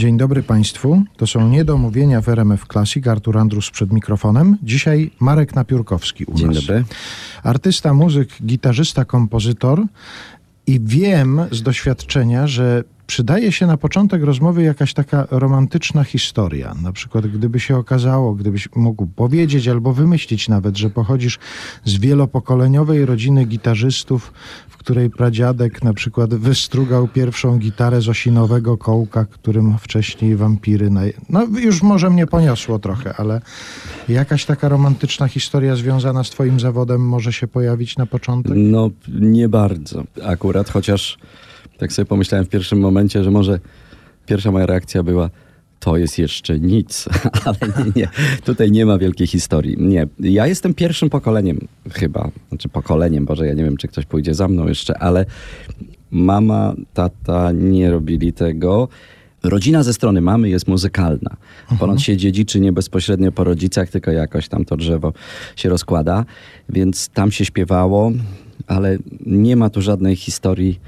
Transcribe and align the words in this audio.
Dzień 0.00 0.16
dobry 0.16 0.42
Państwu. 0.42 1.02
To 1.16 1.26
są 1.26 1.48
niedomówienia 1.48 2.20
w 2.20 2.28
RMF 2.28 2.66
Classic. 2.72 3.06
Artur 3.06 3.38
Andrus 3.38 3.70
przed 3.70 3.92
mikrofonem. 3.92 4.56
Dzisiaj 4.62 5.10
Marek 5.20 5.54
Napiórkowski 5.54 6.24
u 6.24 6.34
Dzień 6.34 6.46
nas. 6.46 6.56
dobry. 6.56 6.84
Artysta, 7.42 7.94
muzyk, 7.94 8.28
gitarzysta, 8.42 9.04
kompozytor. 9.04 9.82
I 10.66 10.80
wiem 10.82 11.40
z 11.50 11.62
doświadczenia, 11.62 12.46
że 12.46 12.84
przydaje 13.10 13.52
się 13.52 13.66
na 13.66 13.76
początek 13.76 14.22
rozmowy 14.22 14.62
jakaś 14.62 14.94
taka 14.94 15.26
romantyczna 15.30 16.04
historia. 16.04 16.74
Na 16.82 16.92
przykład, 16.92 17.26
gdyby 17.26 17.60
się 17.60 17.76
okazało, 17.76 18.34
gdybyś 18.34 18.68
mógł 18.76 19.06
powiedzieć 19.06 19.68
albo 19.68 19.92
wymyślić 19.92 20.48
nawet, 20.48 20.76
że 20.78 20.90
pochodzisz 20.90 21.38
z 21.84 21.98
wielopokoleniowej 21.98 23.06
rodziny 23.06 23.44
gitarzystów, 23.44 24.32
w 24.68 24.76
której 24.76 25.10
pradziadek 25.10 25.82
na 25.82 25.94
przykład 25.94 26.34
wystrugał 26.34 27.08
pierwszą 27.08 27.58
gitarę 27.58 28.00
z 28.00 28.08
osinowego 28.08 28.76
kołka, 28.76 29.24
którym 29.24 29.78
wcześniej 29.78 30.36
wampiry... 30.36 30.90
Naj... 30.90 31.12
No 31.28 31.42
już 31.60 31.82
może 31.82 32.10
mnie 32.10 32.26
poniosło 32.26 32.78
trochę, 32.78 33.14
ale 33.16 33.40
jakaś 34.08 34.44
taka 34.44 34.68
romantyczna 34.68 35.28
historia 35.28 35.76
związana 35.76 36.24
z 36.24 36.30
twoim 36.30 36.60
zawodem 36.60 37.00
może 37.08 37.32
się 37.32 37.46
pojawić 37.46 37.96
na 37.96 38.06
początek? 38.06 38.52
No, 38.56 38.90
nie 39.08 39.48
bardzo 39.48 40.04
akurat, 40.24 40.70
chociaż 40.70 41.18
tak 41.80 41.92
sobie 41.92 42.06
pomyślałem 42.06 42.46
w 42.46 42.48
pierwszym 42.48 42.80
momencie, 42.80 43.24
że 43.24 43.30
może 43.30 43.60
pierwsza 44.26 44.50
moja 44.50 44.66
reakcja 44.66 45.02
była 45.02 45.30
to 45.80 45.96
jest 45.96 46.18
jeszcze 46.18 46.60
nic, 46.60 47.08
ale 47.44 47.58
nie, 47.76 47.92
nie, 47.96 48.08
tutaj 48.44 48.70
nie 48.70 48.86
ma 48.86 48.98
wielkiej 48.98 49.26
historii. 49.26 49.76
Nie, 49.78 50.06
ja 50.20 50.46
jestem 50.46 50.74
pierwszym 50.74 51.10
pokoleniem 51.10 51.58
chyba, 51.92 52.30
znaczy 52.48 52.68
pokoleniem, 52.68 53.24
Boże, 53.24 53.46
ja 53.46 53.54
nie 53.54 53.64
wiem, 53.64 53.76
czy 53.76 53.88
ktoś 53.88 54.06
pójdzie 54.06 54.34
za 54.34 54.48
mną 54.48 54.68
jeszcze, 54.68 54.98
ale 54.98 55.26
mama, 56.10 56.74
tata 56.94 57.52
nie 57.52 57.90
robili 57.90 58.32
tego. 58.32 58.88
Rodzina 59.42 59.82
ze 59.82 59.92
strony 59.92 60.20
mamy 60.20 60.48
jest 60.48 60.68
muzykalna. 60.68 61.36
Ponoć 61.78 62.02
się 62.02 62.16
dziedziczy 62.16 62.60
nie 62.60 62.72
bezpośrednio 62.72 63.32
po 63.32 63.44
rodzicach, 63.44 63.88
tylko 63.88 64.10
jakoś 64.10 64.48
tam 64.48 64.64
to 64.64 64.76
drzewo 64.76 65.12
się 65.56 65.68
rozkłada, 65.68 66.24
więc 66.68 67.08
tam 67.08 67.32
się 67.32 67.44
śpiewało, 67.44 68.12
ale 68.66 68.98
nie 69.26 69.56
ma 69.56 69.70
tu 69.70 69.82
żadnej 69.82 70.16
historii. 70.16 70.80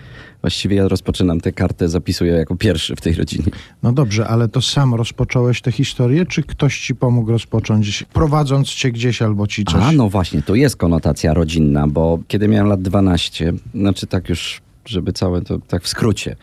Właściwie 0.42 0.76
ja 0.76 0.88
rozpoczynam 0.88 1.40
tę 1.40 1.52
kartę, 1.52 1.88
zapisuję 1.88 2.32
jako 2.32 2.56
pierwszy 2.56 2.96
w 2.96 3.00
tej 3.00 3.14
rodzinie. 3.14 3.44
No 3.82 3.92
dobrze, 3.92 4.28
ale 4.28 4.48
to 4.48 4.62
sam 4.62 4.94
rozpocząłeś 4.94 5.60
tę 5.60 5.72
historię, 5.72 6.26
czy 6.26 6.42
ktoś 6.42 6.80
ci 6.80 6.94
pomógł 6.94 7.30
rozpocząć, 7.30 8.04
prowadząc 8.12 8.68
cię 8.68 8.92
gdzieś 8.92 9.22
albo 9.22 9.46
ci 9.46 9.64
coś? 9.64 9.82
A 9.82 9.92
no 9.92 10.08
właśnie, 10.08 10.42
tu 10.42 10.54
jest 10.54 10.76
konotacja 10.76 11.34
rodzinna, 11.34 11.88
bo 11.88 12.18
kiedy 12.28 12.48
miałem 12.48 12.66
lat 12.66 12.82
12, 12.82 13.52
znaczy 13.74 14.06
tak 14.06 14.28
już, 14.28 14.60
żeby 14.86 15.12
całe 15.12 15.42
to 15.42 15.58
tak 15.58 15.82
w 15.82 15.88
skrócie. 15.88 16.36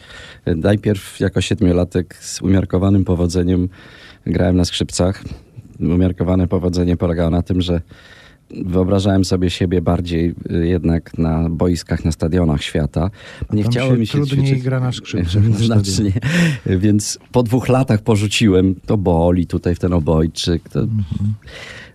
Najpierw 0.45 1.19
jako 1.19 1.41
siedmiolatek 1.41 2.15
z 2.15 2.41
umiarkowanym 2.41 3.05
powodzeniem 3.05 3.69
grałem 4.25 4.57
na 4.57 4.65
skrzypcach. 4.65 5.23
Umiarkowane 5.79 6.47
powodzenie 6.47 6.97
polegało 6.97 7.29
na 7.29 7.41
tym, 7.41 7.61
że 7.61 7.81
wyobrażałem 8.65 9.25
sobie 9.25 9.49
siebie 9.49 9.81
bardziej 9.81 10.35
y, 10.51 10.67
jednak 10.67 11.17
na 11.17 11.49
boiskach, 11.49 12.05
na 12.05 12.11
stadionach 12.11 12.63
świata. 12.63 13.09
Nie 13.53 13.63
Tam 13.63 13.71
chciało 13.71 13.91
się 13.91 13.97
mi 13.97 14.07
się 14.07 14.13
trudniej 14.13 14.45
ćwiczyć. 14.45 14.63
gra 14.63 14.79
na 14.79 14.91
skrzypcach 14.91 15.49
na 15.49 15.57
Znacznie. 15.65 16.11
Więc 16.65 17.19
po 17.31 17.43
dwóch 17.43 17.69
latach 17.69 18.01
porzuciłem 18.01 18.75
to 18.85 18.97
boli 18.97 19.47
tutaj 19.47 19.75
w 19.75 19.79
ten 19.79 19.93
obojczyk. 19.93 20.69
To... 20.69 20.79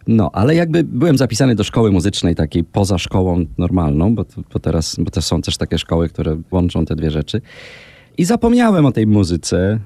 No, 0.07 0.31
ale 0.33 0.55
jakby 0.55 0.85
byłem 0.85 1.19
zapisany 1.19 1.55
do 1.55 1.65
szkoły 1.65 1.93
muzycznej 1.93 2.35
takiej 2.35 2.65
poza 2.65 2.99
szkołą 2.99 3.45
normalną, 3.59 4.15
bo, 4.15 4.25
bo 4.53 4.59
teraz 4.59 4.97
bo 4.99 5.11
to 5.11 5.23
są 5.23 5.43
też 5.43 5.57
takie 5.57 5.79
szkoły, 5.79 6.09
które 6.09 6.37
łączą 6.51 6.85
te 6.85 6.97
dwie 6.97 7.11
rzeczy. 7.11 7.41
I 8.19 8.25
zapomniałem 8.25 8.87
o 8.87 8.93
tej 8.93 9.07
muzyce, 9.07 9.79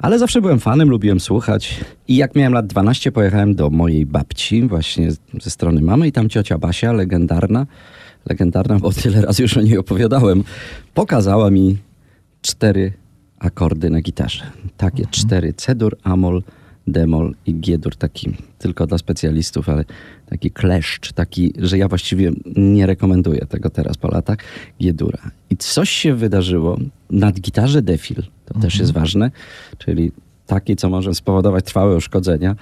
ale 0.00 0.18
zawsze 0.18 0.40
byłem 0.40 0.60
fanem, 0.60 0.90
lubiłem 0.90 1.20
słuchać. 1.20 1.80
I 2.08 2.16
jak 2.16 2.34
miałem 2.34 2.52
lat 2.52 2.66
12, 2.66 3.12
pojechałem 3.12 3.54
do 3.54 3.70
mojej 3.70 4.06
babci, 4.06 4.62
właśnie 4.62 5.12
ze 5.40 5.50
strony 5.50 5.82
mamy, 5.82 6.08
i 6.08 6.12
tam 6.12 6.28
ciocia 6.28 6.58
Basia, 6.58 6.92
legendarna, 6.92 7.66
legendarna, 8.26 8.78
bo 8.78 8.92
tyle 8.92 9.20
razy 9.20 9.42
już 9.42 9.56
o 9.56 9.60
niej 9.60 9.78
opowiadałem, 9.78 10.44
pokazała 10.94 11.50
mi 11.50 11.78
cztery 12.42 12.92
akordy 13.38 13.90
na 13.90 14.00
gitarze. 14.00 14.44
Takie 14.76 15.06
cztery: 15.06 15.52
C-dur, 15.52 15.96
Amol, 16.02 16.42
Demol 16.86 17.34
i 17.46 17.54
G-dur. 17.54 17.96
Taki 17.96 18.30
tylko 18.58 18.86
dla 18.86 18.98
specjalistów, 18.98 19.68
ale 19.68 19.84
taki 20.26 20.50
kleszcz, 20.50 21.12
taki, 21.12 21.52
że 21.58 21.78
ja 21.78 21.88
właściwie 21.88 22.32
nie 22.56 22.86
rekomenduję 22.86 23.46
tego 23.46 23.70
teraz 23.70 23.96
po 23.96 24.08
latach. 24.08 24.38
G-dura. 24.80 25.30
I 25.50 25.56
coś 25.56 25.90
się 25.90 26.14
wydarzyło 26.14 26.78
na 27.10 27.32
gitarze 27.32 27.82
defil. 27.82 28.22
To 28.44 28.60
też 28.60 28.78
jest 28.78 28.92
ważne, 28.92 29.30
czyli 29.78 30.12
taki, 30.46 30.76
co 30.76 30.90
może 30.90 31.14
spowodować 31.14 31.64
trwałe 31.64 31.96
uszkodzenia. 31.96 32.56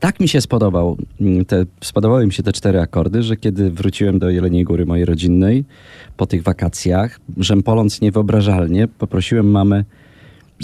Tak 0.00 0.20
mi 0.20 0.28
się 0.28 0.40
spodobał, 0.40 0.96
mm, 1.20 1.44
te, 1.44 1.64
spodobały 1.80 2.26
mi 2.26 2.32
się 2.32 2.42
te 2.42 2.52
cztery 2.52 2.80
akordy, 2.80 3.22
że 3.22 3.36
kiedy 3.36 3.70
wróciłem 3.70 4.18
do 4.18 4.30
Jeleniej 4.30 4.64
Góry 4.64 4.86
mojej 4.86 5.04
rodzinnej 5.04 5.64
po 6.16 6.26
tych 6.26 6.42
wakacjach, 6.42 7.20
rzępoląc 7.36 8.00
niewyobrażalnie, 8.00 8.88
poprosiłem 8.88 9.50
mamę, 9.50 9.84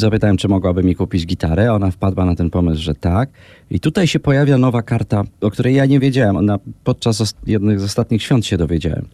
zapytałem, 0.01 0.37
czy 0.37 0.49
mogłaby 0.49 0.83
mi 0.83 0.95
kupić 0.95 1.27
gitarę. 1.27 1.73
Ona 1.73 1.91
wpadła 1.91 2.25
na 2.25 2.35
ten 2.35 2.51
pomysł, 2.51 2.83
że 2.83 2.95
tak. 2.95 3.31
I 3.71 3.81
tutaj 3.81 4.07
się 4.07 4.21
pojawia 4.21 4.59
nowa 4.59 4.83
karta, 4.83 5.25
o 5.41 5.51
której 5.51 5.75
ja 5.75 5.87
nie 5.87 6.01
wiedziałem. 6.01 6.37
Ona 6.37 6.59
podczas 6.85 7.35
jednych 7.47 7.81
z 7.81 7.85
ostatnich 7.85 8.23
świąt 8.23 8.47
się 8.47 8.57
dowiedziałem. 8.57 9.09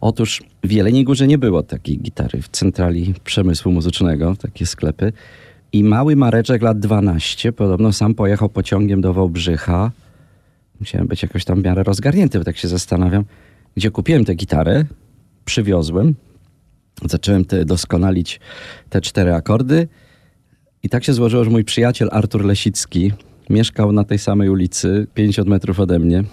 Otóż 0.00 0.42
w 0.64 0.72
Jeleniej 0.72 1.04
Górze 1.04 1.26
nie 1.26 1.38
było 1.38 1.62
takiej 1.62 1.98
gitary 1.98 2.42
w 2.42 2.48
centrali 2.48 3.14
przemysłu 3.24 3.72
muzycznego, 3.72 4.36
takie 4.36 4.66
sklepy. 4.66 5.12
I 5.72 5.84
mały 5.84 6.16
Mareczek 6.16 6.62
lat 6.62 6.78
12 6.78 7.52
podobno 7.52 7.92
sam 7.92 8.14
pojechał 8.14 8.48
pociągiem 8.48 9.00
do 9.00 9.12
Wałbrzycha. 9.12 9.90
Musiałem 10.80 11.06
być 11.06 11.22
jakoś 11.22 11.44
tam 11.44 11.62
w 11.62 11.64
miarę 11.64 11.82
rozgarnięty, 11.82 12.38
bo 12.38 12.44
tak 12.44 12.56
się 12.56 12.68
zastanawiam, 12.68 13.24
gdzie 13.76 13.90
kupiłem 13.90 14.24
tę 14.24 14.34
gitarę, 14.34 14.84
przywiozłem, 15.44 16.14
zacząłem 17.04 17.44
te 17.44 17.64
doskonalić 17.64 18.40
te 18.90 19.00
cztery 19.00 19.34
akordy 19.34 19.88
i 20.86 20.88
tak 20.88 21.04
się 21.04 21.12
złożyło, 21.12 21.44
że 21.44 21.50
mój 21.50 21.64
przyjaciel 21.64 22.08
Artur 22.12 22.44
Lesicki 22.44 23.12
mieszkał 23.50 23.92
na 23.92 24.04
tej 24.04 24.18
samej 24.18 24.48
ulicy, 24.48 25.06
50 25.14 25.48
metrów 25.48 25.80
ode 25.80 25.98
mnie. 25.98 26.24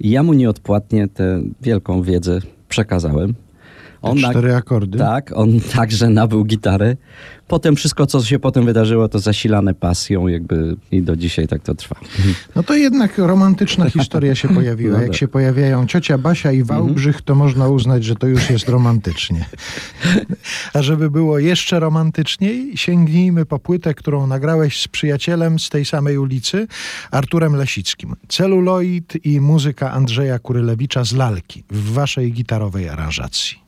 I 0.00 0.10
ja 0.10 0.22
mu 0.22 0.32
nieodpłatnie 0.32 1.08
tę 1.08 1.42
wielką 1.60 2.02
wiedzę 2.02 2.40
przekazałem. 2.68 3.34
Te 4.02 4.14
na- 4.14 4.30
cztery 4.30 4.54
akordy? 4.54 4.98
tak, 4.98 5.32
on 5.34 5.60
także 5.76 6.10
nabył 6.10 6.44
gitarę. 6.44 6.96
Potem 7.48 7.76
wszystko, 7.76 8.06
co 8.06 8.22
się 8.24 8.38
potem 8.38 8.64
wydarzyło, 8.64 9.08
to 9.08 9.18
zasilane 9.18 9.74
pasją 9.74 10.28
jakby 10.28 10.76
i 10.90 11.02
do 11.02 11.16
dzisiaj 11.16 11.48
tak 11.48 11.62
to 11.62 11.74
trwa. 11.74 11.96
No 12.56 12.62
to 12.62 12.74
jednak 12.74 13.18
romantyczna 13.18 13.90
historia 13.98 14.34
się 14.34 14.48
pojawiła. 14.48 14.92
No 14.92 15.00
Jak 15.00 15.10
tak. 15.10 15.16
się 15.16 15.28
pojawiają 15.28 15.86
ciocia 15.86 16.18
Basia 16.18 16.52
i 16.52 16.62
Wałbrzych, 16.62 17.22
to 17.22 17.34
można 17.34 17.68
uznać, 17.68 18.04
że 18.04 18.14
to 18.16 18.26
już 18.26 18.50
jest 18.50 18.68
romantycznie. 18.68 19.44
A 20.74 20.82
żeby 20.82 21.10
było 21.10 21.38
jeszcze 21.38 21.80
romantyczniej, 21.80 22.76
sięgnijmy 22.76 23.46
po 23.46 23.58
płytę, 23.58 23.94
którą 23.94 24.26
nagrałeś 24.26 24.80
z 24.80 24.88
przyjacielem 24.88 25.58
z 25.58 25.68
tej 25.68 25.84
samej 25.84 26.18
ulicy, 26.18 26.66
Arturem 27.10 27.56
Lesickim. 27.56 28.16
Celuloid 28.28 29.26
i 29.26 29.40
muzyka 29.40 29.92
Andrzeja 29.92 30.38
Kurylewicza 30.38 31.04
z 31.04 31.12
Lalki 31.12 31.64
w 31.70 31.92
waszej 31.92 32.32
gitarowej 32.32 32.88
aranżacji. 32.88 33.58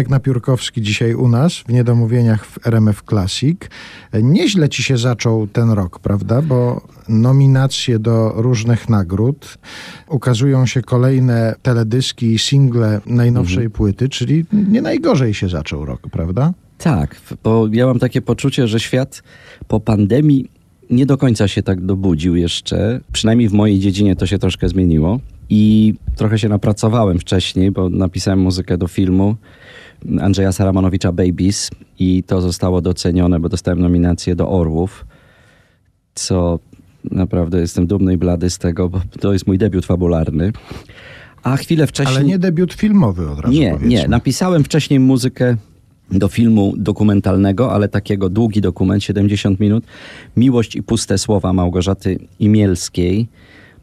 Marek 0.00 0.10
Napiórkowski 0.10 0.82
dzisiaj 0.82 1.14
u 1.14 1.28
nas 1.28 1.54
w 1.54 1.68
Niedomówieniach 1.68 2.46
w 2.46 2.66
RMF 2.66 3.02
Classic. 3.08 3.58
Nieźle 4.22 4.68
ci 4.68 4.82
się 4.82 4.96
zaczął 4.98 5.46
ten 5.46 5.70
rok, 5.70 5.98
prawda? 5.98 6.42
Bo 6.42 6.86
nominacje 7.08 7.98
do 7.98 8.32
różnych 8.36 8.88
nagród, 8.88 9.58
ukazują 10.08 10.66
się 10.66 10.82
kolejne 10.82 11.54
teledyski 11.62 12.32
i 12.32 12.38
single 12.38 13.00
najnowszej 13.06 13.56
Mhm. 13.64 13.70
płyty, 13.70 14.08
czyli 14.08 14.44
nie 14.52 14.82
najgorzej 14.82 15.34
się 15.34 15.48
zaczął 15.48 15.84
rok, 15.84 16.00
prawda? 16.12 16.52
Tak, 16.78 17.16
bo 17.42 17.68
ja 17.72 17.86
mam 17.86 17.98
takie 17.98 18.22
poczucie, 18.22 18.68
że 18.68 18.80
świat 18.80 19.22
po 19.68 19.80
pandemii 19.80 20.50
nie 20.90 21.06
do 21.06 21.18
końca 21.18 21.48
się 21.48 21.62
tak 21.62 21.80
dobudził 21.80 22.36
jeszcze. 22.36 23.00
Przynajmniej 23.12 23.48
w 23.48 23.52
mojej 23.52 23.78
dziedzinie 23.78 24.16
to 24.16 24.26
się 24.26 24.38
troszkę 24.38 24.68
zmieniło. 24.68 25.20
I 25.52 25.94
trochę 26.16 26.38
się 26.38 26.48
napracowałem 26.48 27.18
wcześniej, 27.18 27.70
bo 27.70 27.88
napisałem 27.88 28.38
muzykę 28.40 28.78
do 28.78 28.88
filmu 28.88 29.36
Andrzeja 30.20 30.52
Saramanowicza 30.52 31.12
Babies 31.12 31.70
i 31.98 32.22
to 32.22 32.40
zostało 32.40 32.80
docenione, 32.80 33.40
bo 33.40 33.48
dostałem 33.48 33.80
nominację 33.80 34.36
do 34.36 34.48
Orłów, 34.50 35.06
co 36.14 36.58
naprawdę 37.10 37.60
jestem 37.60 37.86
dumny 37.86 38.14
i 38.14 38.16
blady 38.16 38.50
z 38.50 38.58
tego, 38.58 38.88
bo 38.88 39.00
to 39.20 39.32
jest 39.32 39.46
mój 39.46 39.58
debiut 39.58 39.86
fabularny. 39.86 40.52
A 41.42 41.56
chwilę 41.56 41.86
wcześniej... 41.86 42.16
Ale 42.16 42.26
nie 42.26 42.38
debiut 42.38 42.72
filmowy 42.72 43.30
od 43.30 43.40
razu 43.40 43.54
Nie, 43.54 43.70
powiedzmy. 43.70 43.88
nie. 43.88 44.08
Napisałem 44.08 44.64
wcześniej 44.64 45.00
muzykę 45.00 45.56
do 46.10 46.28
filmu 46.28 46.74
dokumentalnego, 46.76 47.72
ale 47.72 47.88
takiego 47.88 48.28
długi 48.28 48.60
dokument, 48.60 49.04
70 49.04 49.60
minut. 49.60 49.84
Miłość 50.36 50.76
i 50.76 50.82
puste 50.82 51.18
słowa 51.18 51.52
Małgorzaty 51.52 52.18
Imielskiej. 52.38 53.28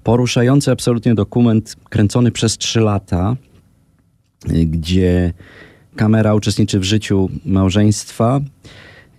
Poruszający 0.03 0.71
absolutnie 0.71 1.15
dokument, 1.15 1.75
kręcony 1.89 2.31
przez 2.31 2.57
trzy 2.57 2.79
lata, 2.79 3.35
gdzie 4.65 5.33
kamera 5.97 6.35
uczestniczy 6.35 6.79
w 6.79 6.83
życiu 6.83 7.29
małżeństwa 7.45 8.41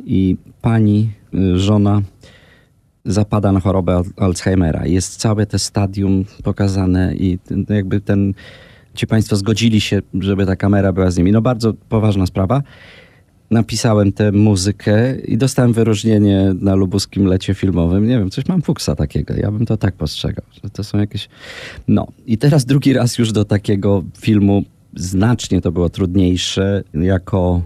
i 0.04 0.36
pani, 0.62 1.10
y, 1.34 1.58
żona 1.58 2.02
zapada 3.04 3.52
na 3.52 3.60
chorobę 3.60 3.96
Al- 3.96 4.04
Alzheimera. 4.16 4.86
Jest 4.86 5.16
całe 5.16 5.46
te 5.46 5.58
stadium 5.58 6.24
pokazane 6.42 7.14
i 7.16 7.38
jakby 7.68 8.00
ten, 8.00 8.34
ci 8.94 9.06
państwo 9.06 9.36
zgodzili 9.36 9.80
się, 9.80 10.02
żeby 10.20 10.46
ta 10.46 10.56
kamera 10.56 10.92
była 10.92 11.10
z 11.10 11.16
nimi. 11.18 11.32
No 11.32 11.42
bardzo 11.42 11.74
poważna 11.88 12.26
sprawa. 12.26 12.62
Napisałem 13.50 14.12
tę 14.12 14.32
muzykę 14.32 15.20
i 15.20 15.38
dostałem 15.38 15.72
wyróżnienie 15.72 16.54
na 16.60 16.74
lubuskim 16.74 17.26
lecie 17.26 17.54
filmowym. 17.54 18.06
Nie 18.06 18.18
wiem, 18.18 18.30
coś 18.30 18.46
mam 18.46 18.62
fuksa 18.62 18.96
takiego. 18.96 19.34
Ja 19.36 19.50
bym 19.50 19.66
to 19.66 19.76
tak 19.76 19.94
postrzegał, 19.94 20.44
że 20.64 20.70
to 20.70 20.84
są 20.84 20.98
jakieś... 20.98 21.28
No 21.88 22.06
i 22.26 22.38
teraz 22.38 22.64
drugi 22.64 22.92
raz 22.92 23.18
już 23.18 23.32
do 23.32 23.44
takiego 23.44 24.04
filmu 24.20 24.64
znacznie 24.96 25.60
to 25.60 25.72
było 25.72 25.88
trudniejsze 25.88 26.82
jako 26.94 27.62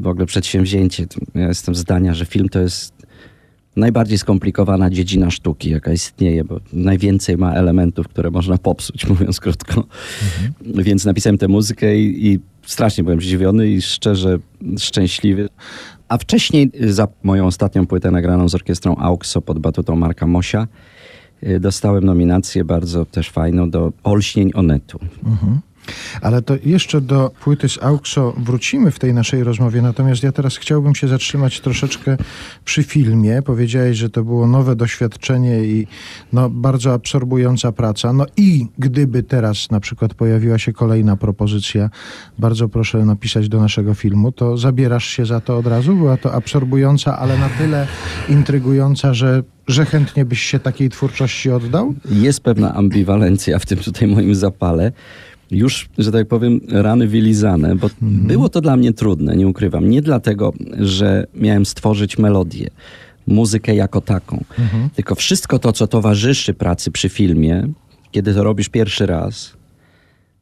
w 0.00 0.06
ogóle 0.06 0.26
przedsięwzięcie. 0.26 1.06
Ja 1.34 1.48
jestem 1.48 1.74
zdania, 1.74 2.14
że 2.14 2.26
film 2.26 2.48
to 2.48 2.60
jest 2.60 2.98
najbardziej 3.76 4.18
skomplikowana 4.18 4.90
dziedzina 4.90 5.30
sztuki, 5.30 5.70
jaka 5.70 5.92
istnieje, 5.92 6.44
bo 6.44 6.60
najwięcej 6.72 7.36
ma 7.36 7.52
elementów, 7.52 8.08
które 8.08 8.30
można 8.30 8.58
popsuć, 8.58 9.06
mówiąc 9.08 9.40
krótko. 9.40 9.84
Więc 10.62 11.04
napisałem 11.04 11.38
tę 11.38 11.48
muzykę 11.48 11.98
i, 11.98 12.28
i 12.28 12.40
strasznie 12.66 13.04
byłem 13.04 13.20
zdziwiony 13.20 13.68
i 13.68 13.82
szczerze 13.82 14.38
szczęśliwy. 14.78 15.48
A 16.08 16.18
wcześniej 16.18 16.70
za 16.80 17.08
moją 17.22 17.46
ostatnią 17.46 17.86
płytę 17.86 18.10
nagraną 18.10 18.48
z 18.48 18.54
orkiestrą 18.54 18.96
AUXO 18.96 19.42
pod 19.42 19.58
batutą 19.58 19.96
Marka 19.96 20.26
Mosia 20.26 20.68
y, 21.42 21.60
dostałem 21.60 22.04
nominację 22.04 22.64
bardzo 22.64 23.04
też 23.04 23.30
fajną 23.30 23.70
do 23.70 23.92
Olśnień 24.02 24.50
Onetu. 24.54 24.98
Mhm. 25.24 25.60
Ale 26.22 26.42
to 26.42 26.54
jeszcze 26.64 27.00
do 27.00 27.30
płyty 27.40 27.68
z 27.68 27.78
AUXO 27.82 28.34
wrócimy 28.38 28.90
w 28.90 28.98
tej 28.98 29.14
naszej 29.14 29.44
rozmowie, 29.44 29.82
natomiast 29.82 30.22
ja 30.22 30.32
teraz 30.32 30.56
chciałbym 30.56 30.94
się 30.94 31.08
zatrzymać 31.08 31.60
troszeczkę 31.60 32.16
przy 32.64 32.82
filmie. 32.82 33.42
Powiedziałeś, 33.42 33.96
że 33.96 34.10
to 34.10 34.24
było 34.24 34.46
nowe 34.46 34.76
doświadczenie 34.76 35.64
i 35.64 35.86
no, 36.32 36.50
bardzo 36.50 36.92
absorbująca 36.92 37.72
praca. 37.72 38.12
No 38.12 38.26
i 38.36 38.66
gdyby 38.78 39.22
teraz 39.22 39.70
na 39.70 39.80
przykład 39.80 40.14
pojawiła 40.14 40.58
się 40.58 40.72
kolejna 40.72 41.16
propozycja, 41.16 41.90
bardzo 42.38 42.68
proszę 42.68 42.98
napisać 43.04 43.48
do 43.48 43.60
naszego 43.60 43.94
filmu, 43.94 44.32
to 44.32 44.56
zabierasz 44.56 45.06
się 45.06 45.26
za 45.26 45.40
to 45.40 45.58
od 45.58 45.66
razu? 45.66 45.96
Była 45.96 46.16
to 46.16 46.32
absorbująca, 46.34 47.18
ale 47.18 47.38
na 47.38 47.48
tyle 47.48 47.86
intrygująca, 48.28 49.14
że, 49.14 49.42
że 49.68 49.84
chętnie 49.84 50.24
byś 50.24 50.42
się 50.42 50.58
takiej 50.58 50.88
twórczości 50.88 51.50
oddał? 51.50 51.94
Jest 52.10 52.40
pewna 52.40 52.74
ambiwalencja 52.74 53.58
w 53.58 53.66
tym 53.66 53.78
tutaj 53.78 54.08
moim 54.08 54.34
zapale. 54.34 54.92
Już, 55.50 55.88
że 55.98 56.12
tak 56.12 56.28
powiem, 56.28 56.60
rany 56.68 57.06
wylizane, 57.06 57.76
bo 57.76 57.90
było 58.00 58.48
to 58.48 58.60
dla 58.60 58.76
mnie 58.76 58.92
trudne, 58.92 59.36
nie 59.36 59.48
ukrywam. 59.48 59.90
Nie 59.90 60.02
dlatego, 60.02 60.52
że 60.78 61.26
miałem 61.34 61.66
stworzyć 61.66 62.18
melodię, 62.18 62.70
muzykę 63.26 63.74
jako 63.74 64.00
taką, 64.00 64.44
tylko 64.96 65.14
wszystko 65.14 65.58
to, 65.58 65.72
co 65.72 65.86
towarzyszy 65.86 66.54
pracy 66.54 66.90
przy 66.90 67.08
filmie, 67.08 67.68
kiedy 68.10 68.34
to 68.34 68.44
robisz 68.44 68.68
pierwszy 68.68 69.06
raz, 69.06 69.52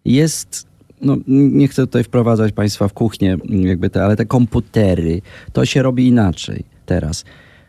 jest. 0.04 0.66
No, 1.02 1.16
nie 1.28 1.68
chcę 1.68 1.82
tutaj 1.82 2.04
wprowadzać 2.04 2.52
Państwa 2.52 2.88
w 2.88 2.92
kuchnię, 2.92 3.36
jakby 3.48 3.90
te, 3.90 4.04
ale 4.04 4.16
te 4.16 4.26
komputery, 4.26 5.22
to 5.52 5.64
się 5.64 5.82
robi 5.82 6.06
inaczej 6.06 6.64
teraz. 6.86 7.24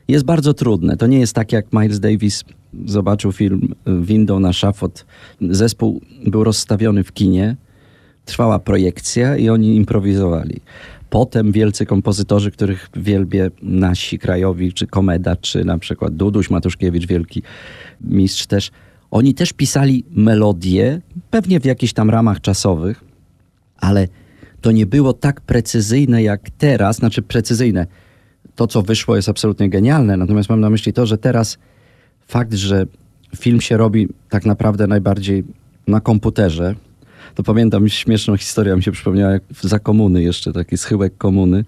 Jest 0.08 0.25
bardzo 0.25 0.53
trudne. 0.53 0.98
To 0.98 1.08
nie 1.08 1.20
jest 1.20 1.34
tak, 1.34 1.51
jak 1.51 1.74
Miles 1.74 2.00
Davis 2.00 2.44
zobaczył 2.86 3.32
film 3.32 3.76
Window 4.02 4.40
na 4.40 4.54
szafot. 4.54 5.06
Zespół 5.42 6.02
był 6.26 6.44
rozstawiony 6.44 7.04
w 7.04 7.14
kinie, 7.14 7.56
trwała 8.26 8.60
projekcja 8.60 9.38
i 9.38 9.50
oni 9.50 9.76
improwizowali. 9.76 10.62
Potem 11.10 11.52
wielcy 11.52 11.86
kompozytorzy, 11.86 12.52
których 12.52 12.90
wielbię 12.96 13.52
nasi 13.62 14.20
krajowi, 14.20 14.74
czy 14.74 14.88
Komeda, 14.88 15.36
czy 15.36 15.66
na 15.66 15.78
przykład 15.78 16.16
Duduś 16.16 16.50
Matuszkiewicz, 16.50 17.08
wielki 17.08 17.42
mistrz 18.02 18.46
też, 18.46 18.72
oni 19.12 19.34
też 19.34 19.54
pisali 19.54 20.04
melodie, 20.12 21.02
pewnie 21.30 21.60
w 21.60 21.66
jakichś 21.66 21.94
tam 21.94 22.10
ramach 22.10 22.42
czasowych, 22.42 23.04
ale 23.78 24.08
to 24.62 24.72
nie 24.72 24.86
było 24.86 25.14
tak 25.14 25.42
precyzyjne 25.42 26.24
jak 26.24 26.50
teraz, 26.50 26.96
znaczy 26.96 27.22
precyzyjne. 27.22 27.88
To, 28.56 28.68
co 28.68 28.82
wyszło, 28.82 29.16
jest 29.16 29.30
absolutnie 29.30 29.70
genialne, 29.70 30.18
natomiast 30.18 30.50
mam 30.50 30.60
na 30.60 30.70
myśli 30.70 30.94
to, 30.94 31.06
że 31.06 31.18
teraz 31.18 31.58
fakt, 32.28 32.54
że 32.54 32.86
film 33.36 33.62
się 33.62 33.78
robi 33.78 34.08
tak 34.30 34.46
naprawdę 34.46 34.88
najbardziej 34.88 35.44
na 35.88 36.02
komputerze, 36.02 36.76
to 37.36 37.44
pamiętam 37.44 37.90
śmieszną 37.90 38.38
historię, 38.38 38.76
mi 38.76 38.84
się 38.84 38.92
przypomniała, 38.92 39.32
jak 39.32 39.44
za 39.62 39.80
komuny 39.80 40.24
jeszcze, 40.24 40.54
taki 40.54 40.78
schyłek 40.78 41.18
komuny, 41.18 41.66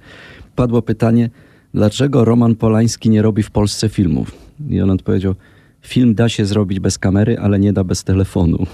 padło 0.56 0.82
pytanie, 0.82 1.30
dlaczego 1.74 2.26
Roman 2.26 2.56
Polański 2.56 3.10
nie 3.10 3.22
robi 3.22 3.44
w 3.44 3.52
Polsce 3.52 3.90
filmów? 3.90 4.32
I 4.70 4.82
on 4.82 4.90
odpowiedział, 4.90 5.36
film 5.82 6.16
da 6.16 6.30
się 6.30 6.46
zrobić 6.46 6.80
bez 6.80 6.98
kamery, 6.98 7.40
ale 7.40 7.60
nie 7.60 7.74
da 7.74 7.84
bez 7.84 8.04
telefonu. 8.04 8.66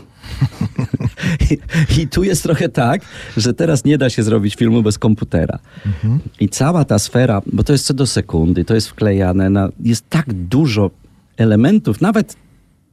I, 1.52 1.58
I 2.02 2.08
tu 2.08 2.24
jest 2.24 2.44
trochę 2.44 2.70
tak, 2.70 3.02
że 3.38 3.54
teraz 3.54 3.86
nie 3.86 3.98
da 3.98 4.10
się 4.10 4.24
zrobić 4.24 4.56
filmu 4.56 4.84
bez 4.84 5.00
komputera. 5.00 5.60
I 6.40 6.50
cała 6.50 6.86
ta 6.86 7.00
sfera, 7.00 7.42
bo 7.54 7.64
to 7.64 7.74
jest 7.74 7.86
co 7.86 7.94
do 7.94 8.08
sekundy, 8.08 8.66
to 8.66 8.76
jest 8.76 8.88
wklejane, 8.88 9.50
na, 9.50 9.70
jest 9.80 10.10
tak 10.10 10.34
dużo 10.34 10.92
elementów, 11.38 12.02
nawet 12.02 12.36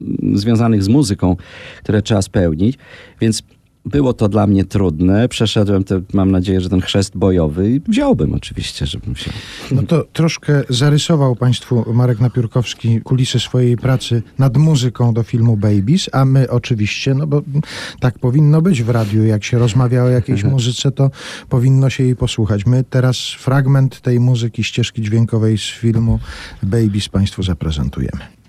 mm, 0.00 0.38
związanych 0.38 0.82
z 0.82 0.88
muzyką, 0.88 1.36
które 1.82 2.02
trzeba 2.02 2.22
spełnić, 2.22 2.78
więc 3.20 3.42
było 3.84 4.12
to 4.12 4.28
dla 4.28 4.46
mnie 4.46 4.64
trudne. 4.64 5.28
Przeszedłem, 5.28 5.84
te, 5.84 6.00
mam 6.12 6.30
nadzieję, 6.30 6.60
że 6.60 6.68
ten 6.68 6.80
chrzest 6.80 7.16
bojowy 7.16 7.70
i 7.70 7.80
wziąłbym 7.80 8.34
oczywiście, 8.34 8.86
żebym 8.86 9.16
się... 9.16 9.30
No 9.70 9.82
to 9.82 10.04
troszkę 10.12 10.62
zarysował 10.68 11.36
Państwu 11.36 11.84
Marek 11.92 12.20
Napiórkowski 12.20 13.00
kulisy 13.00 13.40
swojej 13.40 13.76
pracy 13.76 14.22
nad 14.38 14.56
muzyką 14.56 15.14
do 15.14 15.22
filmu 15.22 15.56
Babies, 15.56 16.10
a 16.12 16.24
my 16.24 16.50
oczywiście, 16.50 17.14
no 17.14 17.26
bo 17.26 17.42
tak 18.00 18.18
powinno 18.18 18.62
być 18.62 18.82
w 18.82 18.88
radiu, 18.88 19.24
jak 19.24 19.44
się 19.44 19.58
rozmawia 19.58 20.02
o 20.02 20.08
jakiejś 20.08 20.44
muzyce, 20.54 20.90
to 20.90 21.10
powinno 21.48 21.90
się 21.90 22.04
jej 22.04 22.16
posłuchać. 22.16 22.66
My 22.66 22.84
teraz 22.84 23.18
fragment 23.38 24.00
tej 24.00 24.20
muzyki, 24.20 24.64
ścieżki 24.64 25.02
dźwiękowej 25.02 25.58
z 25.58 25.62
filmu 25.62 26.18
Babies 26.62 27.08
Państwu 27.08 27.42
zaprezentujemy. 27.42 28.41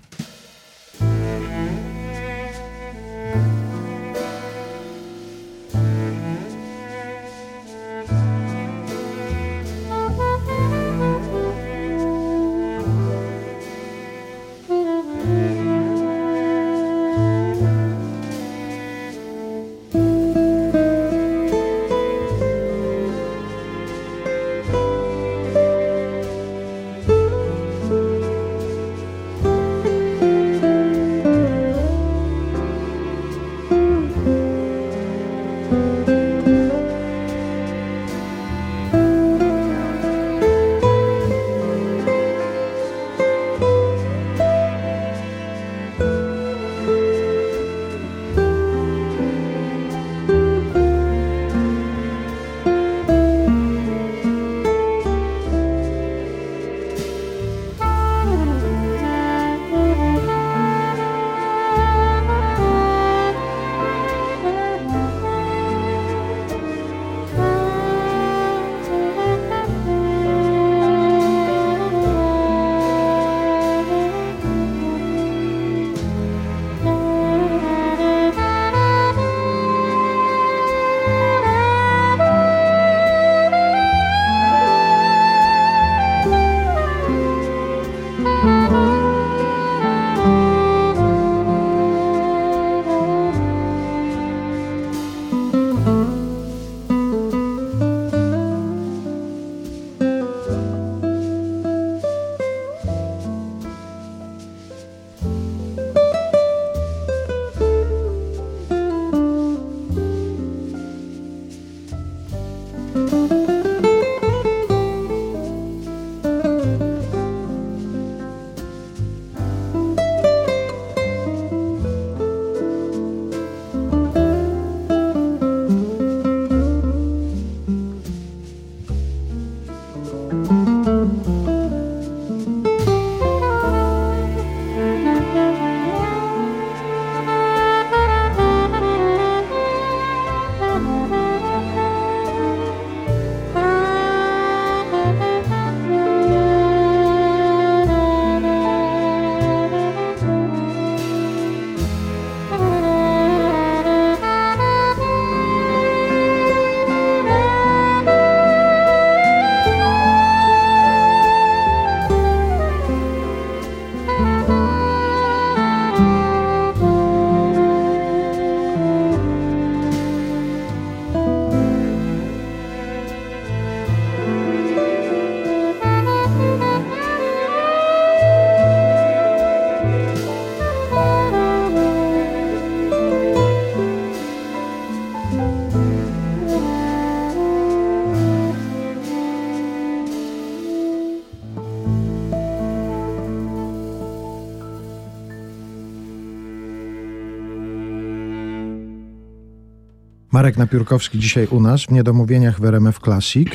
Marek 200.34 200.56
Napiórkowski 200.56 201.18
dzisiaj 201.18 201.46
u 201.46 201.60
nas 201.60 201.82
w 201.82 201.90
Niedomówieniach 201.90 202.60
w 202.60 202.64
RMF 202.64 202.98
Classic. 202.98 203.48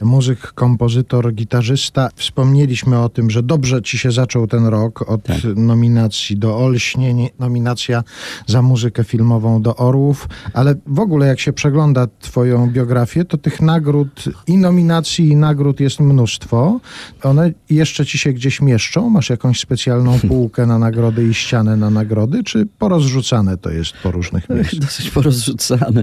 Muzyk, 0.00 0.52
kompozytor, 0.52 1.32
gitarzysta. 1.34 2.08
Wspomnieliśmy 2.16 2.98
o 2.98 3.08
tym, 3.08 3.30
że 3.30 3.42
dobrze 3.42 3.82
ci 3.82 3.98
się 3.98 4.12
zaczął 4.12 4.46
ten 4.46 4.66
rok 4.66 5.10
od 5.10 5.22
Tak. 5.22 5.36
nominacji 5.56 6.36
do 6.36 6.56
Olśnie, 6.58 7.14
nie- 7.14 7.30
nominacja 7.38 8.04
za 8.46 8.62
muzykę 8.62 9.04
filmową 9.04 9.62
do 9.62 9.76
Orłów, 9.76 10.28
ale 10.54 10.74
w 10.86 10.98
ogóle 11.00 11.26
jak 11.26 11.40
się 11.40 11.52
przegląda 11.52 12.06
twoją 12.20 12.70
biografię, 12.70 13.24
to 13.24 13.38
tych 13.38 13.60
nagród 13.60 14.24
i 14.46 14.56
nominacji 14.56 15.28
i 15.28 15.36
nagród 15.36 15.80
jest 15.80 16.00
mnóstwo. 16.00 16.80
One 17.22 17.52
jeszcze 17.70 18.06
ci 18.06 18.18
się 18.18 18.32
gdzieś 18.32 18.60
mieszczą? 18.60 19.10
Masz 19.10 19.30
jakąś 19.30 19.60
specjalną 19.60 20.18
półkę 20.28 20.66
na 20.66 20.78
nagrody 20.78 21.24
i 21.28 21.34
ścianę 21.34 21.76
na 21.76 21.90
nagrody, 21.90 22.44
czy 22.44 22.66
porozrzucane 22.78 23.56
to 23.56 23.70
jest 23.70 23.92
po 24.02 24.10
różnych 24.10 24.48
miejscach? 24.50 24.78
Dosyć 24.90 25.10
porozrzucane. 25.10 26.02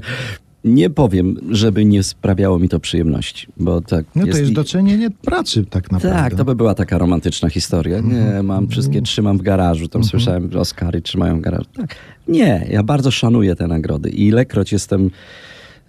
Nie 0.64 0.90
powiem, 0.90 1.36
żeby 1.50 1.86
nie 1.86 2.04
sprawiało 2.04 2.60
mi 2.60 2.70
to 2.70 2.80
przyjemności, 2.80 3.48
bo 3.58 3.82
tak 3.82 4.06
No 4.16 4.22
to 4.22 4.28
jest 4.28 4.50
i- 4.52 4.54
docenienie 4.54 5.10
pracy 5.12 5.66
tak 5.70 5.92
naprawdę. 5.92 6.20
Tak, 6.20 6.36
to 6.36 6.46
by 6.46 6.56
była 6.56 6.74
taka 6.76 6.98
romantyczna 6.98 7.50
historia. 7.50 8.00
Nie, 8.00 8.44
mam 8.44 8.68
wszystkie, 8.68 9.02
trzymam 9.02 9.38
w 9.38 9.42
garażu. 9.42 9.88
Tam 9.88 10.04
słyszałem, 10.04 10.52
że 10.52 10.60
Oscary 10.60 11.02
trzymają 11.02 11.38
w 11.38 11.42
garażu. 11.42 11.66
Tak. 11.76 11.96
Nie, 12.28 12.68
ja 12.70 12.84
bardzo 12.84 13.12
szanuję 13.12 13.56
te 13.56 13.68
nagrody. 13.68 14.10
I 14.10 14.28
ilekroć 14.28 14.72
jestem 14.72 15.10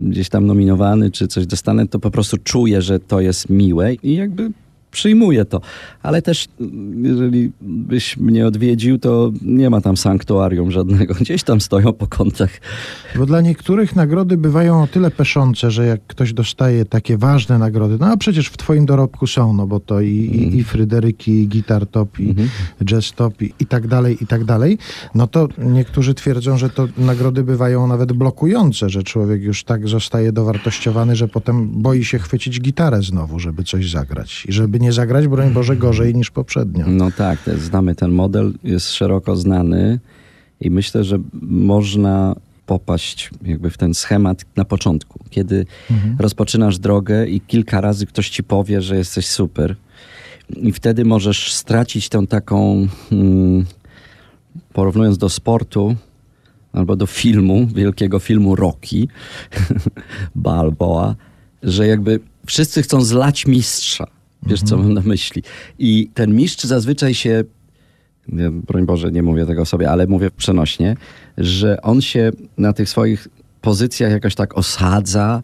gdzieś 0.01 0.29
tam 0.29 0.47
nominowany, 0.47 1.11
czy 1.11 1.29
coś 1.29 1.47
dostanę, 1.47 1.89
to 1.89 1.99
po 1.99 2.11
prostu 2.11 2.37
czuję, 2.45 2.83
że 2.83 2.99
to 3.01 3.21
jest 3.21 3.51
miłe 3.51 3.95
i 3.95 4.15
jakby 4.15 4.51
przyjmuję 4.91 5.45
to. 5.45 5.61
Ale 6.03 6.23
też, 6.23 6.49
jeżeli 7.03 7.53
byś 7.61 8.17
mnie 8.17 8.47
odwiedził, 8.47 8.99
to 8.99 9.33
nie 9.43 9.71
ma 9.71 9.81
tam 9.81 9.97
sanktuarium 9.97 10.71
żadnego. 10.71 11.15
Gdzieś 11.21 11.43
tam 11.43 11.61
stoją 11.61 11.93
po 11.93 12.07
kątach. 12.07 12.51
Bo 13.17 13.27
dla 13.27 13.41
niektórych 13.41 13.97
nagrody 13.97 14.37
bywają 14.37 14.83
o 14.83 14.87
tyle 14.87 15.11
peszące, 15.11 15.71
że 15.71 15.87
jak 15.87 16.01
ktoś 16.07 16.33
dostaje 16.33 16.85
takie 16.85 17.19
ważne 17.19 17.59
nagrody, 17.59 17.97
no 18.01 18.07
a 18.07 18.17
przecież 18.17 18.49
w 18.49 18.57
twoim 18.57 18.87
dorobku 18.87 19.27
są, 19.27 19.53
no 19.53 19.67
bo 19.67 19.81
to 19.81 20.01
i, 20.01 20.09
i, 20.09 20.57
i 20.57 20.65
Fryderyki, 20.65 21.43
i 21.43 21.49
Guitar 21.49 21.87
Top, 21.87 22.21
i 22.21 22.35
Jazz 22.85 23.13
Top, 23.13 23.43
i, 23.43 23.53
i 23.61 23.67
tak 23.67 23.87
dalej, 23.87 24.19
i 24.21 24.27
tak 24.27 24.45
dalej, 24.45 24.79
no 25.15 25.27
to 25.27 25.49
niektórzy 25.59 26.15
twierdzą, 26.15 26.59
że 26.59 26.71
to 26.71 26.89
nagrody 26.99 27.43
bywają 27.43 27.87
nawet 27.87 28.13
blokujące, 28.13 28.91
że 28.91 29.03
człowiek 29.03 29.43
już 29.43 29.65
tak 29.65 29.89
zostaje 29.89 30.33
dowartościowany, 30.33 31.17
że 31.17 31.29
potem 31.29 31.69
boi 31.83 32.05
się 32.05 32.19
chwycić 32.19 32.61
gitarę 32.61 33.03
znowu, 33.03 33.39
żeby 33.39 33.65
coś 33.65 33.91
zagrać. 33.91 34.47
I 34.49 34.53
żeby 34.53 34.81
nie 34.81 34.88
zagrać, 34.93 35.29
broń 35.29 35.51
Boże, 35.51 35.77
gorzej 35.77 36.15
niż 36.15 36.31
poprzednio. 36.31 36.85
No 36.89 37.11
tak, 37.11 37.39
znamy 37.59 37.95
ten 37.95 38.11
model, 38.11 38.53
jest 38.65 38.93
szeroko 38.93 39.37
znany 39.37 40.01
i 40.61 40.71
myślę, 40.71 41.05
że 41.05 41.19
można 41.43 42.37
popaść 42.67 43.31
jakby 43.43 43.71
w 43.71 43.79
ten 43.79 43.95
schemat 43.95 44.45
na 44.57 44.65
początku, 44.65 45.19
kiedy 45.31 45.67
rozpoczynasz 46.19 46.79
drogę 46.79 47.27
i 47.27 47.41
kilka 47.41 47.81
razy 47.81 48.07
ktoś 48.07 48.31
ci 48.31 48.43
powie, 48.43 48.83
że 48.83 48.97
jesteś 48.97 49.27
super 49.27 49.77
i 50.57 50.73
wtedy 50.73 51.05
możesz 51.05 51.53
stracić 51.53 52.09
tą 52.09 52.27
taką, 52.27 52.87
hmm, 53.11 53.65
porównując 54.73 55.19
do 55.19 55.29
sportu 55.29 55.97
albo 56.73 56.97
do 56.97 57.07
filmu, 57.07 57.67
wielkiego 57.75 58.19
filmu 58.19 58.57
Rocky, 58.57 59.09
Balboa, 60.35 61.15
że 61.63 61.87
jakby 61.87 62.21
wszyscy 62.47 62.83
chcą 62.83 63.01
zlać 63.01 63.47
mistrza. 63.47 64.07
Wiesz, 64.47 64.63
co 64.63 64.77
mam 64.77 64.93
na 64.93 65.01
myśli. 65.01 65.43
I 65.79 66.11
ten 66.15 66.35
mistrz 66.35 66.65
zazwyczaj 66.65 67.15
się, 67.15 67.45
broń 68.69 68.87
Boże, 68.87 69.13
nie 69.13 69.23
mówię 69.23 69.47
tego 69.47 69.65
sobie, 69.65 69.91
ale 69.91 70.07
mówię 70.07 70.31
przenośnie, 70.31 70.97
że 71.39 71.83
on 71.83 72.01
się 72.01 72.31
na 72.59 72.73
tych 72.73 72.89
swoich 72.89 73.29
pozycjach 73.61 74.13
jakoś 74.13 74.35
tak 74.35 74.59
osadza, 74.59 75.43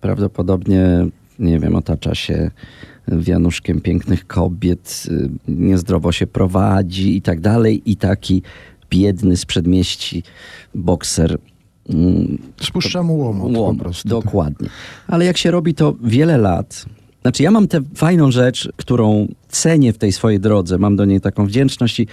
prawdopodobnie, 0.00 1.06
nie 1.38 1.58
wiem, 1.58 1.76
otacza 1.76 2.14
się 2.14 2.50
wianuszkiem 3.08 3.80
pięknych 3.80 4.26
kobiet, 4.26 5.06
y, 5.08 5.30
niezdrowo 5.48 6.12
się 6.12 6.26
prowadzi 6.26 7.16
i 7.16 7.22
tak 7.22 7.40
dalej. 7.40 7.82
I 7.90 7.96
taki 7.96 8.42
biedny 8.90 9.36
z 9.36 9.46
przedmieści 9.46 10.22
bokser 10.74 11.38
mm, 11.88 12.38
Spuszcza 12.60 13.02
mu 13.02 13.18
łomot, 13.18 13.52
po 13.52 13.60
Łomot, 13.60 13.78
prostu. 13.82 14.08
Dokładnie. 14.08 14.68
Ale 15.06 15.24
jak 15.24 15.36
się 15.36 15.50
robi 15.50 15.74
to 15.74 15.96
wiele 16.04 16.38
lat, 16.38 16.86
znaczy 17.26 17.42
ja 17.42 17.50
mam 17.50 17.68
tę 17.68 17.80
fajną 17.94 18.30
rzecz, 18.30 18.68
którą 18.76 19.28
cenię 19.48 19.92
w 19.92 19.98
tej 19.98 20.12
swojej 20.12 20.40
drodze, 20.40 20.78
mam 20.78 20.96
do 20.96 21.04
niej 21.04 21.20
taką 21.20 21.46
wdzięczność 21.46 22.00
i 22.00 22.06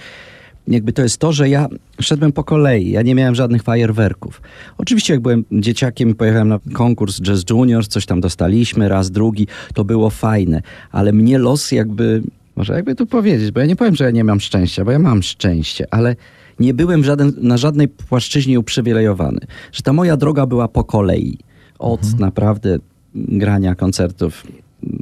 jakby 0.68 0.92
to 0.92 1.02
jest 1.02 1.18
to, 1.18 1.32
że 1.32 1.48
ja 1.48 1.68
szedłem 2.00 2.32
po 2.32 2.44
kolei, 2.44 2.90
ja 2.90 3.02
nie 3.02 3.14
miałem 3.14 3.34
żadnych 3.34 3.62
fajerwerków. 3.62 4.42
Oczywiście 4.78 5.12
jak 5.12 5.22
byłem 5.22 5.44
dzieciakiem 5.52 6.10
i 6.10 6.14
pojechałem 6.14 6.48
na 6.48 6.58
konkurs 6.72 7.20
Jazz 7.20 7.44
Juniors, 7.50 7.88
coś 7.88 8.06
tam 8.06 8.20
dostaliśmy, 8.20 8.88
raz, 8.88 9.10
drugi, 9.10 9.46
to 9.74 9.84
było 9.84 10.10
fajne, 10.10 10.62
ale 10.90 11.12
mnie 11.12 11.38
los 11.38 11.72
jakby, 11.72 12.22
może 12.56 12.74
jakby 12.74 12.94
tu 12.94 13.06
powiedzieć, 13.06 13.50
bo 13.50 13.60
ja 13.60 13.66
nie 13.66 13.76
powiem, 13.76 13.94
że 13.94 14.04
ja 14.04 14.10
nie 14.10 14.24
mam 14.24 14.40
szczęścia, 14.40 14.84
bo 14.84 14.90
ja 14.90 14.98
mam 14.98 15.22
szczęście, 15.22 15.86
ale 15.90 16.16
nie 16.60 16.74
byłem 16.74 17.04
żaden, 17.04 17.32
na 17.40 17.56
żadnej 17.56 17.88
płaszczyźnie 17.88 18.60
uprzywilejowany. 18.60 19.40
Że 19.72 19.82
ta 19.82 19.92
moja 19.92 20.16
droga 20.16 20.46
była 20.46 20.68
po 20.68 20.84
kolei. 20.84 21.38
Od 21.78 22.18
naprawdę 22.18 22.78
grania 23.14 23.74
koncertów, 23.74 24.44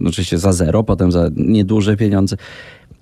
oczywiście 0.07 0.39
za 0.39 0.53
zero, 0.53 0.83
potem 0.83 1.13
za 1.13 1.31
nieduże 1.37 1.97
pieniądze. 1.97 2.37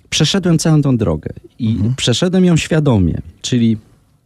Przeszedłem 0.09 0.59
całą 0.59 0.81
tą 0.81 0.97
drogę 0.97 1.29
i 1.59 1.77
przeszedłem 1.97 2.45
ją 2.45 2.57
świadomie, 2.57 3.21
czyli 3.41 3.77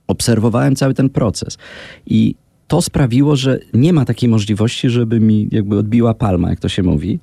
obserwowałem 0.07 0.75
cały 0.75 0.93
ten 0.93 1.09
proces. 1.09 1.57
I 2.05 2.35
to 2.67 2.81
sprawiło, 2.81 3.35
że 3.35 3.59
nie 3.73 3.93
ma 3.93 4.05
takiej 4.05 4.29
możliwości, 4.29 4.89
żeby 4.89 5.19
mi 5.19 5.47
jakby 5.51 5.77
odbiła 5.77 6.13
palma, 6.13 6.49
jak 6.49 6.59
to 6.59 6.69
się 6.69 6.83
mówi. 6.83 7.19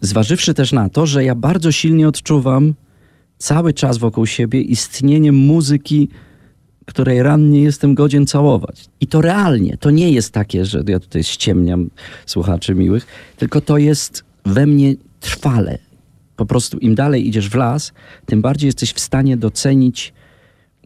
Zważywszy 0.00 0.54
też 0.54 0.72
na 0.72 0.88
to, 0.88 1.06
że 1.06 1.24
ja 1.24 1.34
bardzo 1.34 1.72
silnie 1.72 2.08
odczuwam 2.08 2.74
cały 3.38 3.72
czas 3.72 3.98
wokół 3.98 4.26
siebie 4.26 4.60
istnienie 4.60 5.32
muzyki, 5.32 6.08
której 6.86 7.22
rannie 7.22 7.62
jestem 7.62 7.94
godzien 7.94 8.26
całować. 8.26 8.84
I 9.00 9.06
to 9.06 9.20
realnie. 9.20 9.76
To 9.76 9.90
nie 9.90 10.10
jest 10.10 10.32
takie, 10.32 10.64
że 10.64 10.82
ja 10.86 11.00
tutaj 11.00 11.24
ściemniam 11.24 11.90
słuchaczy 12.26 12.74
miłych, 12.74 13.06
tylko 13.36 13.60
to 13.60 13.78
jest 13.78 14.24
we 14.44 14.66
mnie 14.66 14.94
trwale. 15.20 15.78
Po 16.36 16.46
prostu 16.46 16.78
im 16.78 16.94
dalej 16.94 17.28
idziesz 17.28 17.48
w 17.48 17.54
las, 17.54 17.92
tym 18.26 18.42
bardziej 18.42 18.68
jesteś 18.68 18.92
w 18.92 19.00
stanie 19.00 19.36
docenić, 19.36 20.12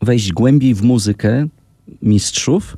wejść 0.02 0.32
głębiej 0.32 0.74
w 0.74 0.82
muzykę 0.82 1.46
mistrzów 2.02 2.76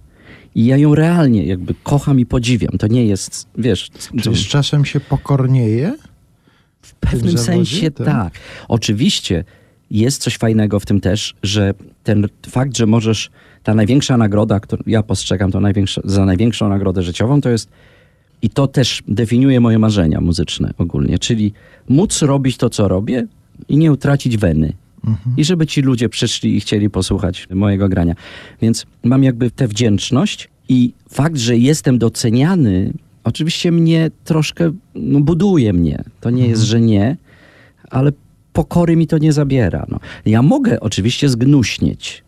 i 0.54 0.66
ja 0.66 0.76
ją 0.76 0.94
realnie 0.94 1.46
jakby 1.46 1.74
kocham 1.82 2.20
i 2.20 2.26
podziwiam. 2.26 2.78
To 2.78 2.86
nie 2.86 3.06
jest, 3.06 3.46
wiesz... 3.58 3.90
Czy 4.22 4.34
z 4.34 4.46
czasem 4.46 4.84
się 4.84 5.00
pokornieje? 5.00 5.96
W 6.82 6.94
pewnym 6.94 7.38
zawodzie? 7.38 7.44
sensie 7.44 7.90
Tak. 7.90 8.06
tak. 8.06 8.32
Oczywiście 8.68 9.44
jest 9.90 10.22
coś 10.22 10.36
fajnego 10.36 10.80
w 10.80 10.86
tym 10.86 11.00
też, 11.00 11.34
że 11.42 11.74
ten 12.04 12.26
fakt, 12.50 12.76
że 12.76 12.86
możesz, 12.86 13.30
ta 13.62 13.74
największa 13.74 14.16
nagroda, 14.16 14.60
którą 14.60 14.82
ja 14.86 15.02
postrzegam 15.02 15.52
to 15.52 15.60
największa, 15.60 16.00
za 16.04 16.24
największą 16.24 16.68
nagrodę 16.68 17.02
życiową, 17.02 17.40
to 17.40 17.48
jest 17.48 17.70
i 18.42 18.51
to 18.51 18.66
też 18.66 19.03
definiuje 19.09 19.61
moje 19.61 19.79
marzenia 19.79 20.20
muzyczne 20.20 20.74
ogólnie, 20.79 21.18
czyli 21.18 21.53
móc 21.88 22.22
robić 22.22 22.57
to, 22.57 22.70
co 22.70 22.88
robię 22.88 23.27
i 23.68 23.77
nie 23.77 23.92
utracić 23.92 24.37
weny. 24.37 24.72
I 25.37 25.44
żeby 25.44 25.66
ci 25.66 25.83
ludzie 25.83 26.09
przyszli 26.09 26.57
i 26.57 26.61
chcieli 26.61 26.90
posłuchać 26.90 27.48
mojego 27.51 27.88
grania. 27.88 28.14
Więc 28.62 28.87
mam 29.05 29.24
jakby 29.24 29.51
tę 29.51 29.68
wdzięczność 29.68 30.48
i 30.68 30.92
fakt, 31.09 31.37
że 31.37 31.57
jestem 31.57 31.98
doceniany, 31.98 32.92
oczywiście 33.24 33.72
mnie 33.72 34.11
troszkę 34.24 34.72
no, 34.94 35.20
buduje 35.20 35.72
mnie. 35.72 36.05
To 36.20 36.31
nie 36.31 36.48
jest, 36.48 36.62
że 36.62 36.81
nie, 36.81 37.16
ale 37.90 38.12
pokory 38.53 38.96
mi 38.96 39.07
to 39.07 39.18
nie 39.18 39.33
zabiera. 39.33 39.87
No. 39.88 40.01
Ja 40.27 40.42
mogę 40.42 40.81
oczywiście 40.81 41.29
zgnuśnieć, 41.29 42.24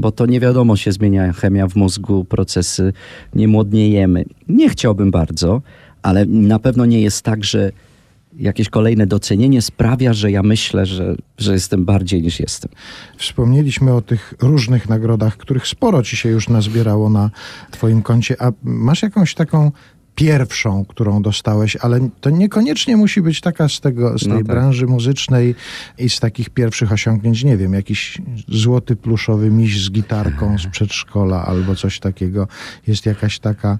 bo 0.00 0.12
to 0.12 0.26
nie 0.26 0.40
wiadomo, 0.40 0.76
się 0.76 0.92
zmienia 0.92 1.32
chemia 1.32 1.68
w 1.68 1.76
mózgu, 1.76 2.24
procesy, 2.24 2.92
nie 3.34 3.48
młodniejemy. 3.48 4.24
Nie 4.48 4.68
chciałbym 4.68 5.10
bardzo, 5.10 5.62
ale 6.02 6.26
na 6.26 6.58
pewno 6.58 6.86
nie 6.86 7.00
jest 7.00 7.22
tak, 7.22 7.44
że 7.44 7.72
jakieś 8.36 8.68
kolejne 8.68 9.06
docenienie 9.06 9.62
sprawia, 9.62 10.12
że 10.12 10.30
ja 10.30 10.42
myślę, 10.42 10.86
że, 10.86 11.14
że 11.38 11.52
jestem 11.52 11.84
bardziej 11.84 12.22
niż 12.22 12.40
jestem. 12.40 12.70
Wspomnieliśmy 13.18 13.92
o 13.92 14.00
tych 14.00 14.34
różnych 14.40 14.88
nagrodach, 14.88 15.36
których 15.36 15.66
sporo 15.66 16.02
ci 16.02 16.16
się 16.16 16.28
już 16.28 16.48
nazbierało 16.48 17.10
na 17.10 17.30
twoim 17.70 18.02
koncie, 18.02 18.36
a 18.42 18.52
masz 18.62 19.02
jakąś 19.02 19.34
taką 19.34 19.72
pierwszą, 20.14 20.84
którą 20.84 21.22
dostałeś, 21.22 21.76
ale 21.76 22.08
to 22.20 22.30
niekoniecznie 22.30 22.96
musi 22.96 23.22
być 23.22 23.40
taka 23.40 23.68
z, 23.68 23.80
tego, 23.80 24.18
z 24.18 24.20
tej 24.20 24.28
No 24.28 24.36
tak. 24.36 24.44
branży 24.44 24.86
muzycznej 24.86 25.54
i 25.98 26.08
z 26.10 26.20
takich 26.20 26.50
pierwszych 26.50 26.92
osiągnięć, 26.92 27.44
nie 27.44 27.56
wiem, 27.56 27.74
jakiś 27.74 28.18
złoty 28.48 28.96
pluszowy 28.96 29.50
miś 29.50 29.84
z 29.84 29.90
gitarką 29.90 30.58
z 30.58 30.66
przedszkola 30.66 31.46
albo 31.46 31.74
coś 31.74 32.00
takiego. 32.00 32.48
Jest 32.86 33.06
jakaś 33.06 33.38
taka... 33.38 33.78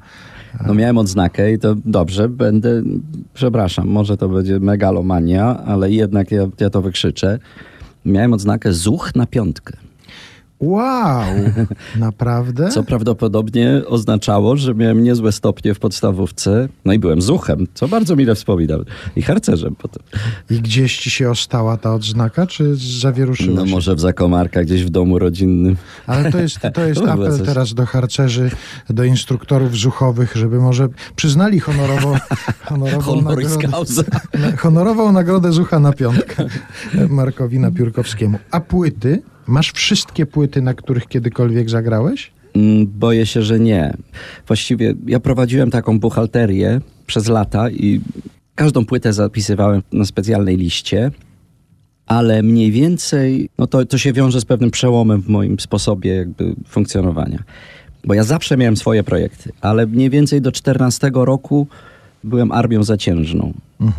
No 0.66 0.75
miałem 0.75 0.99
odznakę 0.99 1.53
i 1.53 1.59
to 1.59 1.75
dobrze, 1.85 2.29
będę, 2.29 2.83
przepraszam, 3.35 3.88
może 3.88 4.16
to 4.16 4.29
będzie 4.29 4.61
megalomania, 4.61 5.57
ale 5.64 5.90
jednak 5.90 6.31
ja, 6.31 6.47
ja 6.61 6.71
to 6.71 6.83
wykrzyczę. 6.83 7.38
Miałem 8.05 8.33
odznakę 8.33 8.73
zuch 8.73 9.14
na 9.14 9.27
piątkę. 9.27 9.89
Wow, 10.61 11.25
naprawdę? 11.96 12.68
Co 12.68 12.83
prawdopodobnie 12.83 13.83
oznaczało, 13.87 14.57
że 14.57 14.75
miałem 14.75 15.03
niezłe 15.05 15.33
stopnie 15.33 15.75
w 15.75 15.79
podstawówce. 15.79 16.68
No 16.85 16.92
i 16.92 16.99
byłem 16.99 17.23
zuchem, 17.23 17.66
co 17.75 17.88
bardzo 17.88 18.16
mile 18.16 18.35
wspominam. 18.35 18.85
I 19.16 19.23
harcerzem 19.23 19.75
potem. 19.75 20.03
I 20.51 20.61
gdzieś 20.61 20.99
ci 20.99 21.11
się 21.11 21.31
ostała 21.31 21.77
ta 21.77 21.94
odznaka, 21.94 22.46
czy 22.46 22.77
zawieruszyła 23.01 23.57
No 23.57 23.66
się? 23.66 23.73
może 23.73 23.94
w 23.94 24.01
zakamarkach, 24.01 24.64
gdzieś 24.64 24.85
w 24.85 24.90
domu 24.90 25.18
rodzinnym. 25.18 25.77
Ale 26.07 26.33
to 26.33 26.38
jest, 26.38 26.59
to 26.75 26.85
jest 26.85 27.01
To 27.05 27.12
apel 27.12 27.40
teraz 27.46 27.75
do 27.75 27.87
harcerzy, 27.87 28.51
do 28.90 29.05
instruktorów 29.05 29.77
zuchowych, 29.77 30.37
żeby 30.37 30.61
może 30.61 30.88
przyznali 31.16 31.61
honorowo, 31.61 32.16
honorową, 32.64 33.23
nagrodę, 33.23 34.03
honorową 34.59 35.12
nagrodę 35.12 35.53
Zucha 35.53 35.79
na 35.79 35.92
piątkę 35.92 36.46
Markowi 37.09 37.59
Napiórkowskiemu. 37.59 38.38
A 38.51 38.61
płyty? 38.61 39.23
Masz 39.50 39.72
wszystkie 39.72 40.26
płyty, 40.26 40.62
na 40.62 40.74
których 40.74 41.06
kiedykolwiek 41.06 41.70
zagrałeś? 41.70 42.30
Mm, 42.54 42.86
Boję 42.86 43.26
się, 43.26 43.42
że 43.42 43.60
nie. 43.60 43.94
Właściwie 44.46 44.94
ja 45.06 45.20
prowadziłem 45.20 45.70
taką 45.70 46.00
buchalterię 46.00 46.80
przez 47.06 47.28
lata 47.28 47.70
i 47.70 48.00
każdą 48.54 48.84
płytę 48.84 49.12
zapisywałem 49.12 49.82
na 49.92 50.04
specjalnej 50.04 50.56
liście, 50.56 51.10
ale 52.06 52.42
mniej 52.42 52.70
więcej 52.70 53.48
no 53.58 53.66
to, 53.66 53.84
to 53.84 53.98
się 53.98 54.12
wiąże 54.12 54.40
z 54.40 54.44
pewnym 54.44 54.70
przełomem 54.70 55.22
w 55.22 55.28
moim 55.28 55.60
sposobie 55.60 56.16
jakby 56.16 56.54
funkcjonowania. 56.68 57.42
Bo 58.04 58.14
ja 58.14 58.24
zawsze 58.24 58.56
miałem 58.56 58.76
swoje 58.76 59.04
projekty, 59.04 59.52
ale 59.60 59.86
mniej 59.86 60.10
więcej 60.10 60.40
do 60.40 60.52
14 60.52 61.10
roku 61.14 61.66
byłem 62.24 62.52
armią 62.52 62.83
zaciężną. 62.83 63.52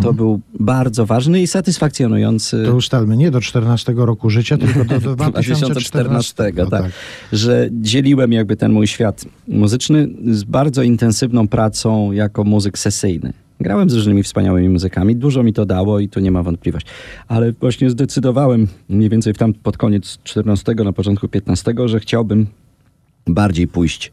To 0.03 0.13
był 0.13 0.39
bardzo 0.59 1.05
ważny 1.05 1.41
i 1.41 1.47
satysfakcjonujący 1.47 2.63
To 2.65 2.75
ustalmy, 2.75 3.17
nie 3.17 3.31
do 3.31 3.41
14 3.41 3.93
roku 3.97 4.29
życia, 4.29 4.57
tylko 4.57 4.85
do, 4.85 4.99
do 5.09 5.15
2014. 5.15 5.65
2014, 5.65 6.53
No 6.57 6.69
tak. 6.69 6.91
Że 7.33 7.69
dzieliłem 7.71 8.31
jakby 8.33 8.55
ten 8.55 8.71
mój 8.71 8.87
świat 8.87 9.25
muzyczny 9.47 10.07
z 10.31 10.43
bardzo 10.43 10.83
intensywną 10.83 11.47
pracą 11.47 12.11
jako 12.11 12.43
muzyk 12.43 12.77
sesyjny. 12.77 13.33
Grałem 13.59 13.89
z 13.89 13.93
różnymi 13.93 14.23
wspaniałymi 14.23 14.69
muzykami, 14.69 15.15
dużo 15.15 15.43
mi 15.43 15.53
to 15.53 15.65
dało 15.65 15.99
i 15.99 16.09
tu 16.09 16.19
nie 16.19 16.31
ma 16.31 16.43
wątpliwości. 16.43 16.89
Ale 17.27 17.51
właśnie 17.51 17.89
zdecydowałem 17.89 18.67
mniej 18.89 19.09
więcej 19.09 19.33
w 19.33 19.37
tam 19.37 19.53
pod 19.53 19.77
koniec 19.77 20.19
14, 20.23 20.75
na 20.75 20.93
początku 20.93 21.27
15, 21.27 21.73
że 21.85 21.99
chciałbym 21.99 22.47
bardziej 23.27 23.67
pójść 23.67 24.11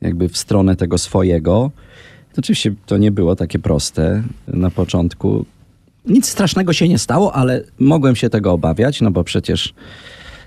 jakby 0.00 0.28
w 0.28 0.36
stronę 0.36 0.76
tego 0.76 0.98
swojego. 0.98 1.70
Oczywiście 2.38 2.74
to 2.86 2.98
nie 2.98 3.10
było 3.10 3.36
takie 3.36 3.58
proste 3.58 4.22
na 4.48 4.70
początku. 4.70 5.44
Nic 6.06 6.28
strasznego 6.28 6.72
się 6.72 6.88
nie 6.88 6.98
stało, 6.98 7.34
ale 7.34 7.64
mogłem 7.78 8.16
się 8.16 8.30
tego 8.30 8.52
obawiać, 8.52 9.00
no 9.00 9.10
bo 9.10 9.24
przecież 9.24 9.74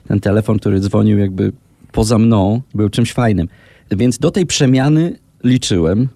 ten 0.08 0.20
telefon, 0.20 0.60
który 0.60 0.80
dzwonił 0.80 1.20
jakby 1.20 1.52
poza 1.92 2.18
mną, 2.18 2.62
był 2.76 2.90
czymś 2.90 3.14
fajnym. 3.14 3.48
Więc 3.92 4.18
do 4.18 4.32
tej 4.32 4.46
przemiany 4.46 5.20
liczyłem. 5.44 6.08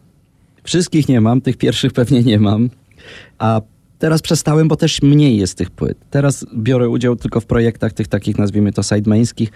Wszystkich 0.64 1.10
nie 1.10 1.22
mam, 1.22 1.42
tych 1.42 1.58
pierwszych 1.58 1.94
pewnie 1.94 2.24
nie 2.24 2.40
mam. 2.40 2.70
A 3.40 3.62
teraz 4.00 4.22
przestałem, 4.22 4.68
bo 4.68 4.76
też 4.76 5.02
mniej 5.02 5.38
jest 5.38 5.58
tych 5.58 5.70
płyt. 5.70 5.98
Teraz 6.10 6.46
biorę 6.58 6.90
udział 6.90 7.16
tylko 7.16 7.42
w 7.42 7.46
projektach 7.46 7.94
tych 7.94 8.08
takich, 8.08 8.38
nazwijmy 8.38 8.72
to 8.72 8.84
sidemańskich, 8.84 9.52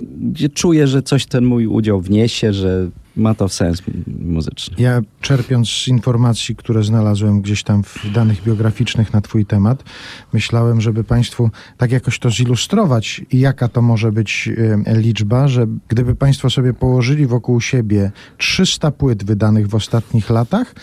gdzie 0.00 0.48
czuję, 0.48 0.86
że 0.86 1.02
coś 1.02 1.26
ten 1.26 1.44
mój 1.44 1.66
udział 1.66 2.00
wniesie, 2.00 2.52
że 2.52 2.90
ma 3.16 3.34
to 3.34 3.48
sens 3.48 3.82
muzyczny. 4.20 4.76
Ja 4.78 5.00
czerpiąc 5.20 5.68
z 5.68 5.88
informacji, 5.88 6.56
które 6.56 6.84
znalazłem 6.84 7.40
gdzieś 7.40 7.62
tam 7.62 7.82
w 7.82 8.12
danych 8.14 8.42
biograficznych 8.42 9.12
na 9.12 9.20
Twój 9.20 9.46
temat, 9.46 9.84
myślałem, 10.32 10.80
żeby 10.80 11.04
Państwu 11.04 11.50
tak 11.76 11.92
jakoś 11.92 12.18
to 12.18 12.30
zilustrować 12.30 13.22
i 13.30 13.40
jaka 13.40 13.68
to 13.68 13.82
może 13.82 14.12
być 14.12 14.48
e, 14.86 15.00
liczba, 15.00 15.48
że 15.48 15.66
gdyby 15.88 16.14
Państwo 16.14 16.50
sobie 16.50 16.72
położyli 16.72 17.26
wokół 17.26 17.60
siebie 17.60 18.12
300 18.38 18.90
płyt 18.90 19.24
wydanych 19.24 19.68
w 19.68 19.74
ostatnich 19.74 20.30
latach, 20.30 20.74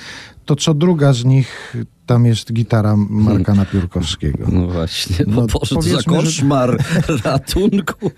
to 0.45 0.55
co 0.55 0.73
druga 0.73 1.13
z 1.13 1.25
nich 1.25 1.75
tam 2.11 2.25
jest 2.25 2.53
gitara 2.53 2.95
Marka 3.09 3.53
Napiórkowskiego. 3.53 4.45
No 4.51 4.67
właśnie, 4.67 5.15
No, 5.27 5.35
no, 5.41 5.47
Boże, 5.47 5.59
to 5.59 5.65
za 5.65 5.75
powiedzmy, 5.75 6.01
że- 6.21 6.21
koszmar 6.21 6.77
ratunku. 7.25 8.11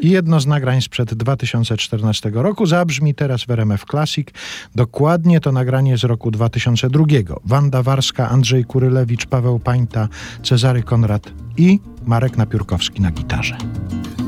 I 0.00 0.10
jedno 0.10 0.40
z 0.40 0.46
nagrań 0.46 0.80
sprzed 0.82 1.14
2014 1.14 2.30
roku 2.34 2.66
zabrzmi 2.66 3.14
teraz 3.14 3.44
w 3.44 3.50
RMF 3.50 3.84
Classic. 3.90 4.28
Dokładnie 4.74 5.40
to 5.40 5.52
nagranie 5.52 5.98
z 5.98 6.04
roku 6.04 6.30
2002. 6.30 7.04
Wanda 7.44 7.82
Warska, 7.82 8.28
Andrzej 8.30 8.64
Kurylewicz, 8.64 9.26
Paweł 9.26 9.58
Pańta, 9.58 10.08
Cezary 10.42 10.82
Konrad 10.82 11.32
i 11.56 11.80
Marek 12.06 12.36
Napiórkowski 12.36 13.00
na 13.02 13.10
gitarze. 13.10 13.56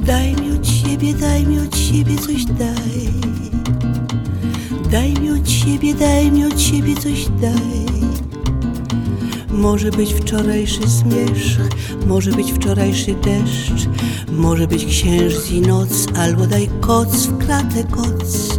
Daj 0.07 0.33
mi 0.37 0.53
od 0.59 0.67
siebie, 0.69 1.15
daj 1.15 1.47
mi 1.47 1.59
od 1.61 1.77
siebie 1.77 2.17
coś 2.19 2.45
daj. 2.45 2.93
Daj 4.91 5.13
mi 5.21 5.31
od 5.31 5.51
siebie, 5.51 5.95
daj 5.95 6.31
mi 6.31 6.45
od 6.45 6.61
siebie 6.61 6.95
coś 6.97 7.27
daj. 7.41 7.93
Może 9.53 9.91
być 9.91 10.15
wczorajszy 10.15 10.89
zmierzch, 10.89 11.61
może 12.07 12.31
być 12.31 12.53
wczorajszy 12.53 13.15
deszcz, 13.15 13.89
może 14.33 14.67
być 14.67 14.87
księżyc 14.87 15.51
i 15.51 15.61
noc, 15.61 16.07
albo 16.17 16.47
daj 16.47 16.69
koc 16.81 17.27
w 17.27 17.39
klatę 17.39 17.85
koc. 17.91 18.59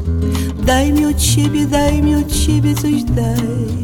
Daj 0.66 0.94
mi 0.94 1.06
od 1.06 1.22
siebie, 1.22 1.66
daj 1.66 2.02
mi 2.02 2.16
od 2.16 2.36
siebie 2.36 2.76
coś 2.76 3.04
daj. 3.04 3.84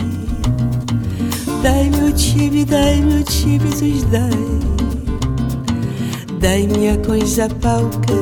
Daj 1.63 1.89
mi 1.89 2.13
od 2.13 2.22
siebie, 2.22 2.65
daj 2.65 3.02
mi 3.02 3.22
od 3.22 3.34
siebie 3.34 3.72
coś 3.72 4.04
daj. 4.12 4.60
Daj 6.41 6.67
mi 6.67 6.86
jakąś 6.86 7.30
zapałkę, 7.30 8.13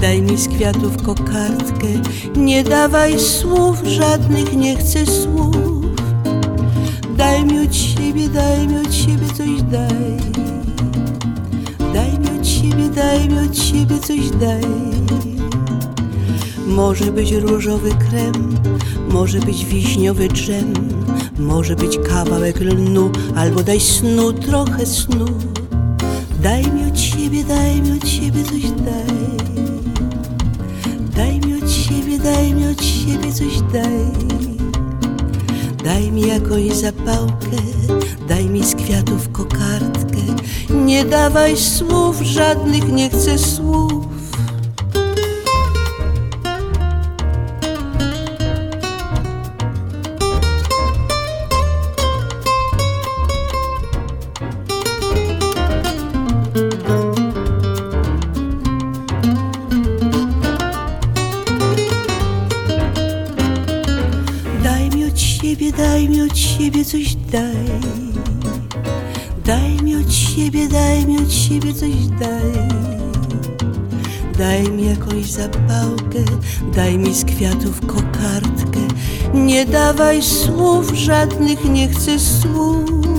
daj 0.00 0.22
mi 0.22 0.36
z 0.38 0.48
kwiatów 0.48 1.02
kokardkę. 1.02 1.88
Nie 2.36 2.64
dawaj 2.64 3.20
słów, 3.20 3.82
żadnych 3.84 4.56
nie 4.56 4.76
chcę 4.76 5.06
słów. 5.06 5.83
Daj 7.16 7.44
mi 7.44 7.60
od 7.60 7.74
siebie, 7.74 8.28
daj 8.28 8.68
mi 8.68 8.76
od 8.76 8.94
siebie 8.94 9.26
coś 9.36 9.62
daj. 9.62 10.18
Daj 11.94 12.18
mi 12.18 12.40
od 12.40 12.46
siebie, 12.46 12.88
daj 12.94 13.28
mi 13.28 13.38
od 13.38 13.58
siebie 13.58 13.98
coś 13.98 14.30
daj. 14.30 14.64
Może 16.66 17.12
być 17.12 17.32
różowy 17.32 17.90
krem, 17.90 18.54
może 19.08 19.38
być 19.38 19.64
wiśniowy 19.64 20.28
dżem, 20.28 20.72
może 21.38 21.76
być 21.76 21.98
kawałek 22.08 22.60
lnu, 22.60 23.10
albo 23.34 23.62
daj 23.62 23.80
snu, 23.80 24.32
trochę 24.32 24.86
snu. 24.86 25.26
Daj 26.42 26.62
mi 26.72 26.90
od 26.90 27.00
siebie, 27.00 27.44
daj 27.44 27.82
mi 27.82 27.92
od 27.92 28.08
siebie 28.08 28.44
coś 28.44 28.62
daj. 28.62 29.14
Daj 31.16 31.40
mi 31.40 31.62
od 31.62 31.70
siebie, 31.70 32.18
daj 32.18 32.54
mi 32.54 32.66
od 32.66 32.84
siebie 32.84 33.32
coś 33.32 33.60
daj. 33.72 34.53
Daj 35.84 36.12
mi 36.12 36.26
jakąś 36.28 36.72
zapałkę, 36.72 37.56
daj 38.28 38.44
mi 38.44 38.64
z 38.64 38.74
kwiatów 38.74 39.32
kokardkę. 39.32 40.18
Nie 40.84 41.04
dawaj 41.04 41.56
słów, 41.56 42.20
żadnych 42.22 42.92
nie 42.92 43.10
chcę 43.10 43.38
słów. 43.38 44.04
Daj. 67.34 67.66
Daj 69.44 69.82
mi 69.82 69.96
od 69.96 70.12
siebie, 70.12 70.68
daj 70.68 71.06
mi 71.06 71.18
od 71.18 71.32
siebie 71.32 71.74
coś 71.74 72.06
daj. 72.20 72.52
Daj 74.38 74.62
mi 74.70 74.86
jakąś 74.86 75.30
zapałkę, 75.30 76.22
daj 76.74 76.98
mi 76.98 77.14
z 77.14 77.24
kwiatów 77.24 77.80
kokardkę. 77.86 78.80
Nie 79.34 79.66
dawaj 79.66 80.22
słów, 80.22 80.92
żadnych 80.94 81.64
nie 81.64 81.88
chcę 81.88 82.18
słów. 82.18 83.13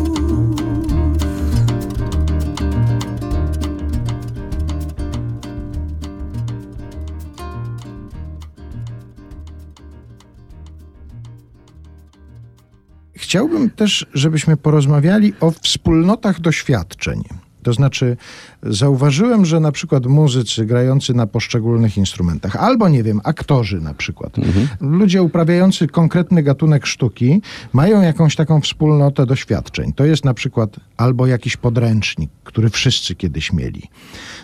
Chciałbym 13.36 13.70
też, 13.70 14.06
żebyśmy 14.14 14.58
porozmawiali 14.58 15.34
o 15.40 15.52
wspólnotach 15.52 16.40
doświadczeń. 16.40 17.24
To 17.64 17.74
znaczy, 17.74 18.18
zauważyłem, 18.66 19.46
że 19.46 19.60
na 19.60 19.72
przykład 19.72 20.06
muzycy 20.06 20.66
grający 20.66 21.14
na 21.14 21.28
poszczególnych 21.28 21.98
instrumentach, 21.98 22.56
albo 22.56 22.90
nie 22.90 23.04
wiem, 23.04 23.22
aktorzy 23.24 23.82
na 23.82 23.94
przykład, 23.94 24.36
ludzie 24.82 25.24
uprawiający 25.24 25.88
konkretny 25.88 26.44
gatunek 26.44 26.86
sztuki, 26.86 27.42
mają 27.74 28.02
jakąś 28.02 28.36
taką 28.36 28.62
wspólnotę 28.62 29.26
doświadczeń. 29.26 29.94
To 29.94 30.06
jest 30.06 30.26
na 30.26 30.34
przykład 30.34 30.76
albo 30.98 31.28
jakiś 31.28 31.58
podręcznik, 31.58 32.30
który 32.44 32.70
wszyscy 32.70 33.16
kiedyś 33.16 33.54
mieli, 33.54 33.82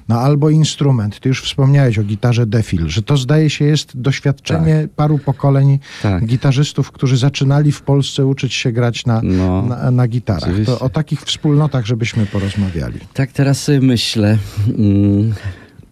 no 0.09 0.19
albo 0.19 0.49
instrument. 0.49 1.19
Ty 1.19 1.29
już 1.29 1.41
wspomniałeś 1.43 1.99
o 1.99 2.03
gitarze 2.03 2.45
Defil, 2.45 2.89
że 2.89 3.01
to 3.01 3.17
zdaje 3.17 3.49
się 3.49 3.65
jest 3.65 4.01
doświadczenie 4.01 4.87
paru 4.95 5.17
pokoleń 5.17 5.79
Tak. 6.01 6.25
gitarzystów, 6.25 6.91
którzy 6.91 7.17
zaczynali 7.17 7.71
w 7.71 7.81
Polsce 7.81 8.25
uczyć 8.25 8.53
się 8.53 8.71
grać 8.71 9.05
na, 9.05 9.21
No, 9.23 9.61
na, 9.61 9.91
na 9.91 10.07
gitarach. 10.07 10.43
oczywiście. 10.43 10.65
To 10.73 10.79
o 10.79 10.89
takich 10.89 11.21
wspólnotach, 11.21 11.85
żebyśmy 11.85 12.25
porozmawiali. 12.25 12.99
Tak 13.13 13.31
teraz 13.31 13.63
sobie 13.63 13.81
myślę. 14.15 14.37
Mm, 14.77 15.33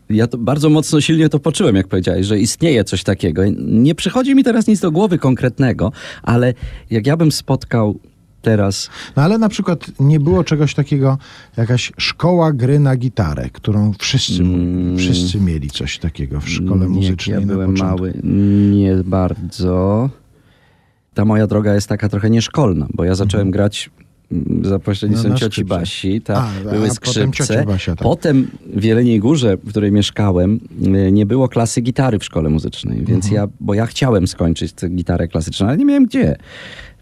Ja 0.09 0.27
to 0.27 0.37
bardzo 0.37 0.69
mocno, 0.69 1.01
silnie 1.01 1.29
to 1.29 1.39
poczułem, 1.39 1.75
jak 1.75 1.87
powiedziałeś, 1.87 2.25
że 2.25 2.39
istnieje 2.39 2.83
coś 2.83 3.03
takiego. 3.03 3.41
Nie 3.61 3.95
przychodzi 3.95 4.35
mi 4.35 4.43
teraz 4.43 4.67
nic 4.67 4.79
do 4.79 4.91
głowy 4.91 5.17
konkretnego, 5.17 5.91
ale 6.23 6.53
jak 6.89 7.07
ja 7.07 7.17
bym 7.17 7.31
spotkał 7.31 7.99
teraz 8.41 8.89
No 9.15 9.23
ale 9.23 9.37
na 9.37 9.49
przykład 9.49 9.91
nie 9.99 10.19
było 10.19 10.43
czegoś 10.43 10.73
takiego, 10.73 11.17
jakaś 11.57 11.91
szkoła 11.97 12.53
gry 12.53 12.79
na 12.79 12.95
gitarę, 12.95 13.49
którą 13.53 13.93
wszyscy, 13.99 14.41
Mm. 14.43 14.97
wszyscy 14.97 15.39
mieli 15.41 15.69
coś 15.69 15.97
takiego 15.97 16.39
w 16.39 16.49
szkole 16.49 16.81
Jak 16.81 16.89
muzycznej 16.89 17.39
ja 17.39 17.45
byłem 17.47 17.77
mały, 17.77 18.13
nie 18.71 18.95
bardzo. 19.05 20.09
Ta 21.13 21.25
moja 21.25 21.47
droga 21.47 21.73
jest 21.75 21.87
taka 21.89 22.09
trochę 22.09 22.29
nieszkolna, 22.29 22.87
bo 22.93 23.03
ja 23.03 23.15
zacząłem 23.15 23.51
grać 23.51 23.89
mm, 23.93 23.98
za 24.61 24.79
pośrednictwem 24.79 25.31
No, 25.31 25.37
cioci. 25.37 25.65
Basi, 25.65 26.21
ta, 26.21 26.35
A, 26.35 26.49
a 26.49 26.63
były 26.63 26.73
potem 26.73 26.91
skrzypce. 26.91 27.65
Basia, 27.65 27.95
tak. 27.95 28.03
Potem 28.03 28.47
w 28.75 28.83
Jeleniej 28.83 29.19
Górze, 29.19 29.57
w 29.57 29.69
której 29.69 29.91
mieszkałem, 29.91 30.59
y, 31.07 31.11
nie 31.11 31.25
było 31.25 31.47
klasy 31.47 31.81
gitary 31.81 32.19
w 32.19 32.23
szkole 32.23 32.49
muzycznej, 32.49 33.05
więc 33.05 33.25
Mhm. 33.25 33.33
ja, 33.33 33.47
bo 33.59 33.73
ja 33.73 33.85
chciałem 33.85 34.27
skończyć 34.27 34.73
tę 34.73 34.89
gitarę 34.89 35.27
klasyczną, 35.27 35.67
ale 35.67 35.77
nie 35.77 35.85
miałem 35.85 36.05
gdzie. 36.05 36.35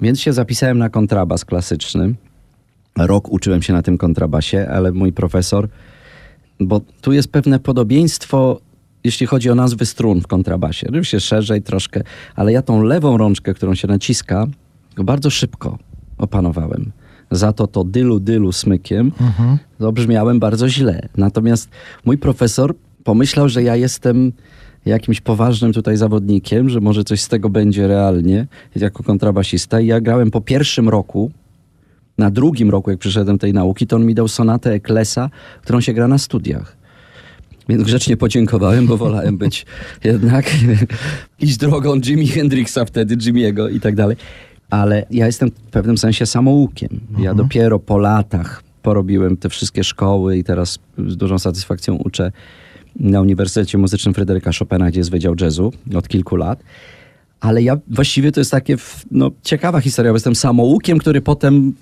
Więc 0.02 0.20
się 0.20 0.34
zapisałem 0.34 0.78
na 0.78 0.90
kontrabas 0.90 1.46
klasyczny. 1.46 2.14
Rok 2.98 3.32
uczyłem 3.32 3.62
się 3.62 3.74
na 3.74 3.82
tym 3.82 3.98
kontrabasie, 3.98 4.68
ale 4.72 4.92
mój 4.92 5.14
profesor 5.14 5.70
bo 6.60 6.82
tu 7.02 7.14
jest 7.14 7.32
pewne 7.32 7.60
podobieństwo, 7.60 8.62
jeśli 9.04 9.28
chodzi 9.28 9.50
o 9.50 9.56
nazwy 9.56 9.86
strun 9.86 10.22
w 10.22 10.28
kontrabasie. 10.28 10.88
Oczywiście 10.90 11.20
szerzej 11.20 11.62
troszkę, 11.62 12.02
ale 12.36 12.52
ja 12.52 12.62
tą 12.62 12.82
lewą 12.84 13.18
rączkę, 13.18 13.54
którą 13.54 13.76
się 13.76 13.88
naciska, 13.88 14.48
bardzo 14.98 15.30
szybko 15.30 15.78
opanowałem. 16.18 16.92
Za 17.32 17.54
to 17.54 17.68
to 17.68 17.84
dylu, 17.84 18.20
dylu 18.20 18.52
smykiem 18.52 19.12
Mhm. 19.22 19.58
to 19.80 19.92
brzmiałem 19.92 20.40
bardzo 20.40 20.70
źle. 20.70 21.10
Natomiast 21.18 21.70
mój 22.06 22.18
profesor 22.18 22.76
pomyślał, 23.04 23.50
że 23.50 23.64
ja 23.64 23.76
jestem 23.76 24.32
jakimś 24.86 25.22
poważnym 25.22 25.74
tutaj 25.74 25.98
zawodnikiem, 25.98 26.70
że 26.70 26.80
może 26.82 27.04
coś 27.04 27.22
z 27.22 27.28
tego 27.28 27.50
będzie 27.50 27.88
realnie 27.88 28.48
jako 28.76 29.04
kontrabasista. 29.04 29.80
I 29.80 29.88
ja 29.88 30.02
grałem 30.02 30.32
po 30.32 30.42
pierwszym 30.42 30.90
roku, 30.90 31.32
na 32.18 32.32
drugim 32.32 32.70
roku, 32.70 32.90
jak 32.92 33.00
przyszedłem 33.00 33.38
tej 33.38 33.54
nauki, 33.54 33.88
to 33.88 33.96
on 33.96 34.06
mi 34.06 34.16
dał 34.16 34.28
sonatę 34.28 34.72
Eklesa, 34.72 35.30
którą 35.62 35.82
się 35.82 35.94
gra 35.94 36.08
na 36.08 36.18
studiach. 36.18 36.78
Więc 37.70 37.84
grzecznie 37.84 38.18
podziękowałem, 38.18 38.88
bo 38.88 38.98
wolałem 38.98 39.38
być 39.38 39.66
jednak 40.04 40.46
iść 41.40 41.58
drogą 41.58 42.00
Jimi 42.06 42.28
Hendrixa 42.28 42.80
wtedy, 42.86 43.18
Jimiego 43.18 43.70
i 43.70 43.80
tak 43.80 43.96
dalej. 43.96 44.18
Ale 44.70 45.06
ja 45.12 45.26
jestem 45.26 45.50
w 45.52 45.72
pewnym 45.72 45.98
sensie 45.98 46.26
samoukiem. 46.26 47.00
Ja 47.20 47.34
dopiero 47.34 47.80
po 47.80 47.98
latach 47.98 48.64
porobiłem 48.82 49.38
te 49.38 49.50
wszystkie 49.50 49.84
szkoły 49.84 50.38
i 50.38 50.44
teraz 50.44 50.80
z 51.08 51.18
dużą 51.18 51.40
satysfakcją 51.40 51.96
uczę 51.96 52.32
na 52.96 53.22
Uniwersytecie 53.22 53.78
Muzycznym 53.78 54.14
Fryderyka 54.14 54.52
Chopina, 54.60 54.90
gdzie 54.90 55.00
jest 55.00 55.12
Wydział 55.12 55.36
Jazzu 55.42 55.74
od 55.96 56.08
kilku 56.08 56.36
lat. 56.36 56.64
Ale 57.40 57.62
ja 57.64 57.78
właściwie 57.88 58.32
to 58.32 58.40
jest 58.40 58.52
takie 58.52 58.76
no, 59.12 59.32
ciekawa 59.44 59.82
historia, 59.82 60.12
bo 60.12 60.16
jestem 60.16 60.36
samoukiem, 60.36 60.98
który 60.98 61.22
potem 61.22 61.74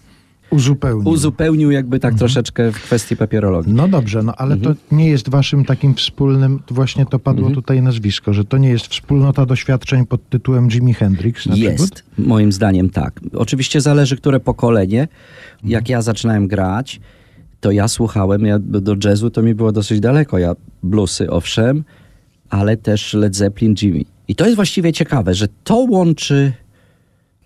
Uzupełnił. 0.50 1.10
uzupełnił 1.10 1.72
jakby 1.72 2.00
tak 2.00 2.16
troszeczkę 2.16 2.72
w 2.72 2.76
kwestii 2.76 3.18
papierologii. 3.18 3.74
No 3.74 3.88
dobrze, 3.88 4.24
no 4.24 4.34
ale 4.38 4.56
Mhm. 4.56 4.76
to 4.76 4.96
nie 4.96 5.10
jest 5.10 5.30
waszym 5.30 5.66
takim 5.66 5.94
wspólnym, 5.96 6.60
właśnie 6.70 7.06
to 7.06 7.20
padło 7.20 7.50
tutaj 7.50 7.82
nazwisko, 7.82 8.34
że 8.34 8.46
to 8.46 8.58
nie 8.58 8.70
jest 8.70 8.88
wspólnota 8.88 9.46
doświadczeń 9.46 10.06
pod 10.06 10.30
tytułem 10.30 10.68
Jimi 10.72 10.94
Hendrix 10.94 11.46
na 11.46 11.54
przykład? 11.56 11.80
Jest, 11.80 12.04
moim 12.18 12.52
zdaniem 12.52 12.90
tak. 12.90 13.20
Oczywiście 13.34 13.82
zależy, 13.82 14.18
które 14.18 14.40
pokolenie. 14.40 15.08
Jak 15.64 15.90
ja 15.90 16.02
zaczynałem 16.02 16.48
grać, 16.48 17.00
to 17.60 17.72
ja 17.72 17.88
słuchałem, 17.88 18.46
ja 18.46 18.60
do 18.60 18.96
jazzu 19.04 19.30
to 19.30 19.42
mi 19.42 19.56
było 19.56 19.72
dosyć 19.72 20.00
daleko. 20.00 20.38
Ja 20.38 20.56
bluesy, 20.84 21.30
owszem, 21.32 21.84
ale 22.50 22.78
też 22.78 23.14
Led 23.14 23.36
Zeppelin, 23.36 23.76
Jimmy. 23.82 24.02
I 24.28 24.36
to 24.36 24.46
jest 24.46 24.56
właściwie 24.56 24.94
ciekawe, 24.94 25.34
że 25.34 25.48
to 25.64 25.76
łączy 25.76 26.54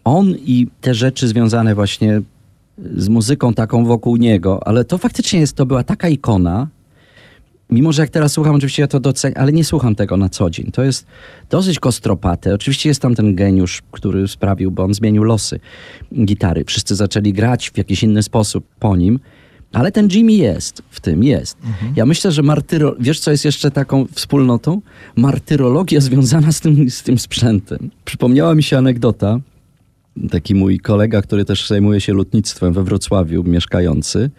on 0.04 0.30
i 0.46 0.68
te 0.82 0.94
rzeczy 0.94 1.28
związane 1.28 1.76
właśnie 1.76 2.22
z 2.96 3.10
muzyką 3.10 3.54
taką 3.54 3.86
wokół 3.86 4.18
niego, 4.18 4.68
ale 4.68 4.86
to 4.86 4.98
faktycznie 4.98 5.40
jest, 5.40 5.54
to 5.54 5.66
była 5.66 5.84
taka 5.84 6.10
ikona, 6.10 6.68
Mimo, 7.72 7.92
że 7.92 8.02
jak 8.02 8.10
teraz 8.10 8.32
słucham, 8.32 8.56
oczywiście 8.56 8.82
ja 8.82 8.88
to 8.88 9.00
doceniam, 9.00 9.42
ale 9.42 9.52
nie 9.52 9.64
słucham 9.64 9.96
tego 9.96 10.18
na 10.18 10.30
co 10.30 10.50
dzień. 10.50 10.72
To 10.72 10.84
jest 10.84 11.06
dosyć 11.50 11.80
kostropate. 11.80 12.54
Oczywiście 12.54 12.90
jest 12.90 13.02
tam 13.02 13.16
ten 13.16 13.36
geniusz, 13.36 13.82
który 13.92 14.28
sprawił, 14.28 14.72
bo 14.72 14.84
on 14.84 14.94
zmienił 14.94 15.24
losy 15.24 15.60
gitary. 16.26 16.66
Wszyscy 16.66 16.96
zaczęli 16.96 17.34
grać 17.34 17.70
w 17.70 17.78
jakiś 17.78 18.04
inny 18.04 18.24
sposób 18.24 18.66
po 18.80 18.96
nim, 18.96 19.20
ale 19.74 19.92
ten 19.92 20.08
Jimmy 20.12 20.32
jest, 20.32 20.82
w 20.90 21.00
tym 21.00 21.24
jest. 21.24 21.58
Ja 21.96 22.06
myślę, 22.06 22.32
że 22.32 22.44
martyro... 22.44 22.96
Wiesz, 23.00 23.20
co 23.20 23.32
jest 23.32 23.46
jeszcze 23.46 23.72
taką 23.72 24.06
wspólnotą? 24.12 24.82
Martyrologia 25.16 26.02
związana 26.02 26.52
z 26.52 26.60
tym, 26.60 26.90
z 26.90 27.04
tym 27.04 27.20
sprzętem. 27.20 27.90
Przypomniała 28.06 28.56
mi 28.56 28.64
się 28.64 28.78
anegdota, 28.78 29.40
taki 30.32 30.56
mój 30.56 30.80
kolega, 30.80 31.22
który 31.22 31.46
też 31.46 31.68
zajmuje 31.68 32.02
się 32.02 32.14
lotnictwem 32.14 32.74
we 32.74 32.84
Wrocławiu, 32.84 33.44
mieszkający, 33.44 34.30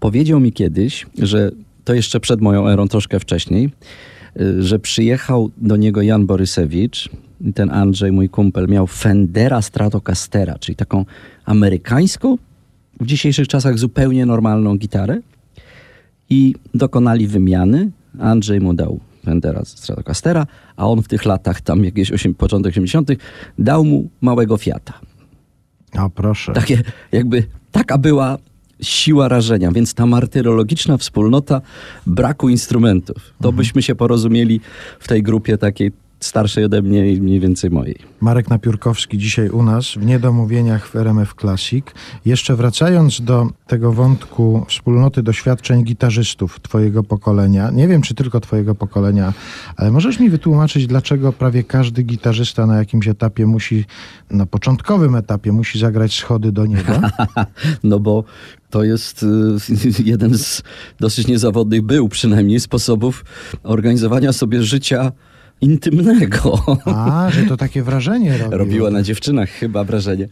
powiedział 0.00 0.40
mi 0.40 0.52
kiedyś, 0.52 1.06
że 1.18 1.50
to 1.84 1.94
jeszcze 1.94 2.20
przed 2.20 2.40
moją 2.40 2.68
erą, 2.68 2.88
troszkę 2.88 3.20
wcześniej, 3.20 3.70
y, 4.40 4.62
że 4.62 4.78
przyjechał 4.78 5.50
do 5.56 5.76
niego 5.76 6.02
Jan 6.02 6.26
Borysewicz 6.26 7.08
i 7.40 7.52
ten 7.52 7.70
Andrzej, 7.70 8.12
mój 8.12 8.28
kumpel, 8.28 8.68
miał 8.68 8.86
Fendera 8.86 9.62
Stratocastera, 9.62 10.58
czyli 10.58 10.76
taką 10.76 11.04
amerykańską, 11.44 12.38
w 13.00 13.06
dzisiejszych 13.06 13.48
czasach 13.48 13.78
zupełnie 13.78 14.26
normalną 14.26 14.76
gitarę 14.76 15.20
i 16.30 16.54
dokonali 16.74 17.26
wymiany. 17.26 17.90
Andrzej 18.18 18.60
mu 18.60 18.74
dał 18.74 19.00
Fendera 19.24 19.64
Stratocastera, 19.64 20.46
a 20.76 20.86
on 20.86 21.02
w 21.02 21.08
tych 21.08 21.24
latach, 21.24 21.60
tam 21.60 21.84
jakieś 21.84 22.12
osiem, 22.12 22.34
początek 22.34 22.72
80., 22.72 23.10
dał 23.58 23.84
mu 23.84 24.08
małego 24.20 24.56
Fiata. 24.56 25.00
O 25.98 26.10
proszę. 26.10 26.52
Takie 26.52 26.82
jakby, 27.12 27.46
taka 27.72 27.98
była 27.98 28.38
siła 28.80 29.28
rażenia, 29.28 29.72
więc 29.72 29.94
ta 29.94 30.06
martyrologiczna 30.06 30.96
wspólnota 30.96 31.60
braku 32.06 32.48
instrumentów. 32.48 33.16
To 33.42 33.52
byśmy 33.52 33.82
się 33.82 33.94
porozumieli 33.94 34.60
w 35.00 35.08
tej 35.08 35.22
grupie 35.22 35.58
takiej 35.58 35.92
starszej 36.24 36.64
ode 36.64 36.82
mnie 36.82 37.12
i 37.12 37.20
mniej 37.20 37.40
więcej 37.40 37.70
mojej. 37.70 37.98
Marek 38.20 38.50
Napiórkowski 38.50 39.18
dzisiaj 39.18 39.48
u 39.48 39.62
nas 39.62 39.86
w 39.86 40.06
Niedomówieniach 40.06 40.88
w 40.88 40.96
RMF 40.96 41.34
Classic. 41.40 41.84
Jeszcze 42.24 42.56
wracając 42.56 43.20
do 43.20 43.48
tego 43.66 43.92
wątku 43.92 44.64
wspólnoty 44.68 45.22
doświadczeń 45.22 45.84
gitarzystów 45.84 46.60
twojego 46.60 47.02
pokolenia, 47.02 47.70
nie 47.70 47.88
wiem 47.88 48.02
czy 48.02 48.14
tylko 48.14 48.40
twojego 48.40 48.74
pokolenia, 48.74 49.32
ale 49.76 49.90
możesz 49.90 50.20
mi 50.20 50.30
wytłumaczyć, 50.30 50.86
dlaczego 50.86 51.32
prawie 51.32 51.64
każdy 51.64 52.02
gitarzysta 52.02 52.66
na 52.66 52.76
jakimś 52.76 53.08
etapie 53.08 53.46
musi, 53.46 53.84
na 54.30 54.46
początkowym 54.46 55.16
etapie 55.16 55.52
musi 55.52 55.78
zagrać 55.78 56.18
schody 56.18 56.52
do 56.52 56.66
nieba? 56.66 57.00
No 57.84 58.00
bo 58.00 58.24
to 58.70 58.84
jest 58.84 59.22
y, 59.22 59.26
jeden 60.04 60.38
z 60.38 60.62
dosyć 61.00 61.26
niezawodnych 61.26 61.82
był 61.82 62.08
przynajmniej 62.08 62.60
sposobów 62.60 63.24
organizowania 63.62 64.32
sobie 64.32 64.62
życia 64.62 65.12
intymnego. 65.64 66.78
A, 66.84 67.30
że 67.30 67.42
to 67.42 67.56
takie 67.56 67.82
wrażenie 67.82 68.38
robi. 68.38 68.56
Robiła 68.56 68.90
na 68.90 69.02
dziewczynach 69.02 69.50
chyba 69.50 69.84
wrażenie. 69.84 70.28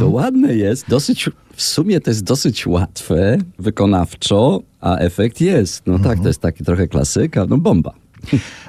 To 0.00 0.08
ładne 0.08 0.54
jest, 0.54 0.88
dosyć, 0.88 1.30
w 1.54 1.62
sumie 1.62 2.00
to 2.00 2.10
jest 2.10 2.24
dosyć 2.24 2.66
łatwe, 2.66 3.38
wykonawczo, 3.58 4.60
a 4.80 4.96
efekt 4.96 5.40
jest. 5.40 5.82
No 5.86 5.98
tak, 5.98 6.20
to 6.20 6.28
jest 6.28 6.40
taki 6.40 6.64
trochę 6.64 6.88
klasyka, 6.88 7.46
no 7.48 7.58
bomba. 7.58 7.92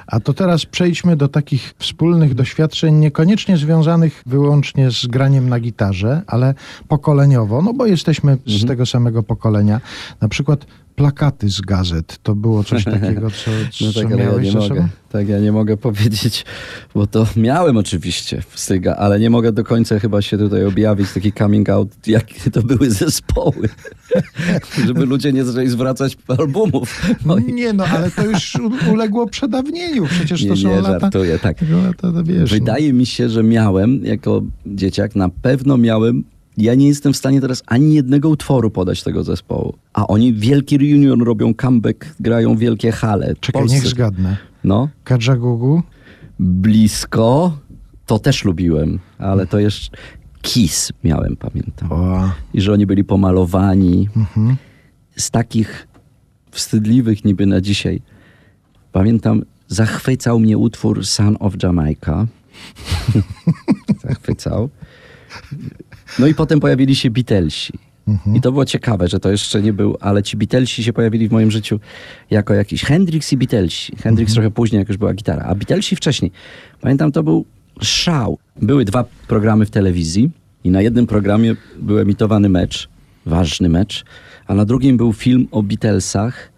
A 0.06 0.20
to 0.20 0.32
teraz 0.34 0.66
przejdźmy 0.66 1.16
do 1.16 1.28
takich 1.28 1.74
wspólnych 1.78 2.34
doświadczeń, 2.34 2.94
niekoniecznie 2.94 3.56
związanych 3.56 4.22
wyłącznie 4.26 4.90
z 4.90 5.06
graniem 5.06 5.48
na 5.48 5.60
gitarze, 5.60 6.22
ale 6.26 6.54
pokoleniowo, 6.88 7.62
no 7.62 7.74
bo 7.74 7.86
jesteśmy 7.86 8.38
z 8.46 8.66
tego 8.66 8.86
samego 8.86 9.22
pokolenia. 9.22 9.80
Na 10.20 10.28
przykład 10.28 10.66
plakaty 10.98 11.48
z 11.48 11.60
gazet. 11.60 12.18
To 12.22 12.34
było 12.34 12.64
coś 12.64 12.84
takiego, 13.00 13.30
co, 13.30 13.50
No 13.80 13.92
co 13.92 14.02
tak, 14.02 14.12
ale 14.12 14.22
ja 14.24 14.30
miałeś 14.30 14.46
nie 14.46 14.52
mogę. 14.52 14.68
sobą? 14.68 14.88
Tak, 15.12 15.28
ja 15.28 15.38
nie 15.38 15.52
mogę 15.52 15.76
powiedzieć, 15.76 16.44
bo 16.94 17.06
to 17.06 17.26
miałem 17.36 17.76
oczywiście 17.76 18.42
styga, 18.54 18.94
ale 18.96 19.20
nie 19.20 19.30
mogę 19.30 19.52
do 19.52 19.64
końca 19.64 19.98
chyba 19.98 20.22
się 20.22 20.38
tutaj 20.38 20.64
objawić, 20.64 21.12
taki 21.12 21.32
coming 21.32 21.68
out, 21.68 21.88
jakie 22.06 22.50
to 22.50 22.62
były 22.62 22.90
zespoły. 23.04 23.68
Żeby 24.86 25.06
ludzie 25.06 25.32
nie 25.32 25.44
zaczęli 25.44 25.68
zwracać 25.68 26.16
albumów. 26.38 27.02
No 27.26 27.38
nie 27.38 27.72
no, 27.72 27.84
ale 27.84 28.10
to 28.10 28.24
już 28.24 28.52
uległo 28.92 29.26
przedawnieniu. 29.26 30.06
Przecież 30.06 30.42
Nie, 30.42 30.48
to 30.48 30.56
są 30.56 30.68
nie, 30.68 30.80
lata... 30.80 31.00
żartuję, 31.00 31.38
tak. 31.38 31.56
Lata, 31.84 32.12
to 32.12 32.24
wiesz, 32.24 32.50
no. 32.52 32.58
Wydaje 32.58 32.92
mi 32.92 33.06
się, 33.06 33.28
że 33.28 33.42
miałem 33.42 34.04
jako 34.04 34.42
dzieciak, 34.66 35.16
na 35.16 35.28
pewno 35.28 35.76
miałem. 35.78 36.24
Ja 36.58 36.74
nie 36.74 36.88
jestem 36.88 37.12
w 37.12 37.16
stanie 37.16 37.40
teraz 37.40 37.62
ani 37.66 37.94
jednego 37.94 38.28
utworu 38.28 38.70
podać 38.70 39.02
tego 39.02 39.24
zespołu. 39.24 39.74
A 39.92 40.06
oni 40.06 40.32
wielki 40.32 40.78
reunion 40.78 41.22
robią 41.22 41.54
comeback, 41.54 42.14
grają 42.20 42.56
wielkie 42.56 42.92
hale. 42.92 43.34
Czekaj, 43.40 43.62
Polsce. 43.62 43.76
niech 43.76 43.86
zgadnę. 43.86 44.36
No, 44.64 44.88
Kadżagugu? 45.04 45.82
blisko. 46.38 47.58
To 48.06 48.18
też 48.18 48.44
lubiłem, 48.44 48.98
ale 49.18 49.46
to 49.46 49.58
jeszcze 49.58 49.96
Kiss 50.42 50.92
miałem, 51.04 51.36
pamiętam. 51.36 51.92
O, 51.92 52.30
I 52.54 52.60
że 52.60 52.72
oni 52.72 52.86
byli 52.86 53.04
pomalowani 53.04 54.08
mhm. 54.16 54.56
z 55.16 55.30
takich 55.30 55.88
wstydliwych 56.50 57.24
niby 57.24 57.46
na 57.46 57.60
dzisiaj. 57.60 58.02
Pamiętam, 58.92 59.42
zachwycał 59.68 60.40
mnie 60.40 60.58
utwór 60.58 61.06
Son 61.06 61.36
of 61.40 61.54
Jamaica. 61.62 62.26
zachwycał. 64.08 64.70
No 66.18 66.26
i 66.26 66.34
potem 66.34 66.60
pojawili 66.60 66.94
się 66.94 67.10
Beatlesi. 67.10 67.72
I 68.34 68.40
to 68.40 68.52
było 68.52 68.64
ciekawe, 68.64 69.08
że 69.08 69.20
to 69.20 69.30
jeszcze 69.30 69.62
nie 69.62 69.72
był, 69.72 69.96
ale 70.00 70.22
ci 70.22 70.36
Beatlesi 70.36 70.84
się 70.84 70.92
pojawili 70.92 71.28
w 71.28 71.32
moim 71.32 71.50
życiu 71.50 71.80
jako 72.30 72.54
jakiś 72.54 72.82
Hendrix 72.82 73.32
i 73.32 73.36
Beatlesi. 73.36 73.96
Hendrix 73.96 74.32
trochę 74.32 74.50
później, 74.50 74.78
jak 74.78 74.88
już 74.88 74.96
była 74.96 75.14
gitara, 75.14 75.42
a 75.42 75.54
Beatlesi 75.54 75.96
wcześniej. 75.96 76.30
Pamiętam, 76.80 77.12
to 77.12 77.22
był 77.22 77.44
szał. 77.80 78.38
Były 78.62 78.84
dwa 78.84 79.04
programy 79.28 79.66
w 79.66 79.70
telewizji 79.70 80.30
i 80.64 80.70
na 80.70 80.82
jednym 80.82 81.06
programie 81.06 81.56
był 81.78 81.98
emitowany 81.98 82.48
mecz, 82.48 82.88
ważny 83.26 83.68
mecz, 83.68 84.04
a 84.46 84.54
na 84.54 84.64
drugim 84.64 84.96
był 84.96 85.12
film 85.12 85.48
o 85.50 85.62
Beatlesach. 85.62 86.52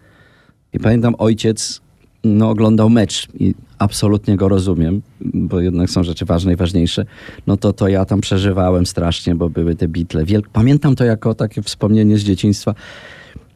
I 0.73 0.79
pamiętam, 0.79 1.15
ojciec 1.17 1.81
no, 2.23 2.49
oglądał 2.49 2.89
mecz 2.89 3.27
i 3.39 3.55
absolutnie 3.81 4.37
go 4.37 4.47
rozumiem, 4.47 5.01
bo 5.21 5.59
jednak 5.59 5.89
są 5.89 6.03
rzeczy 6.03 6.25
ważne 6.25 6.53
i 6.53 6.55
ważniejsze. 6.55 7.05
No 7.47 7.57
to, 7.57 7.73
to 7.73 7.87
ja 7.87 8.05
tam 8.05 8.21
przeżywałem 8.21 8.85
strasznie, 8.85 9.35
bo 9.35 9.49
były 9.49 9.75
te 9.75 9.87
bitle. 9.87 10.23
Pamiętam 10.53 10.95
to 10.95 11.03
jako 11.03 11.33
takie 11.35 11.61
wspomnienie 11.61 12.17
z 12.17 12.23
dzieciństwa. 12.23 12.75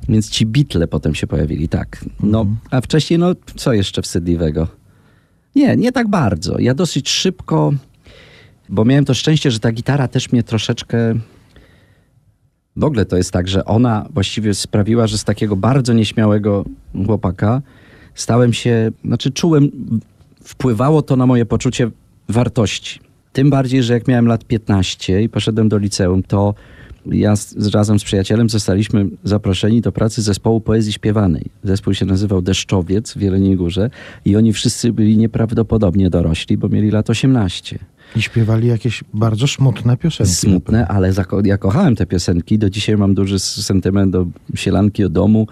Więc 0.09 0.29
ci 0.29 0.45
bitle 0.45 0.87
potem 0.87 1.15
się 1.15 1.27
pojawili, 1.27 1.69
tak. 1.69 2.05
No, 2.23 2.45
a 2.71 2.81
wcześniej, 2.81 3.19
no, 3.19 3.35
co 3.55 3.73
jeszcze 3.73 4.01
wstydliwego? 4.01 4.67
Nie, 5.55 5.75
nie 5.75 5.91
tak 5.91 6.07
bardzo. 6.07 6.59
Ja 6.59 6.73
dosyć 6.73 7.09
szybko, 7.09 7.73
bo 8.69 8.85
miałem 8.85 9.05
to 9.05 9.13
szczęście, 9.13 9.51
że 9.51 9.59
ta 9.59 9.71
gitara 9.71 10.07
też 10.07 10.31
mnie 10.31 10.43
troszeczkę 10.43 11.15
w 12.75 12.83
ogóle 12.83 13.05
to 13.05 13.17
jest 13.17 13.31
tak, 13.31 13.47
że 13.47 13.65
ona 13.65 14.07
właściwie 14.13 14.53
sprawiła, 14.53 15.07
że 15.07 15.17
z 15.17 15.23
takiego 15.23 15.55
bardzo 15.55 15.93
nieśmiałego 15.93 16.65
chłopaka 17.05 17.61
stałem 18.15 18.53
się, 18.53 18.91
znaczy 19.05 19.31
czułem, 19.31 19.71
wpływało 20.45 21.01
to 21.01 21.15
na 21.15 21.25
moje 21.25 21.45
poczucie 21.45 21.91
wartości. 22.29 22.99
Tym 23.33 23.49
bardziej, 23.49 23.83
że 23.83 23.93
jak 23.93 24.07
miałem 24.07 24.27
lat 24.27 24.45
15 24.45 25.21
i 25.21 25.29
poszedłem 25.29 25.69
do 25.69 25.77
liceum, 25.77 26.23
to 26.23 26.53
ja 27.11 27.35
z, 27.35 27.67
razem 27.75 27.99
z 27.99 28.03
przyjacielem 28.03 28.49
zostaliśmy 28.49 29.05
zaproszeni 29.23 29.81
do 29.81 29.91
pracy 29.91 30.21
zespołu 30.21 30.61
poezji 30.61 30.93
śpiewanej. 30.93 31.45
Zespół 31.63 31.93
się 31.93 32.05
nazywał 32.05 32.41
Deszczowiec 32.41 33.13
w 33.13 33.21
Jeleniej 33.21 33.55
Górze 33.55 33.89
i 34.25 34.35
oni 34.35 34.53
wszyscy 34.53 34.93
byli 34.93 35.17
nieprawdopodobnie 35.17 36.09
dorośli, 36.09 36.57
bo 36.57 36.69
mieli 36.69 36.91
lat 36.91 37.09
18 37.09 37.79
I 38.15 38.21
śpiewali 38.21 38.67
jakieś 38.67 39.03
bardzo 39.13 39.47
smutne 39.47 39.97
piosenki. 39.97 40.33
smutne, 40.33 40.87
ale 40.87 41.13
ja 41.43 41.57
kochałem 41.57 41.95
te 41.95 42.05
piosenki. 42.05 42.57
Do 42.57 42.69
dzisiaj 42.69 42.97
mam 42.97 43.13
duży 43.13 43.39
sentyment 43.39 44.11
do 44.11 44.25
Sielanki 44.55 45.03
o 45.03 45.09
domu, 45.09 45.47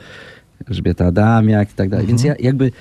Elżbieta 0.70 1.06
Adamiak 1.06 1.72
i 1.72 1.74
tak 1.74 1.90
dalej. 1.90 2.08
Więc 2.08 2.24
ja 2.24 2.36
jakby 2.40 2.72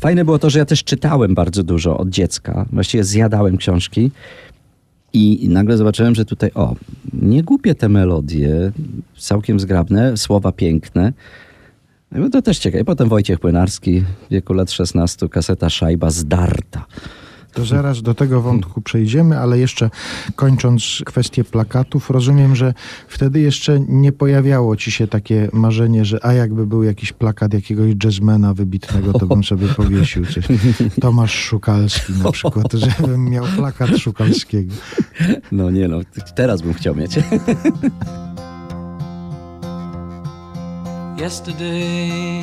fajne 0.00 0.24
było 0.24 0.38
to, 0.38 0.50
że 0.50 0.58
ja 0.58 0.64
też 0.64 0.84
czytałem 0.84 1.34
bardzo 1.34 1.62
dużo 1.62 1.98
od 1.98 2.08
dziecka. 2.08 2.66
Właściwie 2.72 3.04
zjadałem 3.04 3.56
książki 3.56 4.10
i 5.12 5.48
nagle 5.48 5.76
zobaczyłem, 5.76 6.14
że 6.14 6.24
tutaj 6.24 6.50
o, 6.54 6.74
nie 7.12 7.42
głupie 7.42 7.74
te 7.74 7.88
melodie, 7.88 8.72
całkiem 9.18 9.60
zgrabne, 9.60 10.16
słowa 10.16 10.52
piękne. 10.52 11.12
No 12.12 12.30
to 12.30 12.42
też 12.42 12.58
ciekawe. 12.58 12.84
Potem 12.84 13.08
Wojciech 13.08 13.40
Płynarski 13.40 14.00
w 14.00 14.30
wieku 14.30 14.52
lat 14.52 14.70
16, 14.70 15.28
kaseta 15.28 15.70
Szajba 15.70 16.10
zdarta. 16.10 16.84
To 17.52 17.64
zaraz 17.64 18.02
do 18.02 18.14
tego 18.14 18.40
wątku 18.40 18.80
przejdziemy, 18.80 19.38
ale 19.38 19.58
jeszcze 19.58 19.90
kończąc 20.36 21.02
kwestię 21.06 21.44
plakatów, 21.44 22.10
rozumiem, 22.10 22.56
że 22.56 22.74
wtedy 23.08 23.40
jeszcze 23.40 23.80
nie 23.88 24.12
pojawiało 24.12 24.76
ci 24.76 24.90
się 24.90 25.06
takie 25.06 25.48
marzenie, 25.52 26.04
że 26.04 26.24
a 26.24 26.32
jakby 26.32 26.66
był 26.66 26.82
jakiś 26.82 27.12
plakat 27.12 27.54
jakiegoś 27.54 27.94
jazzmana 28.04 28.54
wybitnego, 28.54 29.12
to 29.12 29.26
bym 29.26 29.44
sobie 29.44 29.68
powiesił. 29.68 30.26
Coś. 30.26 30.48
Tomasz 31.00 31.34
Szukalski 31.34 32.12
na 32.12 32.32
przykład, 32.32 32.72
żebym 32.72 33.30
miał 33.30 33.44
plakat 33.56 33.98
Szukalskiego. 33.98 34.74
No 35.52 35.70
nie 35.70 35.88
no, 35.88 36.00
teraz 36.34 36.62
bym 36.62 36.74
chciał 36.74 36.94
mieć. 36.96 37.18
Yesterday, 41.18 42.42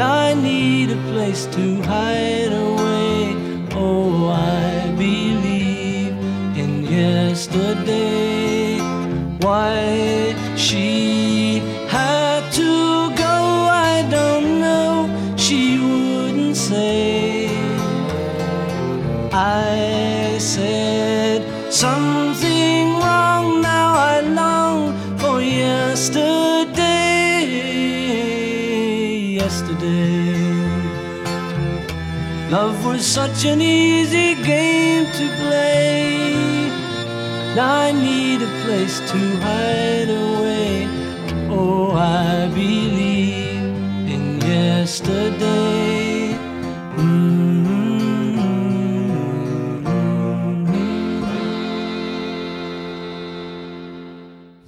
I 0.00 0.34
need 0.34 0.90
a 0.90 0.96
place 1.12 1.46
to 1.46 1.80
hide 1.82 2.52
away. 2.52 3.34
Oh, 3.72 4.28
I 4.28 4.92
believe 4.96 6.12
in 6.56 6.84
yesterday. 6.84 8.25
Love 32.56 32.86
was 32.86 33.04
such 33.04 33.44
an 33.44 33.60
easy 33.60 34.34
game 34.52 35.04
to 35.18 35.24
play. 35.40 36.14
Now 37.54 37.72
I 37.86 37.92
need 37.92 38.38
a 38.48 38.52
place 38.64 38.96
to 39.10 39.20
hide 39.46 40.10
away. 40.24 40.70
Oh, 41.50 41.90
I 41.92 42.48
believe 42.60 43.74
in 44.14 44.40
yesterday. 44.40 45.85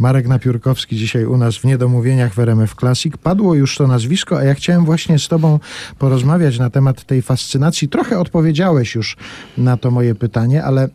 Marek 0.09 0.29
Napiórkowski 0.29 0.97
dzisiaj 0.97 1.25
u 1.25 1.37
nas 1.37 1.57
w 1.57 1.65
Niedomówieniach 1.65 2.35
w 2.35 2.39
RMF 2.39 2.75
Classic. 2.75 3.17
Padło 3.17 3.55
już 3.55 3.77
to 3.77 3.87
nazwisko, 3.87 4.39
a 4.39 4.45
ja 4.45 4.55
chciałem 4.55 4.85
właśnie 4.85 5.19
z 5.19 5.29
tobą 5.29 5.61
porozmawiać 5.99 6.59
na 6.59 6.71
temat 6.71 7.05
tej 7.05 7.23
fascynacji. 7.23 7.89
Trochę 7.89 8.19
odpowiedziałeś 8.19 8.95
już 8.95 9.17
na 9.59 9.77
to 9.77 9.91
moje 9.91 10.15
pytanie, 10.15 10.65
ale 10.65 10.89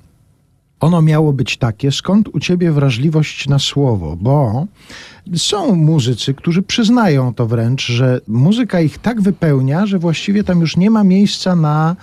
ono 0.80 1.01
miało 1.01 1.34
być 1.34 1.57
takie, 1.57 1.91
skąd 1.91 2.28
u 2.28 2.39
ciebie 2.39 2.71
wrażliwość 2.71 3.47
na 3.47 3.59
słowo, 3.59 4.17
bo 4.21 4.67
są 5.36 5.76
muzycy, 5.76 6.34
którzy 6.34 6.61
przyznają 6.61 7.34
to 7.34 7.45
wręcz, 7.45 7.86
że 7.86 8.21
muzyka 8.28 8.82
ich 8.82 8.97
tak 8.97 9.21
wypełnia, 9.21 9.86
że 9.86 9.99
właściwie 9.99 10.43
tam 10.43 10.61
już 10.61 10.78
nie 10.78 10.89
ma 10.89 11.03
miejsca 11.03 11.55
na, 11.55 11.95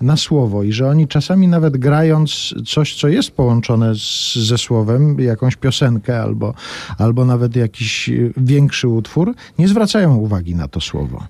na 0.00 0.16
słowo 0.16 0.62
i 0.62 0.72
że 0.72 0.88
oni 0.88 1.08
czasami 1.08 1.48
nawet 1.48 1.76
grając 1.76 2.54
coś, 2.66 2.94
co 2.94 3.08
jest 3.08 3.30
połączone 3.30 3.94
z, 3.94 4.34
ze 4.34 4.58
słowem, 4.58 5.20
jakąś 5.20 5.56
piosenkę 5.56 6.22
albo, 6.22 6.54
albo 6.98 7.24
nawet 7.24 7.56
jakiś 7.56 8.10
większy 8.36 8.88
utwór, 8.88 9.34
nie 9.58 9.68
zwracają 9.68 10.16
uwagi 10.16 10.54
na 10.54 10.68
to 10.68 10.80
słowo. 10.80 11.26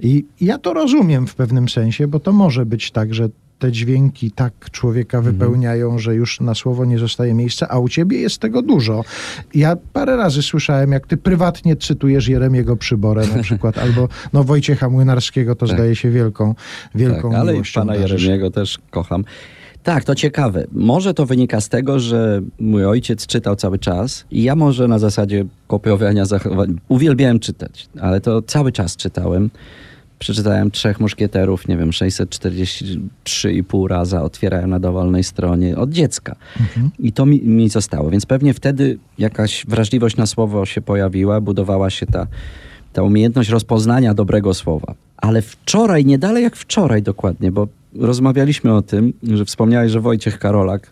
I 0.00 0.24
ja 0.40 0.58
to 0.58 0.72
rozumiem 0.72 1.26
w 1.26 1.34
pewnym 1.34 1.68
sensie, 1.68 2.08
bo 2.08 2.20
to 2.20 2.32
może 2.32 2.66
być 2.66 2.90
tak, 2.90 3.14
że 3.14 3.28
te 3.58 3.72
dźwięki 3.72 4.30
tak 4.30 4.52
człowieka 4.70 5.20
wypełniają, 5.20 5.98
że 5.98 6.14
już 6.14 6.40
na 6.40 6.54
słowo 6.54 6.84
nie 6.84 6.98
zostaje 6.98 7.34
miejsca, 7.34 7.68
a 7.68 7.78
u 7.78 7.88
ciebie 7.88 8.18
jest 8.18 8.38
tego 8.38 8.62
dużo. 8.62 9.04
Ja 9.54 9.76
parę 9.92 10.16
razy 10.16 10.42
słyszałem, 10.42 10.92
jak 10.92 11.06
ty 11.06 11.16
prywatnie 11.16 11.76
cytujesz 11.76 12.28
Jeremiego 12.28 12.76
Przyborę 12.76 13.26
na 13.36 13.42
przykład, 13.42 13.78
albo 13.84 14.08
no 14.32 14.44
Wojciecha 14.44 14.88
Młynarskiego, 14.90 15.54
to 15.54 15.66
Tak. 15.66 15.76
zdaje 15.76 15.96
się 15.96 16.10
wielką, 16.10 16.54
wielką 16.94 17.30
tak, 17.30 17.40
ale 17.40 17.52
miłością 17.52 17.80
pana 17.80 17.98
darzysz. 17.98 18.22
Jeremiego 18.22 18.50
też 18.50 18.78
kocham. 18.90 19.24
Tak, 19.82 20.04
to 20.04 20.14
ciekawe. 20.14 20.66
Może 20.72 21.14
to 21.14 21.26
wynika 21.26 21.60
z 21.60 21.68
tego, 21.68 22.00
że 22.00 22.42
mój 22.60 22.84
ojciec 22.84 23.26
czytał 23.26 23.56
cały 23.56 23.78
czas 23.78 24.24
i 24.30 24.42
ja 24.42 24.56
może 24.56 24.88
na 24.88 24.98
zasadzie 24.98 25.44
kopiowania 25.66 26.24
zachowań 26.24 26.80
uwielbiałem 26.88 27.38
czytać, 27.38 27.88
ale 28.00 28.20
to 28.20 28.42
cały 28.42 28.72
czas 28.72 28.96
czytałem. 28.96 29.50
Przeczytałem 30.18 30.70
Trzech 30.70 31.00
Muszkieterów, 31.00 31.68
nie 31.68 31.76
wiem, 31.76 31.90
643,5 31.90 33.86
raza, 33.88 34.22
otwierałem 34.22 34.70
na 34.70 34.80
dowolnej 34.80 35.24
stronie 35.24 35.76
od 35.76 35.90
dziecka. 35.90 36.36
I 36.98 37.12
to 37.12 37.26
mi, 37.26 37.42
mi 37.42 37.68
zostało, 37.68 38.10
więc 38.10 38.26
pewnie 38.26 38.54
wtedy 38.54 38.98
jakaś 39.18 39.66
wrażliwość 39.68 40.16
na 40.16 40.26
słowo 40.26 40.66
się 40.66 40.80
pojawiła, 40.80 41.40
budowała 41.40 41.90
się 41.90 42.06
ta, 42.06 42.26
ta 42.92 43.02
umiejętność 43.02 43.50
rozpoznania 43.50 44.14
dobrego 44.14 44.54
słowa. 44.54 44.94
Ale 45.16 45.42
wczoraj, 45.42 46.04
nie 46.04 46.18
dalej 46.18 46.42
jak 46.42 46.56
wczoraj 46.56 47.02
dokładnie, 47.02 47.52
bo 47.52 47.68
rozmawialiśmy 47.98 48.74
o 48.74 48.82
tym, 48.82 49.12
że 49.22 49.44
wspomniałeś, 49.44 49.92
że 49.92 50.00
Wojciech 50.00 50.38
Karolak, 50.38 50.90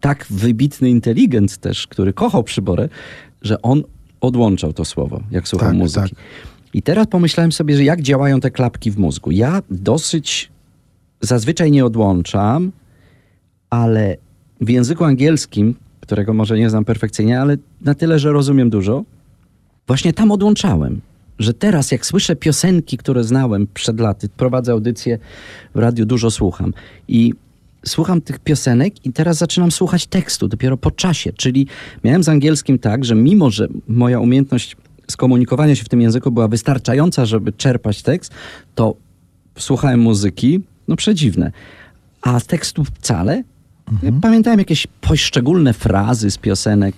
tak 0.00 0.26
wybitny 0.30 0.90
inteligent 0.90 1.56
też, 1.56 1.86
który 1.86 2.12
kochał 2.12 2.42
przyborę, 2.44 2.88
że 3.42 3.62
on 3.62 3.82
odłączał 4.20 4.72
to 4.72 4.84
słowo, 4.84 5.20
jak 5.30 5.48
słuchał 5.48 5.68
Tak, 5.68 5.78
muzyki. 5.78 6.08
tak. 6.14 6.24
I 6.74 6.82
teraz 6.82 7.06
pomyślałem 7.06 7.52
sobie, 7.52 7.76
że 7.76 7.84
jak 7.84 8.02
działają 8.02 8.40
te 8.40 8.50
klapki 8.50 8.90
w 8.90 8.98
mózgu. 8.98 9.30
Ja 9.30 9.62
dosyć 9.70 10.50
zazwyczaj 11.20 11.70
nie 11.70 11.84
odłączam, 11.84 12.72
ale 13.70 14.16
w 14.60 14.68
języku 14.68 15.04
angielskim, 15.04 15.74
którego 16.00 16.34
może 16.34 16.58
nie 16.58 16.70
znam 16.70 16.84
perfekcyjnie, 16.84 17.40
ale 17.40 17.56
na 17.80 17.94
tyle, 17.94 18.18
że 18.18 18.32
rozumiem 18.32 18.70
dużo, 18.70 19.04
właśnie 19.86 20.12
tam 20.12 20.30
odłączałem. 20.30 21.00
Że 21.38 21.54
teraz, 21.54 21.92
jak 21.92 22.06
słyszę 22.06 22.36
piosenki, 22.36 22.96
które 22.96 23.24
znałem 23.24 23.66
przed 23.74 24.00
laty, 24.00 24.28
prowadzę 24.28 24.72
audycję 24.72 25.18
w 25.74 25.78
radiu, 25.78 26.06
dużo 26.06 26.30
słucham. 26.30 26.74
I 27.08 27.34
słucham 27.86 28.20
tych 28.20 28.38
piosenek 28.38 29.06
i 29.06 29.12
teraz 29.12 29.36
zaczynam 29.36 29.72
słuchać 29.72 30.06
tekstu 30.06 30.48
dopiero 30.48 30.76
po 30.76 30.90
czasie. 30.90 31.32
Czyli 31.32 31.66
miałem 32.04 32.22
z 32.22 32.28
angielskim 32.28 32.78
tak, 32.78 33.04
że 33.04 33.14
mimo, 33.14 33.50
że 33.50 33.68
moja 33.88 34.20
umiejętność 34.20 34.76
skomunikowania 35.10 35.76
się 35.76 35.84
w 35.84 35.88
tym 35.88 36.00
języku 36.00 36.30
była 36.30 36.48
wystarczająca, 36.48 37.26
żeby 37.26 37.52
czerpać 37.52 38.02
tekst, 38.02 38.32
to 38.74 38.94
słuchałem 39.58 40.00
muzyki, 40.00 40.60
no 40.88 40.96
przedziwne. 40.96 41.52
A 42.22 42.40
tekstu 42.40 42.84
wcale. 42.84 43.42
Pamiętałem 44.22 44.58
jakieś 44.58 44.86
poszczególne 45.00 45.72
frazy 45.72 46.30
z 46.30 46.38
piosenek, 46.38 46.94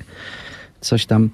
coś 0.80 1.07
tam. 1.07 1.30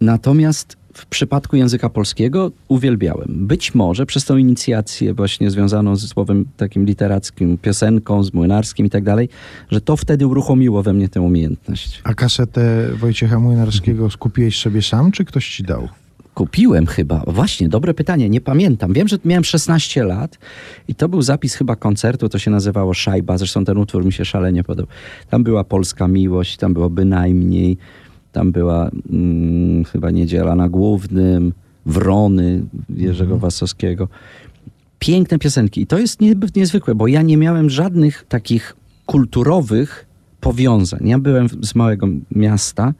Natomiast 0.00 0.76
w 0.94 1.06
przypadku 1.06 1.56
języka 1.56 1.88
polskiego 1.88 2.50
uwielbiałem. 2.68 3.28
Być 3.28 3.74
może 3.74 4.06
przez 4.06 4.24
tą 4.24 4.36
inicjację 4.36 5.14
właśnie 5.14 5.50
związaną 5.50 5.96
ze 5.96 6.08
słowem 6.08 6.44
takim 6.56 6.84
literackim, 6.84 7.58
piosenką, 7.58 8.22
z 8.22 8.34
młynarskim 8.34 8.86
i 8.86 8.90
tak 8.90 9.04
dalej, 9.04 9.28
że 9.70 9.80
to 9.80 9.96
wtedy 9.96 10.26
uruchomiło 10.26 10.82
we 10.82 10.92
mnie 10.92 11.08
tę 11.08 11.20
umiejętność. 11.20 12.00
A 12.04 12.14
kasetę 12.14 12.88
Wojciecha 12.94 13.40
Młynarskiego 13.40 14.10
skupiłeś 14.10 14.58
sobie 14.58 14.82
sam, 14.82 15.12
czy 15.12 15.24
ktoś 15.24 15.48
ci 15.56 15.62
dał? 15.62 15.88
Kupiłem 16.34 16.86
chyba. 16.86 17.22
Właśnie, 17.26 17.68
dobre 17.68 17.94
pytanie, 17.94 18.30
nie 18.30 18.40
pamiętam. 18.40 18.92
Wiem, 18.92 19.08
że 19.08 19.18
miałem 19.24 19.44
16 19.44 20.04
lat 20.04 20.38
i 20.88 20.94
to 20.94 21.08
był 21.08 21.22
zapis 21.22 21.54
chyba 21.54 21.76
koncertu, 21.76 22.28
to 22.28 22.38
się 22.38 22.50
nazywało 22.50 22.94
Szajba. 22.94 23.38
Zresztą 23.38 23.64
ten 23.64 23.78
utwór 23.78 24.04
mi 24.04 24.12
się 24.12 24.24
szalenie 24.24 24.64
podobał. 24.64 24.94
Tam 25.30 25.44
była 25.44 25.64
Polska 25.64 26.08
Miłość, 26.08 26.56
tam 26.56 26.74
było 26.74 26.90
Bynajmniej, 26.90 27.78
tam 28.34 28.52
była 28.52 28.90
mm, 29.10 29.84
chyba 29.84 30.10
Niedziela 30.10 30.54
na 30.54 30.68
Głównym, 30.68 31.52
Wrony 31.86 32.62
Jerzego 32.96 33.38
Wasowskiego. 33.38 34.08
Piękne 34.98 35.38
piosenki. 35.38 35.80
I 35.80 35.86
to 35.86 35.98
jest 35.98 36.20
nie, 36.20 36.34
niezwykłe, 36.56 36.94
bo 36.94 37.06
ja 37.06 37.22
nie 37.22 37.36
miałem 37.36 37.70
żadnych 37.70 38.24
takich 38.28 38.76
kulturowych 39.06 40.06
powiązań. 40.40 41.08
Ja 41.08 41.18
byłem 41.18 41.48
z 41.60 41.74
małego 41.74 42.06
miasta. 42.30 42.94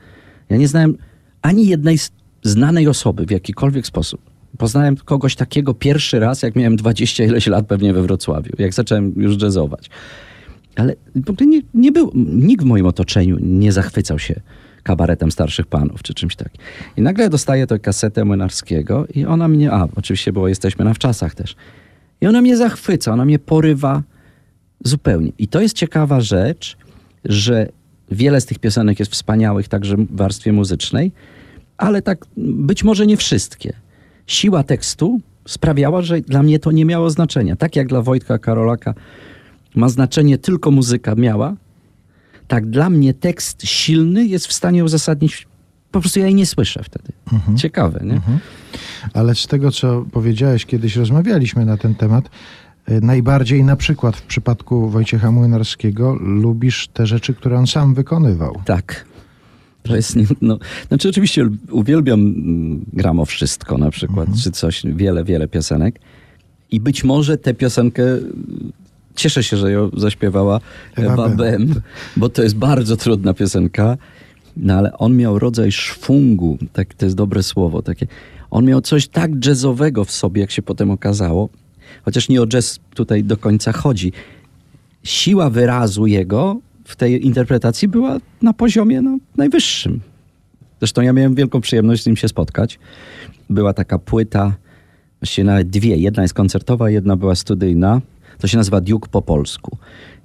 Ja 0.48 0.56
nie 0.56 0.68
znałem 0.68 0.96
ani 1.42 1.66
jednej 1.66 1.98
znanej 2.42 2.88
osoby 2.88 3.26
w 3.26 3.30
jakikolwiek 3.30 3.86
sposób. 3.86 4.20
Poznałem 4.58 4.96
kogoś 4.96 5.36
takiego 5.36 5.74
pierwszy 5.74 6.20
raz, 6.20 6.42
jak 6.42 6.56
miałem 6.56 6.76
20 6.76 7.24
ileś 7.24 7.46
lat 7.46 7.66
pewnie 7.66 7.92
we 7.92 8.02
Wrocławiu, 8.02 8.52
jak 8.58 8.74
zacząłem 8.74 9.12
już 9.16 9.42
jazzować. 9.42 9.90
Ale 10.76 10.94
nie, 11.40 11.62
nie 11.74 11.92
był, 11.92 12.10
nikt 12.14 12.62
w 12.62 12.66
moim 12.66 12.86
otoczeniu 12.86 13.36
nie 13.40 13.72
zachwycał 13.72 14.18
się 14.18 14.40
kabaretem 14.84 15.30
starszych 15.30 15.66
panów 15.66 16.02
czy 16.02 16.14
czymś 16.14 16.36
takim. 16.36 16.60
I 16.96 17.02
nagle 17.02 17.30
dostaję 17.30 17.66
tę 17.66 17.78
kasetę 17.78 18.24
Młynarskiego 18.24 19.06
i 19.14 19.24
ona 19.24 19.48
mnie, 19.48 19.72
a 19.72 19.88
oczywiście 19.96 20.32
było 20.32 20.48
Jesteśmy 20.48 20.84
na 20.84 20.94
wczasach 20.94 21.34
też. 21.34 21.56
I 22.20 22.26
ona 22.26 22.42
mnie 22.42 22.56
zachwyca, 22.56 23.12
ona 23.12 23.24
mnie 23.24 23.38
porywa 23.38 24.02
zupełnie. 24.84 25.32
I 25.38 25.48
to 25.48 25.60
jest 25.60 25.76
ciekawa 25.76 26.20
rzecz, 26.20 26.76
że 27.24 27.68
wiele 28.10 28.40
z 28.40 28.46
tych 28.46 28.58
piosenek 28.58 28.98
jest 28.98 29.12
wspaniałych 29.12 29.68
także 29.68 29.96
w 29.96 30.16
warstwie 30.16 30.52
muzycznej, 30.52 31.12
ale 31.76 32.02
tak 32.02 32.26
być 32.36 32.84
może 32.84 33.06
nie 33.06 33.16
wszystkie. 33.16 33.72
Siła 34.26 34.62
tekstu 34.62 35.20
sprawiała, 35.48 36.02
że 36.02 36.20
dla 36.20 36.42
mnie 36.42 36.58
to 36.58 36.72
nie 36.72 36.84
miało 36.84 37.10
znaczenia. 37.10 37.56
Tak 37.56 37.76
jak 37.76 37.88
dla 37.88 38.02
Wojtka 38.02 38.38
Karolaka 38.38 38.94
ma 39.74 39.88
znaczenie 39.88 40.38
tylko 40.38 40.70
muzyka 40.70 41.14
miała, 41.14 41.56
tak 42.48 42.66
dla 42.66 42.90
mnie 42.90 43.14
tekst 43.14 43.62
silny 43.66 44.26
jest 44.26 44.46
w 44.46 44.52
stanie 44.52 44.84
uzasadnić. 44.84 45.46
Po 45.90 46.00
prostu 46.00 46.18
ja 46.20 46.26
jej 46.26 46.34
nie 46.34 46.46
słyszę 46.46 46.82
wtedy. 46.82 47.12
Ciekawe, 47.56 48.00
nie? 48.04 48.20
Ale 49.12 49.34
z 49.34 49.46
tego, 49.46 49.70
co 49.72 50.04
powiedziałeś, 50.12 50.66
kiedyś 50.66 50.96
rozmawialiśmy 50.96 51.64
na 51.64 51.76
ten 51.76 51.94
temat, 51.94 52.30
y, 52.90 53.00
najbardziej 53.00 53.64
na 53.64 53.76
przykład 53.76 54.16
w 54.16 54.22
przypadku 54.22 54.88
Wojciecha 54.90 55.30
Młynarskiego 55.30 56.14
lubisz 56.20 56.88
te 56.88 57.06
rzeczy, 57.06 57.34
które 57.34 57.58
on 57.58 57.66
sam 57.66 57.94
wykonywał. 57.94 58.60
Tak. 58.64 59.04
To 59.82 59.96
jest, 59.96 60.16
nie- 60.16 60.26
no, 60.40 60.58
znaczy 60.88 61.08
oczywiście 61.08 61.48
uwielbiam 61.70 62.20
mm, 62.20 62.84
gram 62.92 63.20
o 63.20 63.24
wszystko 63.24 63.78
na 63.78 63.90
przykład, 63.90 64.28
czy 64.42 64.50
coś, 64.50 64.82
wiele, 64.86 65.24
wiele 65.24 65.48
piosenek. 65.48 65.98
I 66.70 66.80
być 66.80 67.04
może 67.04 67.38
tę 67.38 67.54
piosenkę, 67.54 68.02
cieszę 69.14 69.42
się, 69.42 69.56
że 69.56 69.72
ją 69.72 69.90
zaśpiewała 69.96 70.60
Ewa 70.96 71.12
Ewa. 71.12 71.28
Bem, 71.28 71.80
bo 72.16 72.28
to 72.28 72.42
jest 72.42 72.56
bardzo 72.56 72.96
trudna 72.96 73.34
piosenka, 73.34 73.96
no 74.56 74.74
ale 74.74 74.98
on 74.98 75.16
miał 75.16 75.38
rodzaj 75.38 75.72
szwungu, 75.72 76.58
tak, 76.72 76.94
to 76.94 77.06
jest 77.06 77.16
dobre 77.16 77.42
słowo, 77.42 77.82
takie, 77.82 78.06
on 78.50 78.64
miał 78.64 78.80
coś 78.80 79.08
tak 79.08 79.46
jazzowego 79.46 80.04
w 80.04 80.10
sobie, 80.10 80.40
jak 80.40 80.50
się 80.50 80.62
potem 80.62 80.90
okazało, 80.90 81.48
chociaż 82.04 82.28
nie 82.28 82.42
o 82.42 82.46
jazz 82.46 82.80
tutaj 82.94 83.24
do 83.24 83.36
końca 83.36 83.72
chodzi. 83.72 84.12
Siła 85.02 85.50
wyrazu 85.50 86.06
jego 86.06 86.58
w 86.84 86.96
tej 86.96 87.26
interpretacji 87.26 87.88
była 87.88 88.18
na 88.42 88.52
poziomie 88.52 89.02
no, 89.02 89.18
najwyższym. 89.36 90.00
Zresztą 90.78 91.02
ja 91.02 91.12
miałem 91.12 91.34
wielką 91.34 91.60
przyjemność 91.60 92.02
z 92.02 92.06
nim 92.06 92.16
się 92.16 92.28
spotkać. 92.28 92.78
Była 93.50 93.72
taka 93.72 93.98
płyta, 93.98 94.54
właściwie 95.20 95.44
nawet 95.44 95.70
dwie. 95.70 95.96
Jedna 95.96 96.22
jest 96.22 96.34
koncertowa, 96.34 96.90
jedna 96.90 97.16
była 97.16 97.34
studyjna. 97.34 98.00
To 98.38 98.46
się 98.46 98.56
nazywa 98.56 98.80
Duke 98.80 99.08
po 99.08 99.22
polsku. 99.22 99.78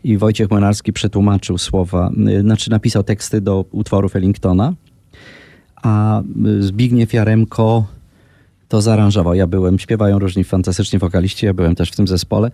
I 0.03 0.17
Wojciech 0.17 0.51
Młynarski 0.51 0.93
przetłumaczył 0.93 1.57
słowa, 1.57 2.11
y, 2.27 2.41
znaczy 2.41 2.69
napisał 2.71 3.03
teksty 3.03 3.41
do 3.41 3.65
utworów 3.71 4.15
Ellingtona, 4.15 4.73
a 5.75 6.21
y, 6.21 6.63
Zbigniew 6.63 7.13
Jaremko 7.13 7.85
to 8.67 8.81
zaaranżował. 8.81 9.33
Ja 9.33 9.47
byłem, 9.47 9.79
śpiewają 9.79 10.19
różni 10.19 10.43
fantastyczni 10.43 10.99
wokaliści, 10.99 11.45
ja 11.45 11.53
byłem 11.53 11.75
też 11.75 11.91
w 11.91 11.95
tym 11.95 12.07
zespole. 12.07 12.51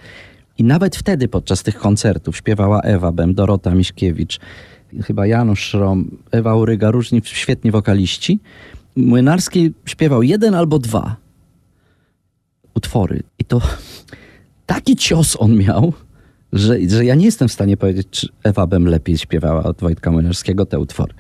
I 0.58 0.64
nawet 0.64 0.96
wtedy 0.96 1.28
podczas 1.28 1.64
tych 1.64 1.76
koncertów 1.76 2.38
śpiewała 2.38 2.82
Ewa 2.82 3.12
Bem, 3.12 3.34
Dorota 3.34 3.76
Miśkiewicz, 3.76 4.40
chyba 5.04 5.28
Janusz 5.28 5.60
Szrom, 5.60 6.18
Ewa 6.32 6.56
Uryga, 6.56 6.92
różni 6.92 7.22
świetni 7.24 7.72
wokaliści. 7.72 8.40
Młynarski 8.96 9.74
śpiewał 9.86 10.24
jeden 10.24 10.56
albo 10.56 10.80
dwa 10.80 11.16
utwory. 12.76 13.24
I 13.40 13.46
to 13.46 13.62
taki 14.66 14.96
cios 14.96 15.38
on 15.40 15.58
miał, 15.58 15.94
że, 16.54 16.78
że 16.90 17.06
ja 17.06 17.16
nie 17.16 17.26
jestem 17.26 17.48
w 17.48 17.52
stanie 17.52 17.78
powiedzieć, 17.78 18.08
czy 18.12 18.28
Ewa 18.44 18.68
bym 18.68 18.88
lepiej 18.88 19.18
śpiewała 19.18 19.64
od 19.64 19.82
Wojtka 19.82 20.12
Młynarskiego 20.12 20.66
te 20.66 20.80
utwory. 20.80 21.14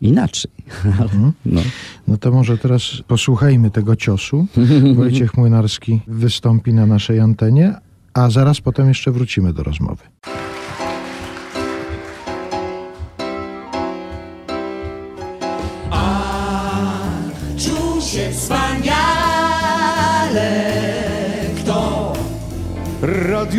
Inaczej. 0.00 0.50
Ale, 0.98 1.10
no. 1.46 1.60
No 2.08 2.16
to 2.16 2.30
może 2.30 2.58
teraz 2.58 2.82
posłuchajmy 3.06 3.70
tego 3.70 3.96
ciosu. 3.96 4.46
Wojciech 4.96 5.36
Młynarski 5.36 6.00
wystąpi 6.06 6.72
na 6.74 6.86
naszej 6.86 7.20
antenie, 7.20 7.74
a 8.14 8.30
zaraz 8.30 8.60
potem 8.60 8.88
jeszcze 8.88 9.12
wrócimy 9.12 9.52
do 9.52 9.62
rozmowy. 9.62 10.02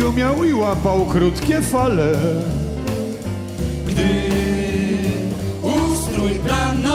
Radio 0.02 0.16
miał 0.16 0.44
i 0.44 0.54
łapał 0.54 1.06
krótkie 1.06 1.62
fale. 1.62 2.12
ustrój 5.62 6.30
planowodnu 6.30 6.86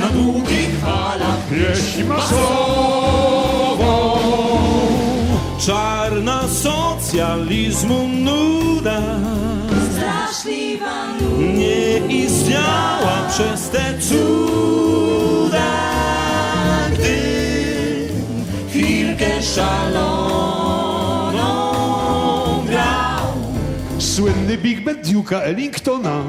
Na 0.00 0.06
długich 0.06 0.70
falach 0.80 1.46
Pieśń 1.50 2.04
masową. 2.04 3.86
Czarna 5.58 6.48
socjalizmu 6.48 8.08
nuda 8.08 9.02
Straszliwa 9.92 11.06
nuda 11.20 11.52
nie 11.58 11.98
istniała 12.24 13.28
przez 13.28 13.70
te 13.70 13.98
cuda, 14.00 15.85
szaloną 19.56 21.50
grał 22.66 23.26
Słynny 23.98 24.58
Big 24.58 24.84
Band 24.84 25.06
Duke'a 25.06 25.40
Ellingtona. 25.42 26.22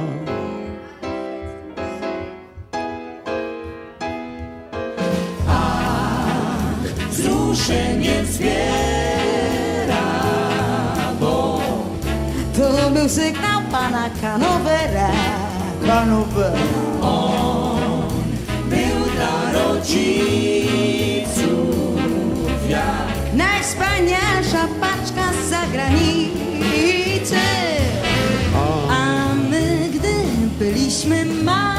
Wzruszenie 7.10 8.26
zbiera 8.26 10.06
Bo 11.20 11.62
To 12.58 12.90
był 12.90 13.10
sygnał 13.10 13.62
pana 13.72 14.10
Kanowera. 14.22 15.12
Kanowera. 15.86 16.58
był 18.70 19.06
dla 19.16 19.52
rodziców 19.54 20.58
jak 22.70 23.07
Najwspanialsza 23.80 24.68
paczka 24.82 25.34
z 25.34 25.50
zagranicy. 25.50 27.36
A 28.90 29.34
my, 29.50 29.90
gdy 29.94 30.14
byliśmy 30.60 31.26
mali, 31.26 31.77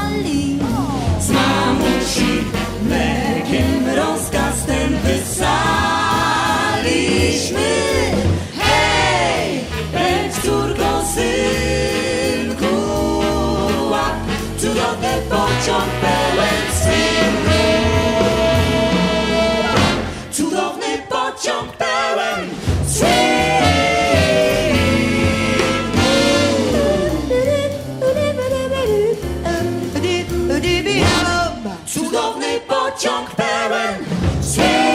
junk 32.99 33.37
baron. 33.37 34.88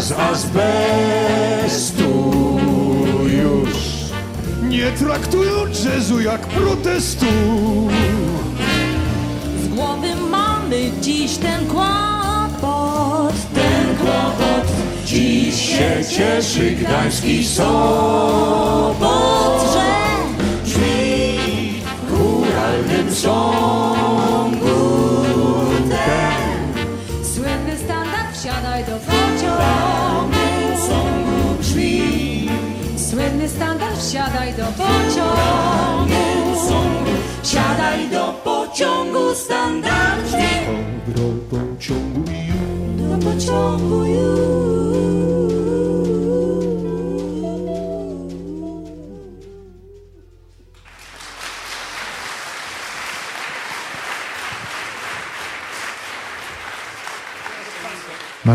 Szukasz 0.00 0.30
azbestu 0.30 2.10
już. 3.26 3.74
Nie 4.62 4.92
traktują 4.92 5.66
jazzu 5.84 6.20
jak 6.20 6.40
protestu. 6.40 7.26
Z 9.62 9.68
głowy 9.68 10.08
mamy 10.30 10.90
dziś 11.00 11.36
ten 11.36 11.66
kłopot. 11.66 13.34
ten 13.54 13.96
kłopot. 13.96 14.66
Dziś 15.06 15.54
się 15.54 16.04
cieszy 16.10 16.70
gdański 16.70 17.46
sobot, 17.46 19.00
Że 19.72 19.90
brzmi 20.64 21.72
w 21.82 22.10
chóralnym 22.10 23.14
wsiadaj 34.10 34.52
do 34.54 34.64
pociągu. 34.64 36.24
Siadaj 37.42 38.08
do 38.10 38.34
pociągu 38.44 39.34
standard 39.34 40.22
brzmi 40.24 40.50
Do 41.06 41.22
pociągu 41.50 42.30
już. 42.30 43.20
do 43.20 43.30
pociągu 43.30 44.04
już. 44.04 44.69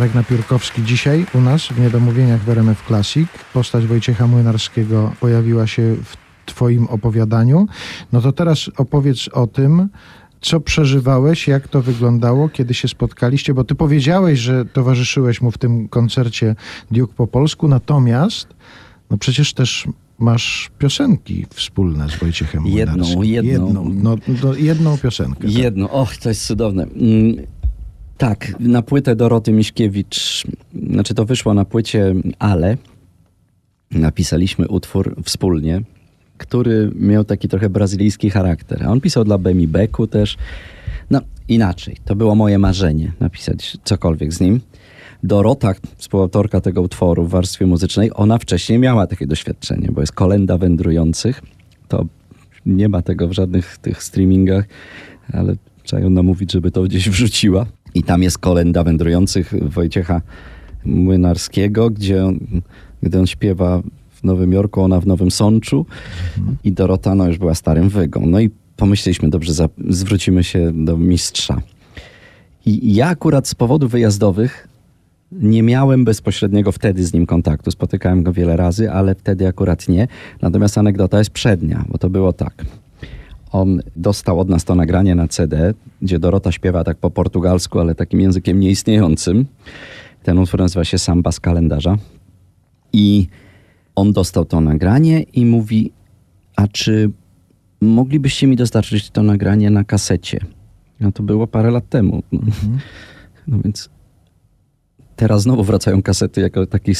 Marek 0.05 0.15
Napiórkowski 0.15 0.83
dzisiaj 0.83 1.25
u 1.33 1.41
nas 1.41 1.67
w 1.67 1.79
Niedomówieniach 1.79 2.41
w 2.41 2.49
RMF 2.49 2.83
Classic. 2.87 3.27
Postać 3.53 3.85
Wojciecha 3.85 4.27
Młynarskiego 4.27 5.11
pojawiła 5.19 5.67
się 5.67 5.95
w 6.03 6.17
twoim 6.45 6.87
opowiadaniu. 6.87 7.67
No 8.13 8.21
to 8.21 8.31
teraz 8.31 8.69
opowiedz 8.77 9.29
o 9.33 9.47
tym, 9.47 9.89
co 10.41 10.59
przeżywałeś, 10.59 11.47
jak 11.47 11.67
to 11.67 11.81
wyglądało, 11.81 12.49
kiedy 12.49 12.73
się 12.73 12.87
spotkaliście, 12.87 13.53
bo 13.53 13.63
ty 13.63 13.75
powiedziałeś, 13.75 14.39
że 14.39 14.65
towarzyszyłeś 14.65 15.41
mu 15.41 15.51
w 15.51 15.57
tym 15.57 15.89
koncercie 15.89 16.55
Duke 16.91 17.13
po 17.17 17.27
polsku, 17.27 17.67
natomiast 17.67 18.47
no 19.09 19.17
przecież 19.17 19.53
też 19.53 19.87
masz 20.19 20.71
piosenki 20.79 21.45
wspólne 21.53 22.09
z 22.09 22.15
Wojciechem 22.15 22.65
Jedną, 22.67 22.95
Młynarskim. 22.95 23.23
jedną. 23.23 23.67
Jedną, 23.67 23.89
no, 23.93 24.15
no, 24.43 24.53
jedną 24.53 24.97
piosenkę. 24.97 25.41
tak. 25.41 25.51
Jedno, 25.51 25.89
och, 25.89 26.17
to 26.17 26.29
jest 26.29 26.47
cudowne. 26.47 26.87
Tak, 28.17 28.53
na 28.59 28.81
płytę 28.81 29.15
Doroty 29.15 29.51
Miśkiewicz, 29.51 30.43
znaczy 30.89 31.13
to 31.13 31.25
wyszło 31.25 31.53
na 31.53 31.65
płycie 31.65 32.15
Ale. 32.39 32.77
Napisaliśmy 33.91 34.67
utwór 34.67 35.15
wspólnie, 35.23 35.81
który 36.37 36.91
miał 36.95 37.23
taki 37.23 37.47
trochę 37.47 37.69
brazylijski 37.69 38.29
charakter. 38.29 38.83
A 38.83 38.87
on 38.87 39.01
pisał 39.01 39.23
dla 39.23 39.37
Bemi 39.37 39.67
Beku 39.67 40.07
też. 40.07 40.37
No 41.09 41.21
inaczej, 41.47 41.97
to 42.05 42.15
było 42.15 42.35
moje 42.35 42.59
marzenie, 42.59 43.11
napisać 43.19 43.77
cokolwiek 43.83 44.33
z 44.33 44.41
nim. 44.41 44.61
Dorota, 45.23 45.73
współautorka 45.97 46.61
tego 46.61 46.81
utworu 46.81 47.25
w 47.25 47.29
warstwie 47.29 47.65
muzycznej, 47.65 48.11
ona 48.13 48.37
wcześniej 48.37 48.79
miała 48.79 49.07
takie 49.07 49.27
doświadczenie, 49.27 49.89
bo 49.91 50.01
jest 50.01 50.13
kolenda 50.13 50.57
wędrujących. 50.57 51.41
To 51.87 52.05
nie 52.65 52.89
ma 52.89 53.01
tego 53.01 53.27
w 53.27 53.31
żadnych 53.31 53.77
tych 53.77 54.03
streamingach, 54.03 54.65
ale 55.33 55.55
trzeba 55.83 56.01
ją 56.01 56.09
namówić, 56.09 56.51
żeby 56.51 56.71
to 56.71 56.83
gdzieś 56.83 57.09
wrzuciła. 57.09 57.65
I 57.95 58.03
tam 58.03 58.23
jest 58.23 58.37
kolenda 58.37 58.83
wędrujących 58.83 59.53
Wojciecha 59.73 60.21
Młynarskiego, 60.85 61.89
gdzie 61.89 62.25
on, 62.25 62.39
gdy 63.03 63.19
on 63.19 63.27
śpiewa 63.27 63.81
w 64.09 64.23
Nowym 64.23 64.53
Jorku, 64.53 64.81
ona 64.81 64.99
w 64.99 65.07
Nowym 65.07 65.31
Sączu 65.31 65.85
i 66.63 66.71
Dorota 66.71 67.15
no, 67.15 67.27
już 67.27 67.37
była 67.37 67.55
starym 67.55 67.89
wygą. 67.89 68.25
No 68.25 68.39
i 68.39 68.49
pomyśleliśmy, 68.75 69.29
dobrze, 69.29 69.53
za, 69.53 69.69
zwrócimy 69.89 70.43
się 70.43 70.71
do 70.85 70.97
mistrza. 70.97 71.61
I 72.65 72.95
ja 72.95 73.07
akurat 73.07 73.47
z 73.47 73.55
powodów 73.55 73.91
wyjazdowych 73.91 74.67
nie 75.31 75.63
miałem 75.63 76.05
bezpośredniego 76.05 76.71
wtedy 76.71 77.05
z 77.05 77.13
nim 77.13 77.25
kontaktu. 77.25 77.71
Spotykałem 77.71 78.23
go 78.23 78.33
wiele 78.33 78.57
razy, 78.57 78.91
ale 78.91 79.15
wtedy 79.15 79.47
akurat 79.47 79.89
nie. 79.89 80.07
Natomiast 80.41 80.77
anegdota 80.77 81.19
jest 81.19 81.29
przednia, 81.29 81.85
bo 81.89 81.97
to 81.97 82.09
było 82.09 82.33
tak. 82.33 82.65
On 83.51 83.79
dostał 83.95 84.39
od 84.39 84.49
nas 84.49 84.63
to 84.63 84.75
nagranie 84.75 85.15
na 85.15 85.27
CD, 85.27 85.73
gdzie 86.01 86.19
Dorota 86.19 86.51
śpiewa 86.51 86.83
tak 86.83 86.97
po 86.97 87.11
portugalsku, 87.11 87.79
ale 87.79 87.95
takim 87.95 88.21
językiem 88.21 88.59
nieistniejącym. 88.59 89.45
Ten 90.23 90.39
utwór 90.39 90.59
nazywa 90.59 90.85
się 90.85 90.97
Samba 90.97 91.31
z 91.31 91.39
kalendarza. 91.39 91.97
I 92.93 93.27
on 93.95 94.13
dostał 94.13 94.45
to 94.45 94.61
nagranie 94.61 95.21
i 95.21 95.45
mówi, 95.45 95.91
a 96.55 96.67
czy 96.67 97.11
moglibyście 97.81 98.47
mi 98.47 98.55
dostarczyć 98.55 99.09
to 99.09 99.23
nagranie 99.23 99.69
na 99.69 99.83
kasecie? 99.83 100.39
No 100.99 101.11
to 101.11 101.23
było 101.23 101.47
parę 101.47 101.71
lat 101.71 101.89
temu. 101.89 102.23
No, 102.31 102.39
no 103.47 103.57
więc 103.63 103.89
teraz 105.15 105.41
znowu 105.41 105.63
wracają 105.63 106.01
kasety 106.01 106.41
jako 106.41 106.65
taki 106.65 106.91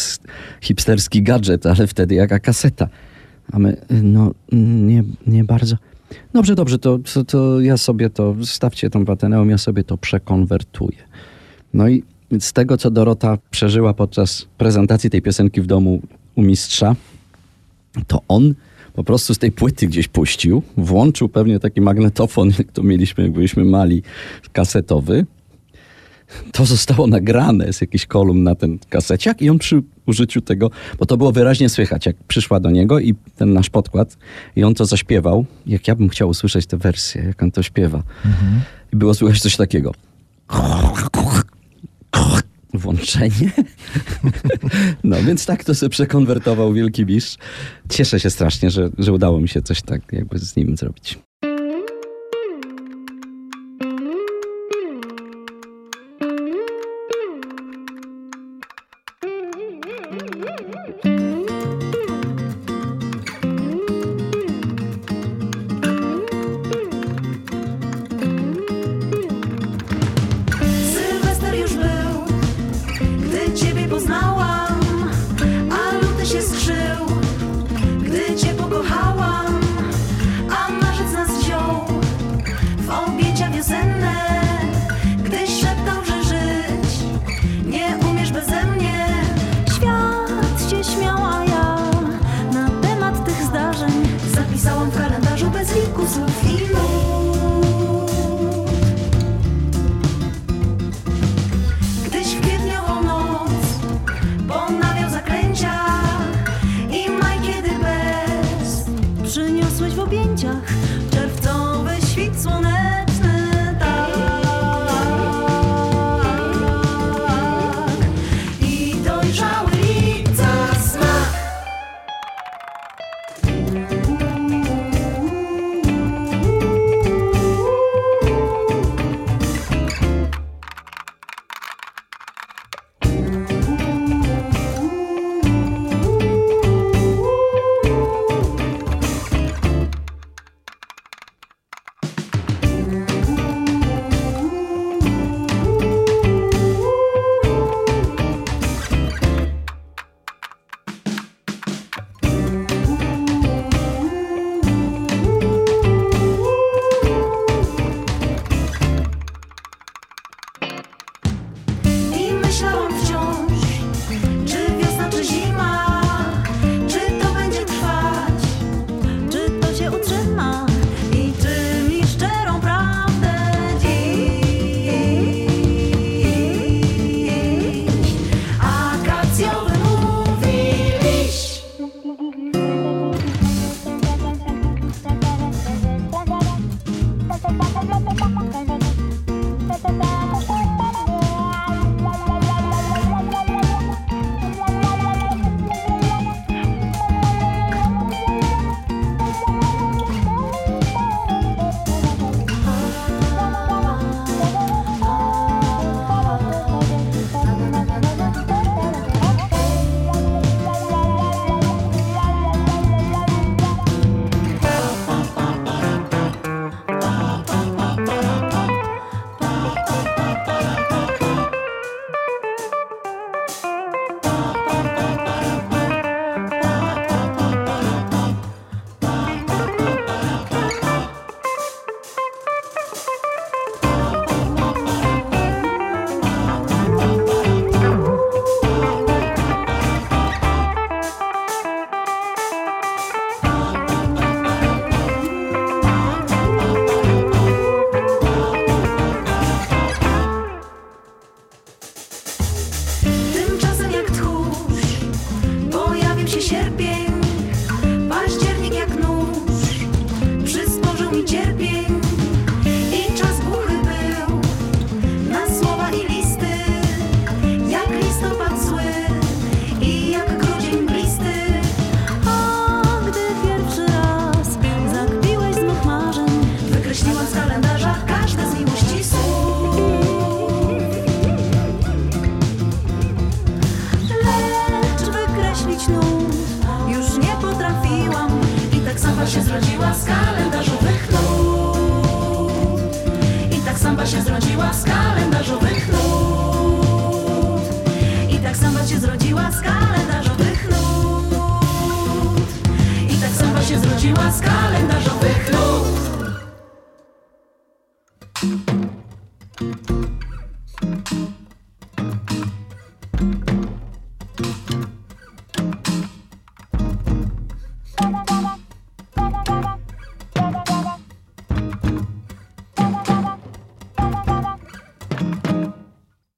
hipsterski 0.62 1.24
gadżet, 1.24 1.66
ale 1.66 1.88
wtedy 1.88 2.16
jaka 2.16 2.40
kaseta. 2.40 2.90
A 3.52 3.60
my, 3.60 3.78
no 3.90 4.32
nie, 4.52 5.04
nie 5.28 5.44
bardzo. 5.44 5.76
Dobrze, 6.34 6.56
dobrze, 6.56 6.80
to, 6.80 7.00
to, 7.14 7.24
to 7.24 7.62
ja 7.62 7.78
sobie 7.78 8.10
to, 8.10 8.36
stawcie 8.44 8.90
tą 8.90 9.06
Wateneum, 9.06 9.50
ja 9.50 9.58
sobie 9.58 9.84
to 9.84 9.98
przekonwertuję. 9.98 10.98
No 11.74 11.88
i 11.88 12.04
z 12.40 12.54
tego, 12.54 12.78
co 12.78 12.92
Dorota 12.92 13.38
przeżyła 13.52 13.94
podczas 13.94 14.48
prezentacji 14.58 15.10
tej 15.10 15.22
piosenki 15.22 15.62
w 15.62 15.66
domu 15.66 16.02
u 16.36 16.42
mistrza, 16.42 16.96
to 18.08 18.22
on 18.28 18.54
po 18.94 19.04
prostu 19.04 19.34
z 19.34 19.38
tej 19.38 19.52
płyty 19.52 19.88
gdzieś 19.88 20.08
puścił, 20.08 20.62
włączył 20.78 21.30
pewnie 21.30 21.60
taki 21.60 21.82
magnetofon, 21.82 22.52
jak 22.60 22.72
to 22.72 22.84
mieliśmy, 22.84 23.24
jak 23.24 23.34
byliśmy 23.34 23.66
mali, 23.66 24.04
kasetowy. 24.52 25.26
To 26.52 26.66
zostało 26.66 27.08
nagrane 27.08 27.74
z 27.74 27.82
jakiś 27.82 28.06
kolumn 28.06 28.44
na 28.44 28.56
ten 28.56 28.80
kaseciak 28.90 29.42
i 29.42 29.50
on 29.50 29.60
przy 29.60 29.84
użyciu 30.06 30.42
tego, 30.42 30.72
bo 31.00 31.06
to 31.06 31.18
było 31.18 31.32
wyraźnie 31.32 31.70
słychać, 31.70 32.06
jak 32.06 32.16
przyszła 32.28 32.60
do 32.60 32.72
niego 32.72 33.00
i 33.00 33.16
ten 33.36 33.54
nasz 33.54 33.70
podkład 33.70 34.18
i 34.56 34.64
on 34.64 34.76
to 34.76 34.86
zaśpiewał, 34.86 35.46
jak 35.66 35.88
ja 35.88 35.96
bym 35.96 36.10
chciał 36.10 36.30
usłyszeć 36.30 36.66
tę 36.66 36.78
wersję, 36.78 37.24
jak 37.24 37.44
on 37.44 37.52
to 37.52 37.64
śpiewa. 37.64 38.04
I 38.94 38.96
było 38.98 39.14
słychać 39.14 39.42
coś 39.42 39.58
takiego. 39.58 39.92
Włączenie. 42.74 43.52
No 45.04 45.24
więc 45.24 45.46
tak 45.46 45.64
to 45.64 45.76
sobie 45.76 45.90
przekonwertował 45.90 46.74
wielki 46.74 47.06
mistrz. 47.06 47.38
Cieszę 47.90 48.20
się 48.20 48.30
strasznie, 48.30 48.70
że, 48.72 48.90
że 48.98 49.14
udało 49.14 49.42
mi 49.42 49.50
się 49.50 49.62
coś 49.62 49.82
tak 49.82 50.02
jakby 50.12 50.40
z 50.40 50.56
nim 50.56 50.78
zrobić. 50.78 51.20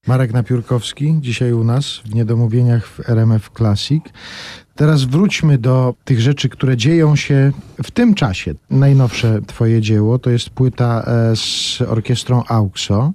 Marek 0.08 0.34
Napiórkowski, 0.34 1.18
dzisiaj 1.20 1.54
u 1.54 1.64
nas 1.64 2.02
w 2.06 2.16
Niedomówieniach 2.16 2.88
w 2.88 3.10
RMF 3.10 3.50
Classic. 3.58 4.04
Teraz 4.78 5.04
wróćmy 5.04 5.58
do 5.58 5.94
tych 6.06 6.22
rzeczy, 6.22 6.50
które 6.50 6.78
dzieją 6.78 7.16
się 7.16 7.52
w 7.84 7.92
tym 7.92 8.14
czasie. 8.14 8.54
Najnowsze 8.70 9.42
twoje 9.48 9.82
dzieło 9.82 10.20
to 10.20 10.30
jest 10.30 10.50
płyta 10.50 11.04
e, 11.32 11.36
z 11.36 11.80
orkiestrą 11.88 12.44
AUXO, 12.48 13.12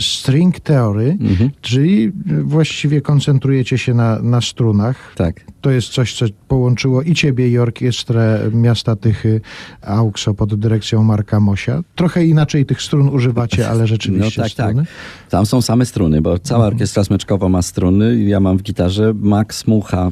String 0.00 0.60
Theory, 0.60 1.16
Mhm. 1.20 1.50
czyli 1.60 2.12
właściwie 2.42 3.00
koncentrujecie 3.00 3.78
się 3.78 3.94
na, 3.94 4.22
na 4.22 4.40
strunach. 4.40 5.12
Tak. 5.16 5.40
To 5.60 5.70
jest 5.70 5.88
coś, 5.88 6.14
co 6.14 6.26
połączyło 6.48 7.02
i 7.02 7.14
ciebie, 7.14 7.48
i 7.48 7.58
orkiestrę 7.58 8.40
miasta 8.52 8.96
Tychy 8.96 9.40
AUXO 9.82 10.34
pod 10.34 10.54
dyrekcją 10.54 11.02
Marka 11.04 11.40
Mosia. 11.40 11.82
Trochę 11.94 12.24
inaczej 12.26 12.66
tych 12.66 12.82
strun 12.82 13.08
używacie, 13.08 13.68
ale 13.70 13.86
rzeczywiście 13.86 14.40
No 14.40 14.44
tak, 14.48 14.54
tak. 14.54 14.68
struny. 14.68 14.86
Tam 15.30 15.46
są 15.46 15.62
same 15.62 15.86
struny, 15.86 16.20
bo 16.22 16.38
cała 16.38 16.66
orkiestra 16.66 17.04
smyczkowa 17.04 17.48
ma 17.48 17.62
struny. 17.62 18.22
Ja 18.24 18.40
mam 18.40 18.58
w 18.58 18.62
gitarze. 18.62 19.12
Max 19.20 19.66
Mucha, 19.66 20.10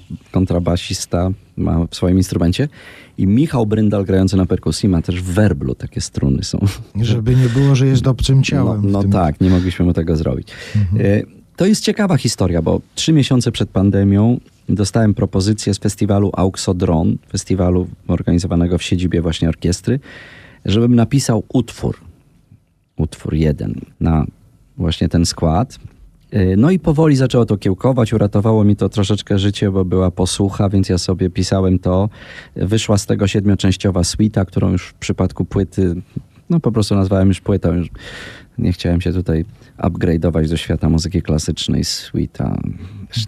kontrabasista, 0.69 1.31
ma 1.57 1.85
w 1.91 1.95
swoim 1.97 2.17
instrumencie. 2.17 2.69
I 3.19 3.27
Michał 3.27 3.67
Bryndal, 3.67 4.05
grający 4.05 4.37
na 4.37 4.47
perkusji, 4.47 4.89
ma 4.89 5.03
też 5.03 5.23
w 5.23 5.25
werblu 5.25 5.75
takie 5.75 6.01
struny 6.01 6.45
są. 6.45 6.59
Żeby 7.01 7.37
nie 7.37 7.49
było, 7.49 7.75
że 7.75 7.87
jest 7.87 8.07
obcym 8.07 8.37
No, 8.37 8.43
ciałem. 8.43 8.91
no 8.91 9.03
tym. 9.03 9.11
tak, 9.13 9.41
nie 9.41 9.51
mogliśmy 9.51 9.85
mu 9.85 9.93
tego 9.93 10.17
zrobić. 10.17 10.49
E, 10.99 11.23
To 11.57 11.67
jest 11.67 11.85
ciekawa 11.85 12.17
historia, 12.17 12.63
bo 12.63 12.81
trzy 12.95 13.13
miesiące 13.13 13.53
przed 13.53 13.69
pandemią 13.71 14.41
dostałem 14.69 15.15
propozycję 15.15 15.75
z 15.75 15.79
festiwalu 15.79 16.31
Auxodron, 16.37 17.17
festiwalu 17.31 17.89
organizowanego 18.09 18.79
w 18.79 18.83
siedzibie 18.83 19.23
właśnie 19.23 19.49
orkiestry, 19.49 20.01
żebym 20.65 20.95
napisał 20.95 21.45
utwór, 21.53 21.97
utwór 22.97 23.35
jeden 23.35 23.75
na 24.01 24.27
właśnie 24.77 25.09
ten 25.09 25.27
skład. 25.27 25.79
E, 26.31 26.57
No 26.57 26.71
i 26.71 26.79
powoli 26.79 27.17
zaczęło 27.17 27.47
to 27.47 27.57
kiełkować, 27.57 28.13
uratowało 28.13 28.65
mi 28.65 28.77
to 28.77 28.89
troszeczkę 28.89 29.39
życie, 29.39 29.71
bo 29.71 29.85
była 29.85 30.11
posłucha, 30.11 30.69
więc 30.69 30.89
ja 30.89 30.99
sobie 30.99 31.31
pisałem 31.31 31.79
to. 31.79 32.09
Wyszła 32.57 32.99
z 32.99 33.07
tego 33.07 33.27
siedmioczęściowa 33.27 34.05
suita, 34.05 34.45
którą 34.45 34.73
już 34.73 34.89
w 34.89 34.95
przypadku 34.95 35.45
płyty, 35.45 35.95
no 36.51 36.61
po 36.61 36.73
prostu 36.73 36.95
nazwałem 36.95 37.29
już 37.29 37.41
płytą. 37.41 37.75
Już 37.75 37.89
nie 38.59 38.73
chciałem 38.73 39.01
się 39.01 39.13
tutaj 39.13 39.45
upgrade'ować 39.79 40.49
do 40.49 40.57
świata 40.57 40.89
muzyki 40.89 41.23
klasycznej, 41.23 41.85
suita. 41.85 42.59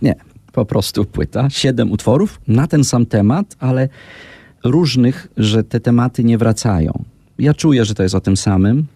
Nie, 0.03 0.15
po 0.53 0.65
prostu 0.65 1.05
płyta. 1.05 1.51
Siedem 1.51 1.93
utworów 1.93 2.41
na 2.49 2.67
ten 2.67 2.85
sam 2.85 3.07
temat, 3.07 3.57
ale 3.59 3.89
różnych, 4.65 5.29
że 5.37 5.65
te 5.65 5.81
tematy 5.81 6.25
nie 6.25 6.39
wracają. 6.39 7.05
Ja 7.39 7.55
czuję, 7.55 7.85
że 7.85 7.95
to 7.95 8.03
jest 8.03 8.15
o 8.15 8.21
tym 8.21 8.37
samym, 8.37 8.87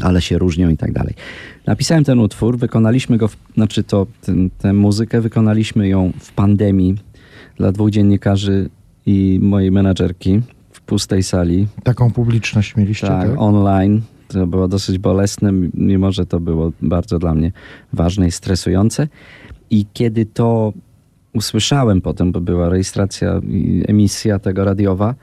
ale 0.00 0.22
się 0.22 0.38
różnią 0.38 0.68
i 0.68 0.76
tak 0.76 0.92
dalej. 0.92 1.14
Napisałem 1.66 2.04
ten 2.04 2.18
utwór, 2.18 2.58
wykonaliśmy 2.58 3.16
go, 3.16 3.28
w, 3.28 3.36
znaczy 3.54 3.84
to, 3.84 4.06
ten, 4.20 4.50
tę 4.58 4.72
muzykę 4.72 5.20
wykonaliśmy 5.20 5.88
ją 5.88 6.12
w 6.20 6.32
pandemii 6.32 6.94
dla 7.56 7.72
dwóch 7.72 7.90
dziennikarzy 7.90 8.68
i 9.06 9.38
mojej 9.42 9.70
menadżerki 9.70 10.40
w 10.72 10.80
pustej 10.80 11.22
sali, 11.22 11.66
Taką 11.82 12.10
publiczność 12.10 12.76
mieliście, 12.76 13.06
tak? 13.06 13.28
tak, 13.28 13.40
online. 13.40 14.02
To 14.28 14.46
było 14.46 14.68
dosyć 14.68 14.98
bolesne, 14.98 15.52
mimo 15.74 16.12
że 16.12 16.26
to 16.26 16.40
było 16.40 16.72
bardzo 16.82 17.18
dla 17.18 17.34
mnie 17.34 17.52
ważne 17.92 18.26
i 18.26 18.30
stresujące. 18.30 19.08
I 19.70 19.86
kiedy 19.92 20.26
to 20.26 20.72
usłyszałem 21.34 22.00
potem, 22.00 22.32
bo 22.32 22.40
była 22.40 22.68
rejestracja 22.68 23.40
i 23.48 23.84
emisja 23.88 24.38
tego 24.38 24.64
radiowa, 24.64 25.14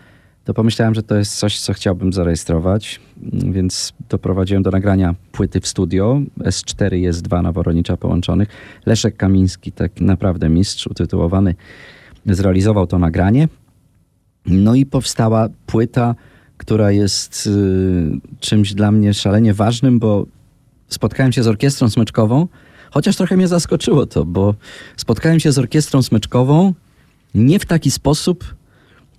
to 0.49 0.53
pomyślałem, 0.53 0.95
że 0.95 1.03
to 1.03 1.15
jest 1.15 1.37
coś, 1.37 1.59
co 1.59 1.73
chciałbym 1.73 2.13
zarejestrować, 2.13 2.99
więc 3.33 3.93
doprowadziłem 4.09 4.63
do 4.63 4.71
nagrania 4.71 5.15
płyty 5.31 5.61
w 5.61 5.67
studio. 5.67 6.21
S4 6.39 6.97
i 6.97 7.09
S2 7.09 7.43
na 7.43 7.51
Woronicza 7.51 7.97
połączonych. 7.97 8.49
Leszek 8.85 9.17
Kamiński, 9.17 9.71
tak 9.71 10.01
naprawdę 10.01 10.49
mistrz 10.49 10.87
utytułowany, 10.87 11.55
zrealizował 12.25 12.87
to 12.87 12.99
nagranie. 12.99 13.47
No 14.45 14.75
i 14.75 14.85
powstała 14.85 15.49
płyta, 15.65 16.15
która 16.57 16.91
jest 16.91 17.47
y, 17.47 18.39
czymś 18.39 18.73
dla 18.73 18.91
mnie 18.91 19.13
szalenie 19.13 19.53
ważnym, 19.53 19.99
bo 19.99 20.25
spotkałem 20.87 21.31
się 21.31 21.43
z 21.43 21.47
orkiestrą 21.47 21.89
smyczkową, 21.89 22.47
chociaż 22.91 23.15
trochę 23.15 23.37
mnie 23.37 23.47
zaskoczyło 23.47 24.05
to, 24.05 24.25
bo 24.25 24.55
spotkałem 24.97 25.39
się 25.39 25.51
z 25.51 25.57
orkiestrą 25.57 26.01
smyczkową 26.01 26.73
nie 27.35 27.59
w 27.59 27.65
taki 27.65 27.91
sposób, 27.91 28.59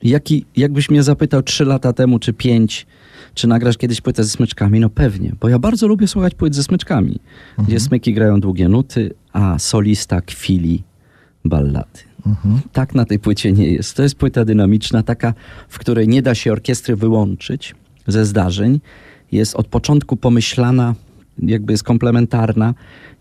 jaki, 0.02 0.44
jakbyś 0.56 0.90
mnie 0.90 1.02
zapytał 1.02 1.42
trzy 1.42 1.64
lata 1.64 1.92
temu, 1.92 2.18
czy 2.18 2.32
pięć, 2.32 2.86
czy 3.34 3.48
nagrasz 3.48 3.76
kiedyś 3.78 4.00
płytę 4.00 4.24
ze 4.24 4.30
smyczkami? 4.30 4.80
No 4.80 4.90
pewnie, 4.90 5.32
bo 5.40 5.48
ja 5.48 5.58
bardzo 5.58 5.86
lubię 5.86 6.08
słuchać 6.08 6.34
płyt 6.34 6.54
ze 6.54 6.62
smyczkami, 6.62 7.18
gdzie 7.58 7.80
smyki 7.80 8.14
grają 8.14 8.40
długie 8.40 8.68
nuty, 8.68 9.14
a 9.32 9.58
solista 9.58 10.20
kwili 10.20 10.82
ballady. 11.44 12.00
Tak 12.72 12.94
na 12.94 13.04
tej 13.04 13.18
płycie 13.18 13.52
nie 13.52 13.72
jest. 13.72 13.96
To 13.96 14.02
jest 14.02 14.14
płyta 14.14 14.44
dynamiczna, 14.44 15.02
taka, 15.02 15.34
w 15.68 15.78
której 15.78 16.08
nie 16.08 16.22
da 16.22 16.34
się 16.34 16.52
orkiestry 16.52 16.96
wyłączyć 16.96 17.74
ze 18.06 18.26
zdarzeń. 18.26 18.80
Jest 19.32 19.56
od 19.56 19.66
początku 19.66 20.16
pomyślana, 20.16 20.94
jakby 21.38 21.72
jest 21.72 21.82
komplementarna, 21.82 22.74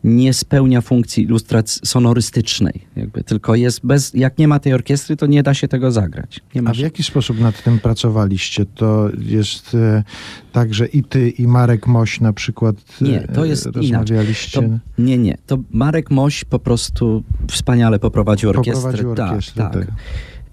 nie 0.04 0.34
spełnia 0.34 0.82
funkcji 0.82 1.24
ilustracji 1.24 1.82
sonorystycznej. 1.86 2.82
Jakby, 2.96 3.24
tylko 3.24 3.56
jest 3.56 3.86
bez, 3.86 4.14
jak 4.14 4.38
nie 4.38 4.48
ma 4.48 4.60
tej 4.60 4.74
orkiestry, 4.74 5.16
to 5.16 5.26
nie 5.26 5.44
da 5.44 5.54
się 5.54 5.68
tego 5.68 5.92
zagrać. 5.92 6.40
A 6.66 6.74
w 6.74 6.78
jaki 6.78 7.04
sposób 7.04 7.40
nad 7.40 7.64
tym 7.64 7.80
pracowaliście? 7.80 8.66
To 8.66 9.10
jest 9.20 9.76
e, 9.76 10.04
tak, 10.52 10.74
że 10.74 10.88
i 10.88 11.04
ty, 11.04 11.30
i 11.30 11.48
Marek 11.48 11.88
Moś 11.88 12.22
na 12.22 12.34
przykład 12.34 12.76
e, 13.02 13.06
Nie, 13.06 13.20
to 13.20 13.46
jest 13.46 13.66
inaczej. 13.66 13.82
rozmawialiście? 13.82 14.62
To, 14.62 14.68
nie, 14.98 15.18
nie. 15.18 15.38
To 15.48 15.58
Marek 15.72 16.12
Moś 16.12 16.44
po 16.44 16.60
prostu 16.60 17.24
wspaniale 17.48 18.00
poprowadził 18.00 18.50
orkiestrę. 18.50 18.92
Poprowadził 18.92 19.12
orkiestrę, 19.12 19.64
tak, 19.64 19.74
tak. 19.74 19.86
tak. 19.86 19.96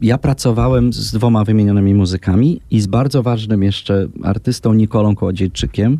Ja 0.00 0.18
pracowałem 0.18 0.92
z 0.92 1.12
dwoma 1.12 1.44
wymienionymi 1.44 1.94
muzykami 1.94 2.60
i 2.70 2.80
z 2.80 2.86
bardzo 2.86 3.22
ważnym 3.22 3.62
jeszcze 3.62 4.08
artystą 4.22 4.74
Nikolą 4.74 5.14
Kołodziejczykiem. 5.14 5.98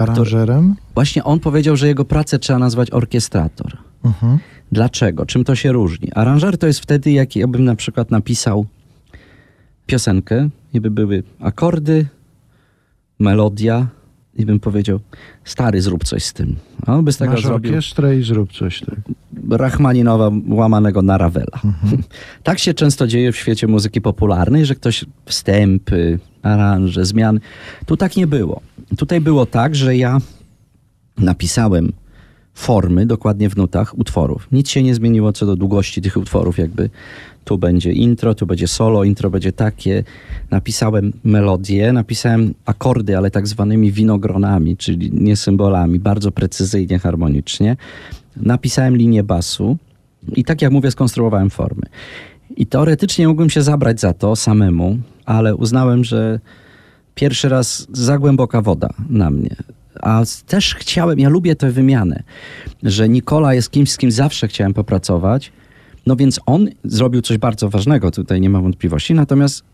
Aranżerem? 0.00 0.76
Właśnie 0.94 1.24
on 1.24 1.40
powiedział, 1.40 1.76
że 1.76 1.88
jego 1.88 2.04
pracę 2.04 2.38
trzeba 2.38 2.58
nazwać 2.58 2.90
orkiestrator. 2.90 3.76
Mhm. 4.04 4.38
Dlaczego? 4.72 5.26
Czym 5.26 5.44
to 5.44 5.54
się 5.54 5.72
różni? 5.72 6.12
Aranżer 6.14 6.58
to 6.58 6.66
jest 6.66 6.80
wtedy, 6.80 7.10
jak 7.12 7.36
ja 7.36 7.46
bym 7.46 7.64
na 7.64 7.76
przykład 7.76 8.10
napisał 8.10 8.66
piosenkę 9.86 10.48
i 10.74 10.80
by 10.80 10.90
były 10.90 11.22
akordy, 11.40 12.06
melodia 13.18 13.86
i 14.36 14.46
bym 14.46 14.60
powiedział, 14.60 15.00
stary, 15.44 15.82
zrób 15.82 16.04
coś 16.04 16.24
z 16.24 16.32
tym. 16.32 16.56
A 16.86 16.94
on 16.94 17.04
by 17.04 17.12
z 17.12 17.16
tego 17.16 17.32
Masz 17.32 17.42
zrobił 17.42 17.70
orkiestrę 17.70 18.16
i 18.16 18.22
zrób 18.22 18.52
coś. 18.52 18.80
Tak. 18.80 18.98
Rachmaninowa 19.50 20.30
łamanego 20.48 21.02
na 21.02 21.18
Ravela. 21.18 21.60
tak 22.42 22.58
się 22.58 22.74
często 22.74 23.06
dzieje 23.06 23.32
w 23.32 23.36
świecie 23.36 23.66
muzyki 23.66 24.00
popularnej, 24.00 24.66
że 24.66 24.74
ktoś 24.74 25.04
wstępy, 25.26 26.18
aranże, 26.42 27.04
zmiany. 27.04 27.40
Tu 27.86 27.96
tak 27.96 28.16
nie 28.16 28.26
było. 28.26 28.60
Tutaj 28.96 29.20
było 29.20 29.46
tak, 29.46 29.74
że 29.74 29.96
ja 29.96 30.18
napisałem 31.18 31.92
formy 32.54 33.06
dokładnie 33.06 33.50
w 33.50 33.56
nutach 33.56 33.98
utworów. 33.98 34.48
Nic 34.52 34.68
się 34.68 34.82
nie 34.82 34.94
zmieniło 34.94 35.32
co 35.32 35.46
do 35.46 35.56
długości 35.56 36.02
tych 36.02 36.16
utworów, 36.16 36.58
jakby 36.58 36.90
tu 37.44 37.58
będzie 37.58 37.92
intro, 37.92 38.34
tu 38.34 38.46
będzie 38.46 38.68
solo, 38.68 39.04
intro 39.04 39.30
będzie 39.30 39.52
takie. 39.52 40.04
Napisałem 40.50 41.12
melodię, 41.24 41.92
napisałem 41.92 42.54
akordy, 42.64 43.16
ale 43.16 43.30
tak 43.30 43.46
zwanymi 43.46 43.92
winogronami, 43.92 44.76
czyli 44.76 45.10
nie 45.12 45.36
symbolami, 45.36 45.98
bardzo 45.98 46.30
precyzyjnie, 46.30 46.98
harmonicznie. 46.98 47.76
Napisałem 48.36 48.96
linię 48.96 49.22
basu 49.22 49.76
i 50.36 50.44
tak 50.44 50.62
jak 50.62 50.72
mówię, 50.72 50.90
skonstruowałem 50.90 51.50
formy. 51.50 51.82
I 52.56 52.66
teoretycznie 52.66 53.28
mógłbym 53.28 53.50
się 53.50 53.62
zabrać 53.62 54.00
za 54.00 54.12
to 54.12 54.36
samemu, 54.36 54.98
ale 55.24 55.56
uznałem, 55.56 56.04
że 56.04 56.40
pierwszy 57.20 57.48
raz 57.48 57.86
za 57.92 58.18
głęboka 58.18 58.62
woda 58.62 58.88
na 59.08 59.30
mnie. 59.30 59.56
A 60.02 60.22
też 60.46 60.74
chciałem, 60.74 61.18
ja 61.18 61.28
lubię 61.28 61.56
tę 61.56 61.70
wymianę, 61.70 62.22
że 62.82 63.08
Nikola 63.08 63.54
jest 63.54 63.70
kimś, 63.70 63.90
z 63.92 63.96
kim 63.96 64.10
zawsze 64.10 64.48
chciałem 64.48 64.74
popracować. 64.74 65.52
No 66.06 66.16
więc 66.16 66.40
on 66.46 66.68
zrobił 66.84 67.22
coś 67.22 67.38
bardzo 67.38 67.68
ważnego, 67.68 68.10
tutaj 68.10 68.40
nie 68.40 68.50
ma 68.50 68.60
wątpliwości. 68.60 69.14
Natomiast 69.14 69.64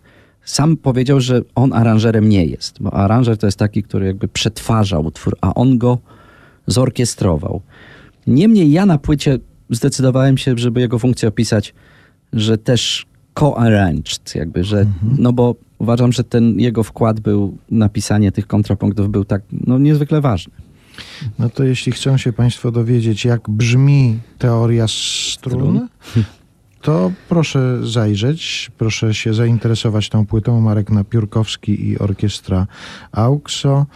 sam 0.45 0.77
powiedział, 0.77 1.21
że 1.21 1.43
on 1.55 1.73
aranżerem 1.73 2.29
nie 2.29 2.47
jest, 2.47 2.83
bo 2.83 2.95
aranżer 2.95 3.39
to 3.39 3.47
jest 3.47 3.59
taki, 3.59 3.83
który 3.83 4.07
jakby 4.07 4.29
przetwarza 4.29 4.99
utwór, 4.99 5.37
a 5.41 5.55
on 5.55 5.79
go 5.79 5.99
zorkiestrował. 6.67 7.63
Niemniej 8.27 8.73
ja 8.73 8.87
na 8.87 8.99
płycie 8.99 9.39
zdecydowałem 9.71 10.39
się, 10.39 10.59
żeby 10.59 10.81
jego 10.81 10.99
funkcję 10.99 11.29
opisać, 11.29 11.75
że 12.33 12.59
też 12.59 13.07
co-arranged, 13.39 14.35
jakby, 14.35 14.65
że, 14.65 14.87
no 15.19 15.33
bo 15.33 15.55
uważam, 15.79 16.13
że 16.13 16.25
ten 16.25 16.61
jego 16.61 16.83
wkład 16.83 17.21
był, 17.21 17.57
napisanie 17.71 18.33
tych 18.33 18.47
kontrapunktów 18.47 19.11
był 19.11 19.25
tak, 19.25 19.43
no 19.53 19.79
niezwykle 19.79 20.21
ważny. 20.21 20.53
No 21.39 21.51
to 21.51 21.65
jeśli 21.65 21.93
chcą 21.93 22.17
się 22.17 22.33
Państwo 22.33 22.73
dowiedzieć, 22.73 23.25
jak 23.25 23.51
brzmi 23.51 24.19
teoria 24.39 24.87
strun, 24.89 25.89
to 26.83 27.13
proszę 27.29 27.79
zajrzeć, 27.83 28.71
proszę 28.79 29.15
się 29.15 29.35
zainteresować 29.35 30.09
tą 30.09 30.27
płytą. 30.27 30.61
Marek 30.61 30.91
Napiórkowski 30.91 31.89
i 31.89 31.99
orkiestra 31.99 32.67
AUXO. 33.13 33.87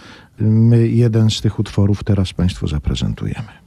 My 0.41 0.89
jeden 0.89 1.31
z 1.31 1.41
tych 1.41 1.59
utworów 1.59 2.05
teraz 2.05 2.33
Państwu 2.33 2.69
zaprezentujemy. 2.69 3.60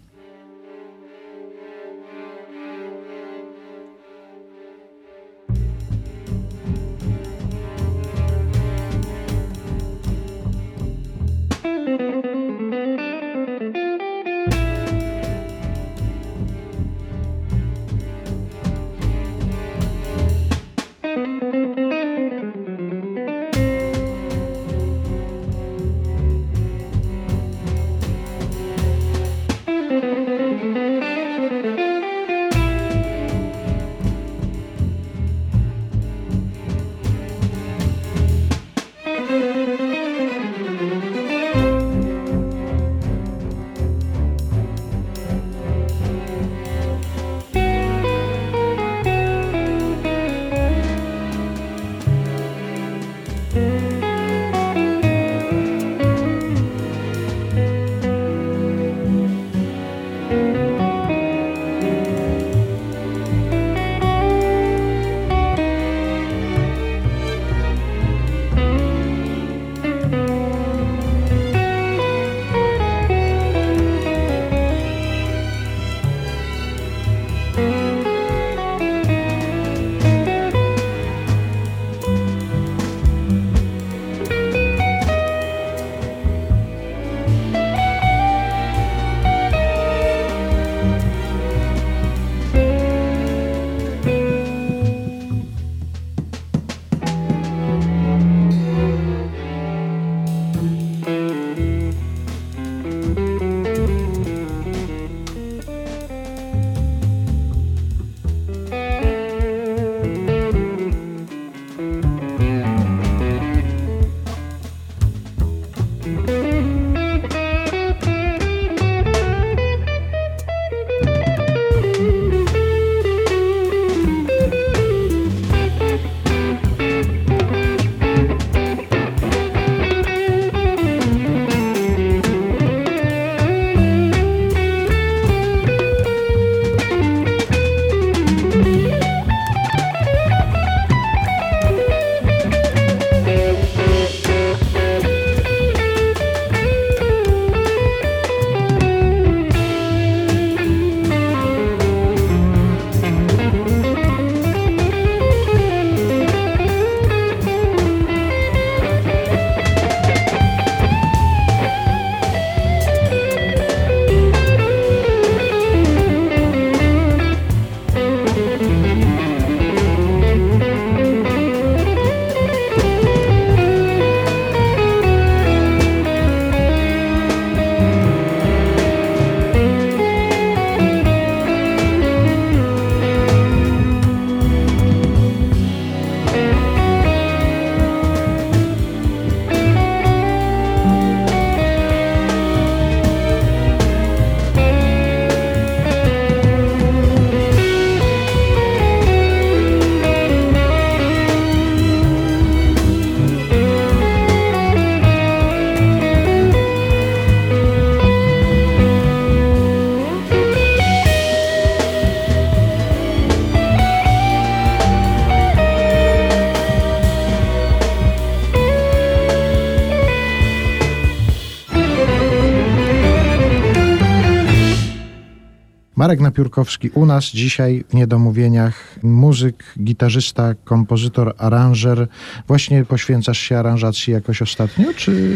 Marek 226.03 226.19
Napiórkowski 226.19 226.89
u 226.89 227.05
nas 227.05 227.25
dzisiaj 227.25 227.83
w 227.89 227.93
Niedomówieniach. 227.93 228.99
Muzyk, 229.03 229.63
gitarzysta, 229.83 230.55
kompozytor, 230.63 231.33
aranżer. 231.37 232.07
Właśnie 232.47 232.85
poświęcasz 232.85 233.37
się 233.37 233.57
aranżacji 233.57 234.13
jakoś 234.13 234.41
ostatnio, 234.41 234.85
czy... 234.95 235.33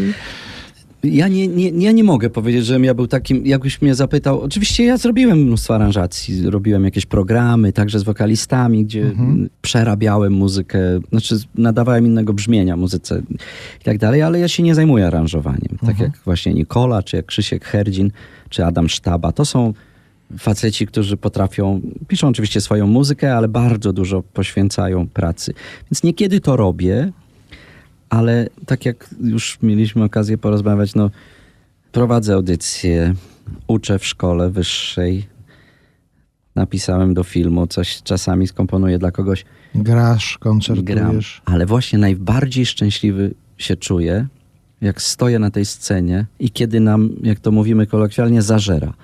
Ja 1.02 1.28
nie, 1.28 1.48
nie, 1.48 1.68
ja 1.68 1.92
nie 1.92 2.04
mogę 2.04 2.30
powiedzieć, 2.30 2.66
żebym 2.66 2.84
ja 2.84 2.94
był 2.94 3.06
takim, 3.06 3.46
jakbyś 3.46 3.82
mnie 3.82 3.94
zapytał. 3.94 4.40
Oczywiście 4.40 4.84
ja 4.84 4.96
zrobiłem 4.96 5.38
mnóstwo 5.38 5.74
aranżacji, 5.74 6.50
robiłem 6.50 6.84
jakieś 6.84 7.06
programy, 7.06 7.72
także 7.72 7.98
z 7.98 8.02
wokalistami, 8.02 8.84
gdzie 8.84 9.02
Mhm. 9.02 9.48
przerabiałem 9.62 10.32
muzykę, 10.32 10.78
znaczy 11.10 11.36
nadawałem 11.54 12.06
innego 12.06 12.32
brzmienia 12.32 12.76
muzyce 12.76 13.22
i 13.80 13.84
tak 13.84 13.98
dalej, 13.98 14.22
ale 14.22 14.38
ja 14.38 14.48
się 14.48 14.62
nie 14.62 14.74
zajmuję 14.74 15.06
aranżowaniem. 15.06 15.78
Tak 15.86 16.00
jak 16.00 16.18
właśnie 16.24 16.54
Nikola, 16.54 17.02
czy 17.02 17.16
jak 17.16 17.26
Krzysiek 17.26 17.64
Herdzin, 17.64 18.10
czy 18.48 18.64
Adam 18.64 18.88
Sztaba. 18.88 19.32
To 19.32 19.44
są 19.44 19.74
faceci, 20.38 20.86
którzy 20.86 21.16
potrafią, 21.16 21.80
piszą 22.08 22.28
oczywiście 22.28 22.60
swoją 22.60 22.86
muzykę, 22.86 23.36
ale 23.36 23.48
bardzo 23.48 23.92
dużo 23.92 24.22
poświęcają 24.22 25.08
pracy. 25.08 25.54
Więc 25.90 26.02
niekiedy 26.02 26.40
to 26.40 26.56
robię, 26.56 27.12
ale 28.10 28.46
tak 28.66 28.84
jak 28.86 29.14
już 29.20 29.58
mieliśmy 29.62 30.04
okazję 30.04 30.38
porozmawiać, 30.38 30.94
no 30.94 31.10
prowadzę 31.92 32.34
audycję, 32.34 33.14
uczę 33.66 33.98
w 33.98 34.06
szkole 34.06 34.50
wyższej, 34.50 35.26
napisałem 36.54 37.14
do 37.14 37.24
filmu, 37.24 37.66
coś 37.66 38.02
czasami 38.02 38.46
skomponuję 38.46 38.98
dla 38.98 39.10
kogoś, 39.10 39.44
Grasz, 39.74 40.38
gram. 40.40 40.52
koncertujesz. 40.52 41.42
Ale 41.44 41.66
właśnie 41.66 41.98
najbardziej 41.98 42.66
szczęśliwy 42.66 43.34
się 43.58 43.76
czuję, 43.76 44.26
jak 44.80 45.02
stoję 45.02 45.38
na 45.38 45.50
tej 45.50 45.64
scenie 45.64 46.26
i 46.38 46.50
kiedy 46.50 46.80
nam, 46.80 47.10
jak 47.22 47.40
to 47.40 47.50
mówimy 47.50 47.86
kolokwialnie, 47.86 48.42
zażera. 48.42 48.94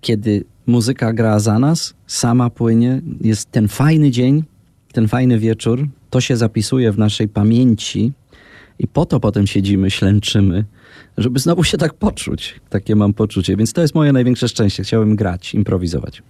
Kiedy 0.00 0.44
muzyka 0.66 1.12
gra 1.12 1.38
za 1.38 1.58
nas, 1.58 1.94
sama 2.06 2.50
płynie, 2.50 3.00
jest 3.20 3.50
ten 3.50 3.68
fajny 3.68 4.10
dzień, 4.10 4.44
ten 4.92 5.08
fajny 5.08 5.38
wieczór, 5.38 5.88
to 6.10 6.20
się 6.20 6.36
zapisuje 6.36 6.92
w 6.92 6.98
naszej 6.98 7.28
pamięci 7.28 8.12
i 8.78 8.86
po 8.86 9.06
to 9.06 9.20
potem 9.20 9.46
siedzimy, 9.46 9.90
ślęczymy, 9.90 10.64
żeby 11.18 11.38
znowu 11.38 11.64
się 11.64 11.78
tak 11.78 11.94
poczuć. 11.94 12.60
Takie 12.70 12.96
mam 12.96 13.14
poczucie, 13.14 13.56
więc 13.56 13.72
to 13.72 13.80
jest 13.82 13.94
moje 13.94 14.12
największe 14.12 14.48
szczęście. 14.48 14.82
Chciałem 14.82 15.16
grać, 15.16 15.54
improwizować. 15.54 16.22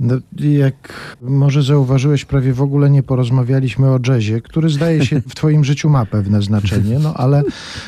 No, 0.00 0.14
jak 0.40 1.16
może 1.22 1.62
zauważyłeś, 1.62 2.24
prawie 2.24 2.52
w 2.52 2.62
ogóle 2.62 2.90
nie 2.90 3.02
porozmawialiśmy 3.02 3.90
o 3.90 3.98
jazzie, 4.08 4.40
który 4.40 4.68
zdaje 4.68 5.06
się 5.06 5.20
w 5.20 5.34
twoim 5.34 5.64
życiu 5.70 5.90
ma 5.90 6.06
pewne 6.06 6.42
znaczenie, 6.42 6.98
no 6.98 7.14
ale 7.14 7.42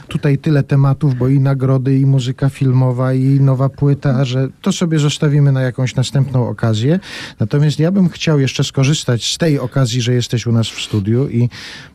tutaj 0.08 0.38
tyle 0.38 0.62
tematów, 0.62 1.14
bo 1.14 1.28
i 1.28 1.40
nagrody, 1.40 1.98
i 1.98 2.06
muzyka 2.06 2.48
filmowa, 2.48 3.12
i 3.12 3.40
nowa 3.40 3.68
płyta, 3.68 4.24
że 4.24 4.48
to 4.62 4.72
sobie 4.72 4.98
zostawimy 4.98 5.52
na 5.52 5.62
jakąś 5.62 5.94
następną 5.94 6.48
okazję. 6.48 7.00
Natomiast 7.40 7.78
ja 7.78 7.92
bym 7.92 8.08
chciał 8.08 8.40
jeszcze 8.40 8.64
skorzystać 8.64 9.32
z 9.32 9.38
tej 9.38 9.58
okazji, 9.58 10.02
że 10.02 10.14
jesteś 10.14 10.46
u 10.46 10.52
nas 10.52 10.68
w 10.68 10.80
studiu 10.80 11.28
i 11.28 11.48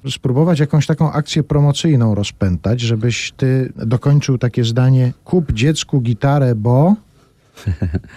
spróbować 0.10 0.60
jakąś 0.60 0.86
taką 0.86 1.12
akcję 1.12 1.44
promocyjną 1.44 2.16
rozpętać, 2.16 2.82
żebyś 2.82 3.34
ty 3.38 3.74
dokończył 3.76 4.38
takie 4.38 4.64
zdanie 4.64 5.14
kup 5.24 5.52
dziecku 5.52 6.02
gitarę, 6.02 6.56
bo... 6.56 6.96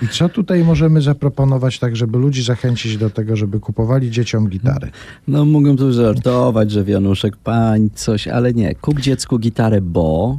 I 0.03 0.09
co 0.09 0.29
tutaj 0.29 0.65
możemy 0.65 1.03
zaproponować 1.03 1.79
tak, 1.79 1.97
żeby 1.97 2.19
ludzi 2.19 2.43
zachęcić 2.43 2.97
do 2.97 3.11
tego, 3.11 3.37
żeby 3.37 3.61
kupowali 3.61 4.11
dzieciom 4.11 4.49
gitary? 4.49 4.91
No 5.29 5.45
mogę 5.45 5.77
tu 5.77 5.93
żartować, 5.93 6.71
że 6.71 6.85
wianuszek 6.85 7.37
pań, 7.37 7.91
coś, 7.95 8.29
ale 8.29 8.53
nie. 8.53 8.75
Kup 8.75 9.01
dziecku 9.01 9.39
gitarę, 9.39 9.81
bo... 9.81 10.39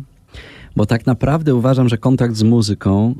Bo 0.76 0.86
tak 0.86 1.06
naprawdę 1.06 1.56
uważam, 1.56 1.89
że 1.89 1.97
kontakt 1.97 2.36
z 2.36 2.43
muzyką 2.43 3.16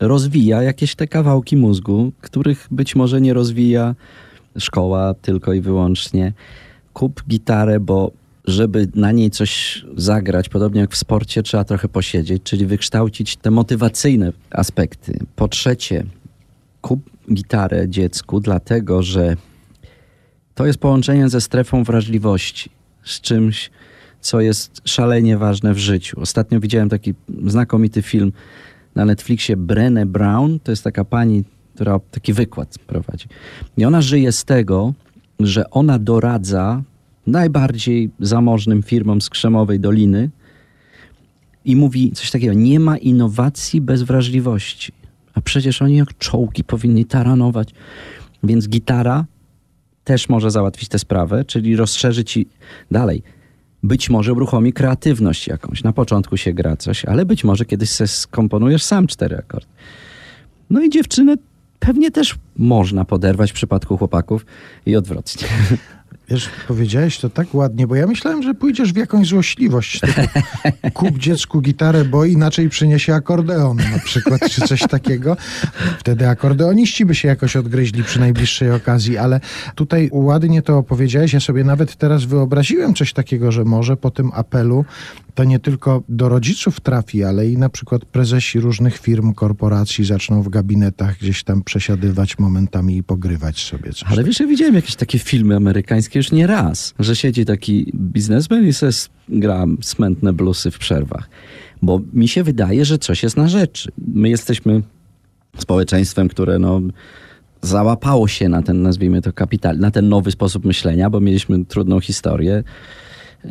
rozwija 0.00 0.62
jakieś 0.62 0.94
te 0.94 1.06
kawałki 1.06 1.56
mózgu, 1.56 2.12
których 2.20 2.68
być 2.70 2.96
może 2.96 3.20
nie 3.20 3.34
rozwija 3.34 3.94
szkoła 4.58 5.14
tylko 5.14 5.52
i 5.52 5.60
wyłącznie. 5.60 6.32
Kup 6.92 7.22
gitarę, 7.28 7.80
bo 7.80 8.10
żeby 8.44 8.88
na 8.94 9.12
niej 9.12 9.30
coś 9.30 9.84
zagrać, 9.96 10.48
podobnie 10.48 10.80
jak 10.80 10.92
w 10.92 10.96
sporcie, 10.96 11.42
trzeba 11.42 11.64
trochę 11.64 11.88
posiedzieć, 11.88 12.42
czyli 12.42 12.66
wykształcić 12.66 13.36
te 13.36 13.50
motywacyjne 13.50 14.32
aspekty. 14.50 15.18
Po 15.36 15.48
trzecie, 15.48 16.04
kup 16.80 17.10
gitarę 17.32 17.88
dziecku, 17.88 18.40
dlatego 18.40 19.02
że 19.02 19.36
to 20.54 20.66
jest 20.66 20.78
połączenie 20.78 21.28
ze 21.28 21.40
strefą 21.40 21.84
wrażliwości, 21.84 22.70
z 23.04 23.20
czymś, 23.20 23.70
co 24.20 24.40
jest 24.40 24.80
szalenie 24.84 25.38
ważne 25.38 25.74
w 25.74 25.78
życiu. 25.78 26.20
Ostatnio 26.20 26.60
widziałem 26.60 26.88
taki 26.88 27.14
znakomity 27.46 28.02
film 28.02 28.32
na 28.94 29.04
Netflixie 29.04 29.56
Brené 29.56 30.06
Brown. 30.06 30.58
To 30.60 30.72
jest 30.72 30.84
taka 30.84 31.04
pani, 31.04 31.44
która 31.74 31.98
taki 32.10 32.32
wykład 32.32 32.78
prowadzi. 32.86 33.26
I 33.76 33.84
ona 33.84 34.02
żyje 34.02 34.32
z 34.32 34.44
tego, 34.44 34.94
że 35.40 35.70
ona 35.70 35.98
doradza 35.98 36.82
najbardziej 37.26 38.10
zamożnym 38.20 38.82
firmom 38.82 39.20
z 39.20 39.30
Krzemowej 39.30 39.80
Doliny 39.80 40.30
i 41.64 41.76
mówi 41.76 42.12
coś 42.12 42.30
takiego, 42.30 42.54
nie 42.54 42.80
ma 42.80 42.98
innowacji 42.98 43.80
bez 43.80 44.02
wrażliwości. 44.02 44.92
A 45.34 45.40
przecież 45.40 45.82
oni 45.82 45.96
jak 45.96 46.18
czołgi 46.18 46.64
powinni 46.64 47.04
taranować. 47.04 47.68
Więc 48.42 48.68
gitara 48.68 49.24
też 50.04 50.28
może 50.28 50.50
załatwić 50.50 50.88
tę 50.88 50.98
sprawę, 50.98 51.44
czyli 51.44 51.76
rozszerzyć 51.76 52.36
i 52.36 52.46
dalej. 52.90 53.22
Być 53.82 54.10
może 54.10 54.32
uruchomi 54.32 54.72
kreatywność 54.72 55.46
jakąś. 55.46 55.82
Na 55.82 55.92
początku 55.92 56.36
się 56.36 56.52
gra 56.52 56.76
coś, 56.76 57.04
ale 57.04 57.26
być 57.26 57.44
może 57.44 57.64
kiedyś 57.64 57.90
se 57.90 58.06
skomponujesz 58.06 58.82
sam 58.82 59.06
cztery 59.06 59.38
akordy. 59.38 59.68
No 60.70 60.82
i 60.82 60.90
dziewczynę 60.90 61.36
pewnie 61.78 62.10
też 62.10 62.34
można 62.56 63.04
poderwać 63.04 63.50
w 63.50 63.54
przypadku 63.54 63.96
chłopaków 63.96 64.46
i 64.86 64.96
odwrotnie. 64.96 65.48
Wiesz, 66.32 66.50
powiedziałeś 66.68 67.18
to 67.18 67.30
tak 67.30 67.54
ładnie, 67.54 67.86
bo 67.86 67.94
ja 67.94 68.06
myślałem, 68.06 68.42
że 68.42 68.54
pójdziesz 68.54 68.92
w 68.92 68.96
jakąś 68.96 69.28
złośliwość. 69.28 70.00
Kup 70.94 71.18
dziecku 71.18 71.60
gitarę, 71.60 72.04
bo 72.04 72.24
inaczej 72.24 72.68
przyniesie 72.68 73.14
akordeon 73.14 73.76
na 73.76 73.98
przykład, 74.04 74.50
czy 74.50 74.60
coś 74.60 74.80
takiego. 74.80 75.36
Wtedy 75.98 76.28
akordeoniści 76.28 77.06
by 77.06 77.14
się 77.14 77.28
jakoś 77.28 77.56
odgryźli 77.56 78.04
przy 78.04 78.20
najbliższej 78.20 78.70
okazji, 78.70 79.18
ale 79.18 79.40
tutaj 79.74 80.08
ładnie 80.12 80.62
to 80.62 80.78
opowiedziałeś. 80.78 81.32
Ja 81.32 81.40
sobie 81.40 81.64
nawet 81.64 81.96
teraz 81.96 82.24
wyobraziłem 82.24 82.94
coś 82.94 83.12
takiego, 83.12 83.52
że 83.52 83.64
może 83.64 83.96
po 83.96 84.10
tym 84.10 84.30
apelu 84.34 84.84
to 85.34 85.44
nie 85.44 85.58
tylko 85.58 86.02
do 86.08 86.28
rodziców 86.28 86.80
trafi, 86.80 87.24
ale 87.24 87.48
i 87.48 87.56
na 87.56 87.68
przykład 87.68 88.04
prezesi 88.04 88.60
różnych 88.60 88.98
firm, 88.98 89.32
korporacji 89.34 90.04
zaczną 90.04 90.42
w 90.42 90.48
gabinetach 90.48 91.18
gdzieś 91.18 91.44
tam 91.44 91.62
przesiadywać 91.62 92.38
momentami 92.38 92.96
i 92.96 93.02
pogrywać 93.02 93.60
sobie 93.64 93.92
coś. 93.92 94.04
Ale 94.12 94.24
wiesz, 94.24 94.40
ja 94.40 94.46
widziałem 94.46 94.74
jakieś 94.74 94.94
takie 94.96 95.18
filmy 95.18 95.56
amerykańskie 95.56 96.18
już 96.18 96.32
nie 96.32 96.46
raz, 96.46 96.94
że 96.98 97.16
siedzi 97.16 97.44
taki 97.44 97.92
biznesmen 97.94 98.68
i 98.68 98.72
se 98.72 98.86
s- 98.86 99.08
gra 99.28 99.64
smętne 99.80 100.32
bluesy 100.32 100.70
w 100.70 100.78
przerwach. 100.78 101.28
Bo 101.82 102.00
mi 102.12 102.28
się 102.28 102.42
wydaje, 102.42 102.84
że 102.84 102.98
coś 102.98 103.22
jest 103.22 103.36
na 103.36 103.48
rzeczy. 103.48 103.90
My 104.14 104.28
jesteśmy 104.28 104.82
społeczeństwem, 105.58 106.28
które 106.28 106.58
no, 106.58 106.80
załapało 107.62 108.28
się 108.28 108.48
na 108.48 108.62
ten, 108.62 108.82
nazwijmy 108.82 109.22
to, 109.22 109.32
kapital, 109.32 109.78
na 109.78 109.90
ten 109.90 110.08
nowy 110.08 110.30
sposób 110.30 110.64
myślenia, 110.64 111.10
bo 111.10 111.20
mieliśmy 111.20 111.64
trudną 111.64 112.00
historię. 112.00 112.62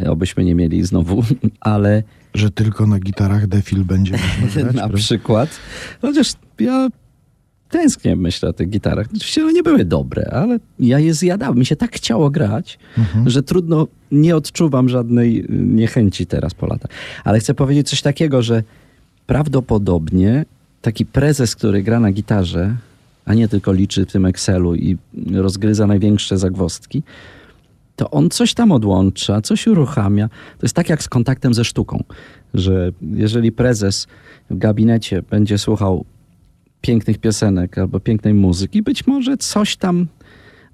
Obyśmy 0.09 0.45
nie 0.45 0.55
mieli 0.55 0.83
znowu, 0.85 1.23
ale 1.59 2.03
Że 2.33 2.51
tylko 2.51 2.87
na 2.87 2.99
gitarach 2.99 3.47
defil 3.47 3.83
będzie 3.83 4.17
można 4.41 4.47
grać, 4.61 4.75
na 4.75 4.81
prawda? 4.81 4.97
przykład. 4.97 5.49
Chociaż 6.01 6.33
ja 6.59 6.89
tęsknię, 7.69 8.15
myślę 8.15 8.49
o 8.49 8.53
tych 8.53 8.69
gitarach. 8.69 9.07
Oczywiście 9.15 9.43
one 9.43 9.53
nie 9.53 9.63
były 9.63 9.85
dobre, 9.85 10.29
ale 10.31 10.59
ja 10.79 10.99
je 10.99 11.13
zjadałem. 11.13 11.57
Mi 11.59 11.65
się 11.65 11.75
tak 11.75 11.91
chciało 11.95 12.29
grać, 12.29 12.79
że 13.25 13.43
trudno, 13.43 13.87
nie 14.11 14.35
odczuwam 14.35 14.89
żadnej 14.89 15.39
y, 15.39 15.45
niechęci 15.49 16.25
teraz 16.25 16.53
po 16.53 16.67
latach. 16.67 16.91
Ale 17.23 17.39
chcę 17.39 17.53
powiedzieć 17.53 17.89
coś 17.89 18.01
takiego, 18.01 18.41
że 18.41 18.63
prawdopodobnie 19.27 20.45
taki 20.81 21.05
prezes, 21.05 21.55
który 21.55 21.83
gra 21.83 21.99
na 21.99 22.11
gitarze, 22.11 22.75
a 23.25 23.33
nie 23.33 23.47
tylko 23.47 23.73
liczy 23.73 24.05
w 24.05 24.11
tym 24.11 24.25
Excelu 24.25 24.75
i 24.75 24.97
rozgryza 25.33 25.87
największe 25.87 26.37
zagwozdki, 26.37 27.03
to 28.01 28.11
on 28.11 28.29
coś 28.29 28.53
tam 28.53 28.71
odłącza, 28.71 29.41
coś 29.41 29.67
uruchamia. 29.67 30.27
To 30.29 30.65
jest 30.65 30.75
tak 30.75 30.89
jak 30.89 31.03
z 31.03 31.09
kontaktem 31.09 31.53
ze 31.53 31.65
sztuką, 31.65 32.03
że 32.53 32.91
jeżeli 33.01 33.51
prezes 33.51 34.07
w 34.49 34.57
gabinecie 34.57 35.21
będzie 35.21 35.57
słuchał 35.57 36.05
pięknych 36.81 37.17
piosenek 37.17 37.77
albo 37.77 37.99
pięknej 37.99 38.33
muzyki, 38.33 38.81
być 38.81 39.07
może 39.07 39.37
coś 39.37 39.75
tam, 39.77 40.07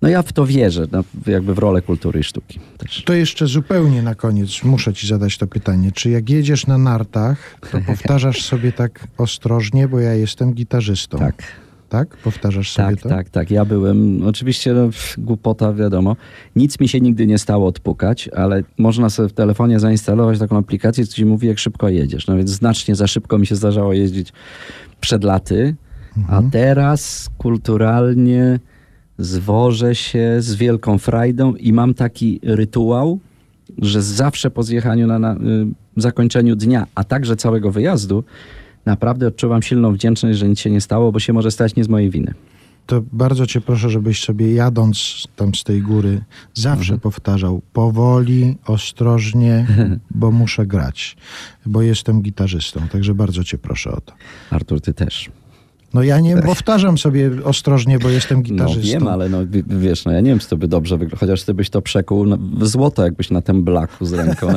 no 0.02 0.10
ja 0.10 0.22
w 0.22 0.34
to 0.34 0.46
wierzę, 0.46 0.88
no, 0.92 1.04
jakby 1.26 1.54
w 1.54 1.58
rolę 1.58 1.82
kultury 1.82 2.20
i 2.20 2.24
sztuki 2.24 2.60
też. 2.78 3.04
To 3.04 3.14
jeszcze 3.14 3.48
zupełnie 3.48 4.02
na 4.02 4.16
koniec 4.16 4.64
muszę 4.64 4.94
ci 4.94 5.08
zadać 5.08 5.38
to 5.38 5.48
pytanie. 5.48 5.92
Czy 5.92 6.10
jak 6.10 6.30
jedziesz 6.30 6.68
na 6.68 6.78
nartach, 6.78 7.60
to 7.72 7.82
powtarzasz 7.88 8.44
sobie 8.44 8.72
tak 8.72 9.08
ostrożnie, 9.18 9.88
bo 9.88 10.00
ja 10.00 10.14
jestem 10.14 10.54
gitarzystą. 10.54 11.18
Tak. 11.18 11.44
Tak? 11.90 12.18
Powtarzasz 12.18 12.72
sobie 12.72 12.88
Tak, 12.88 13.02
to? 13.02 13.10
tak, 13.10 13.30
tak. 13.30 13.52
Ja 13.52 13.66
byłem, 13.66 14.24
oczywiście 14.26 14.74
no, 14.74 14.90
głupota, 15.18 15.74
wiadomo. 15.74 16.16
Nic 16.56 16.80
mi 16.80 16.88
się 16.88 17.02
nigdy 17.02 17.28
nie 17.28 17.38
stało 17.38 17.68
odpukać, 17.68 18.28
ale 18.36 18.64
można 18.78 19.10
sobie 19.10 19.30
w 19.30 19.34
telefonie 19.34 19.80
zainstalować 19.80 20.40
taką 20.40 20.58
aplikację, 20.58 21.06
co 21.06 21.16
ci 21.16 21.26
mówi, 21.26 21.48
jak 21.48 21.60
szybko 21.60 21.90
jedziesz. 21.90 22.28
No 22.28 22.38
więc 22.38 22.50
znacznie 22.50 22.96
za 22.96 23.08
szybko 23.08 23.38
mi 23.38 23.48
się 23.48 23.56
zdarzało 23.56 23.94
jeździć 23.94 24.34
przed 25.00 25.24
laty, 25.24 25.76
a 26.30 26.42
teraz 26.52 27.30
kulturalnie 27.38 28.60
zwożę 29.18 29.96
się 29.96 30.36
z 30.40 30.56
wielką 30.56 30.98
frajdą 30.98 31.54
i 31.56 31.74
mam 31.74 31.94
taki 31.94 32.40
rytuał, 32.44 33.20
że 33.82 34.02
zawsze 34.02 34.52
po 34.52 34.64
zjechaniu 34.64 35.08
na, 35.08 35.20
na 35.20 35.34
y, 35.34 35.38
zakończeniu 35.98 36.56
dnia, 36.56 36.88
a 36.96 37.04
także 37.04 37.36
całego 37.36 37.72
wyjazdu, 37.72 38.24
naprawdę 38.88 39.28
odczuwam 39.28 39.62
silną 39.62 39.94
wdzięczność, 39.94 40.40
że 40.40 40.50
nic 40.50 40.60
się 40.60 40.70
nie 40.70 40.82
stało, 40.82 41.12
bo 41.12 41.20
się 41.20 41.34
może 41.34 41.52
stać 41.52 41.76
nie 41.76 41.84
z 41.84 41.90
mojej 41.90 42.10
winy. 42.10 42.34
To 42.86 43.02
bardzo 43.12 43.48
cię 43.48 43.62
proszę, 43.62 43.90
żebyś 43.90 44.24
sobie 44.24 44.54
jadąc 44.54 45.24
tam 45.36 45.56
z 45.56 45.64
tej 45.64 45.82
góry 45.82 46.22
zawsze 46.54 46.94
Mhm. 46.94 47.00
powtarzał 47.00 47.62
powoli, 47.74 48.58
ostrożnie, 48.68 49.68
bo 50.12 50.32
muszę 50.32 50.66
grać, 50.66 51.18
bo 51.66 51.82
jestem 51.82 52.22
gitarzystą. 52.22 52.88
Także 52.88 53.14
bardzo 53.16 53.44
cię 53.44 53.58
proszę 53.58 53.92
o 53.92 54.02
to. 54.02 54.14
Artur, 54.50 54.82
ty 54.82 54.94
też. 54.94 55.30
No 55.94 56.04
ja 56.04 56.20
nie 56.20 56.38
powtarzam 56.38 56.98
sobie 56.98 57.32
ostrożnie, 57.44 58.00
bo 58.00 58.10
jestem 58.10 58.38
No 58.38 58.44
gitarzystą. 58.44 58.92
wiem, 59.00 59.08
ale 59.08 59.30
no, 59.30 59.48
wi- 59.48 59.64
wiesz, 59.68 60.06
no 60.06 60.12
ja 60.12 60.22
nie 60.22 60.30
wiem, 60.30 60.40
czy 60.40 60.48
to 60.50 60.58
by 60.58 60.68
dobrze 60.68 60.98
wyglądało, 60.98 61.20
chociaż 61.20 61.44
ty 61.44 61.54
byś 61.54 61.70
to 61.70 61.82
przekuł 61.82 62.26
w 62.58 62.68
złoto, 62.68 63.04
jakbyś 63.04 63.30
na 63.30 63.42
tym 63.42 63.64
blaku 63.64 64.06
z 64.06 64.14
ręką 64.14 64.48
na. 64.48 64.54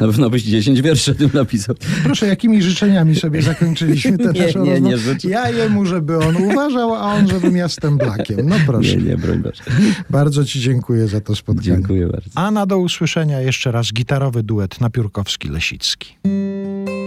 Na 0.00 0.06
pewno 0.06 0.30
byś 0.30 0.42
10 0.42 0.82
wierszy 0.82 1.14
tym 1.14 1.30
napisał. 1.34 1.74
Proszę, 2.04 2.26
jakimi 2.26 2.62
życzeniami 2.62 3.16
sobie 3.16 3.42
zakończyliśmy 3.42 4.18
tę 4.18 4.32
Nie, 4.32 4.46
naszą 4.46 4.64
nie, 4.64 4.70
rozmowę? 4.72 4.80
nie 4.80 4.98
życzę. 4.98 5.28
Ja 5.28 5.50
jemu, 5.50 5.86
żeby 5.86 6.18
on 6.18 6.36
uważał, 6.36 6.94
a 6.94 7.14
on, 7.14 7.28
żebym 7.28 7.56
ja 7.56 7.68
z 7.68 7.76
tym 7.76 7.98
blakiem. 7.98 8.48
No 8.48 8.56
proszę. 8.66 8.96
Nie, 8.96 9.02
nie, 9.02 9.16
broń 9.16 9.38
Boże. 9.38 9.62
Bardzo 10.10 10.44
ci 10.44 10.60
dziękuję 10.60 11.08
za 11.08 11.20
to 11.20 11.36
spotkanie. 11.36 11.66
Dziękuję 11.66 12.06
bardzo. 12.06 12.30
A 12.34 12.50
na 12.50 12.66
do 12.66 12.78
usłyszenia 12.78 13.40
jeszcze 13.40 13.72
raz 13.72 13.92
gitarowy 13.92 14.42
duet 14.42 14.80
Napiórkowski-Lesicki. 14.80 16.99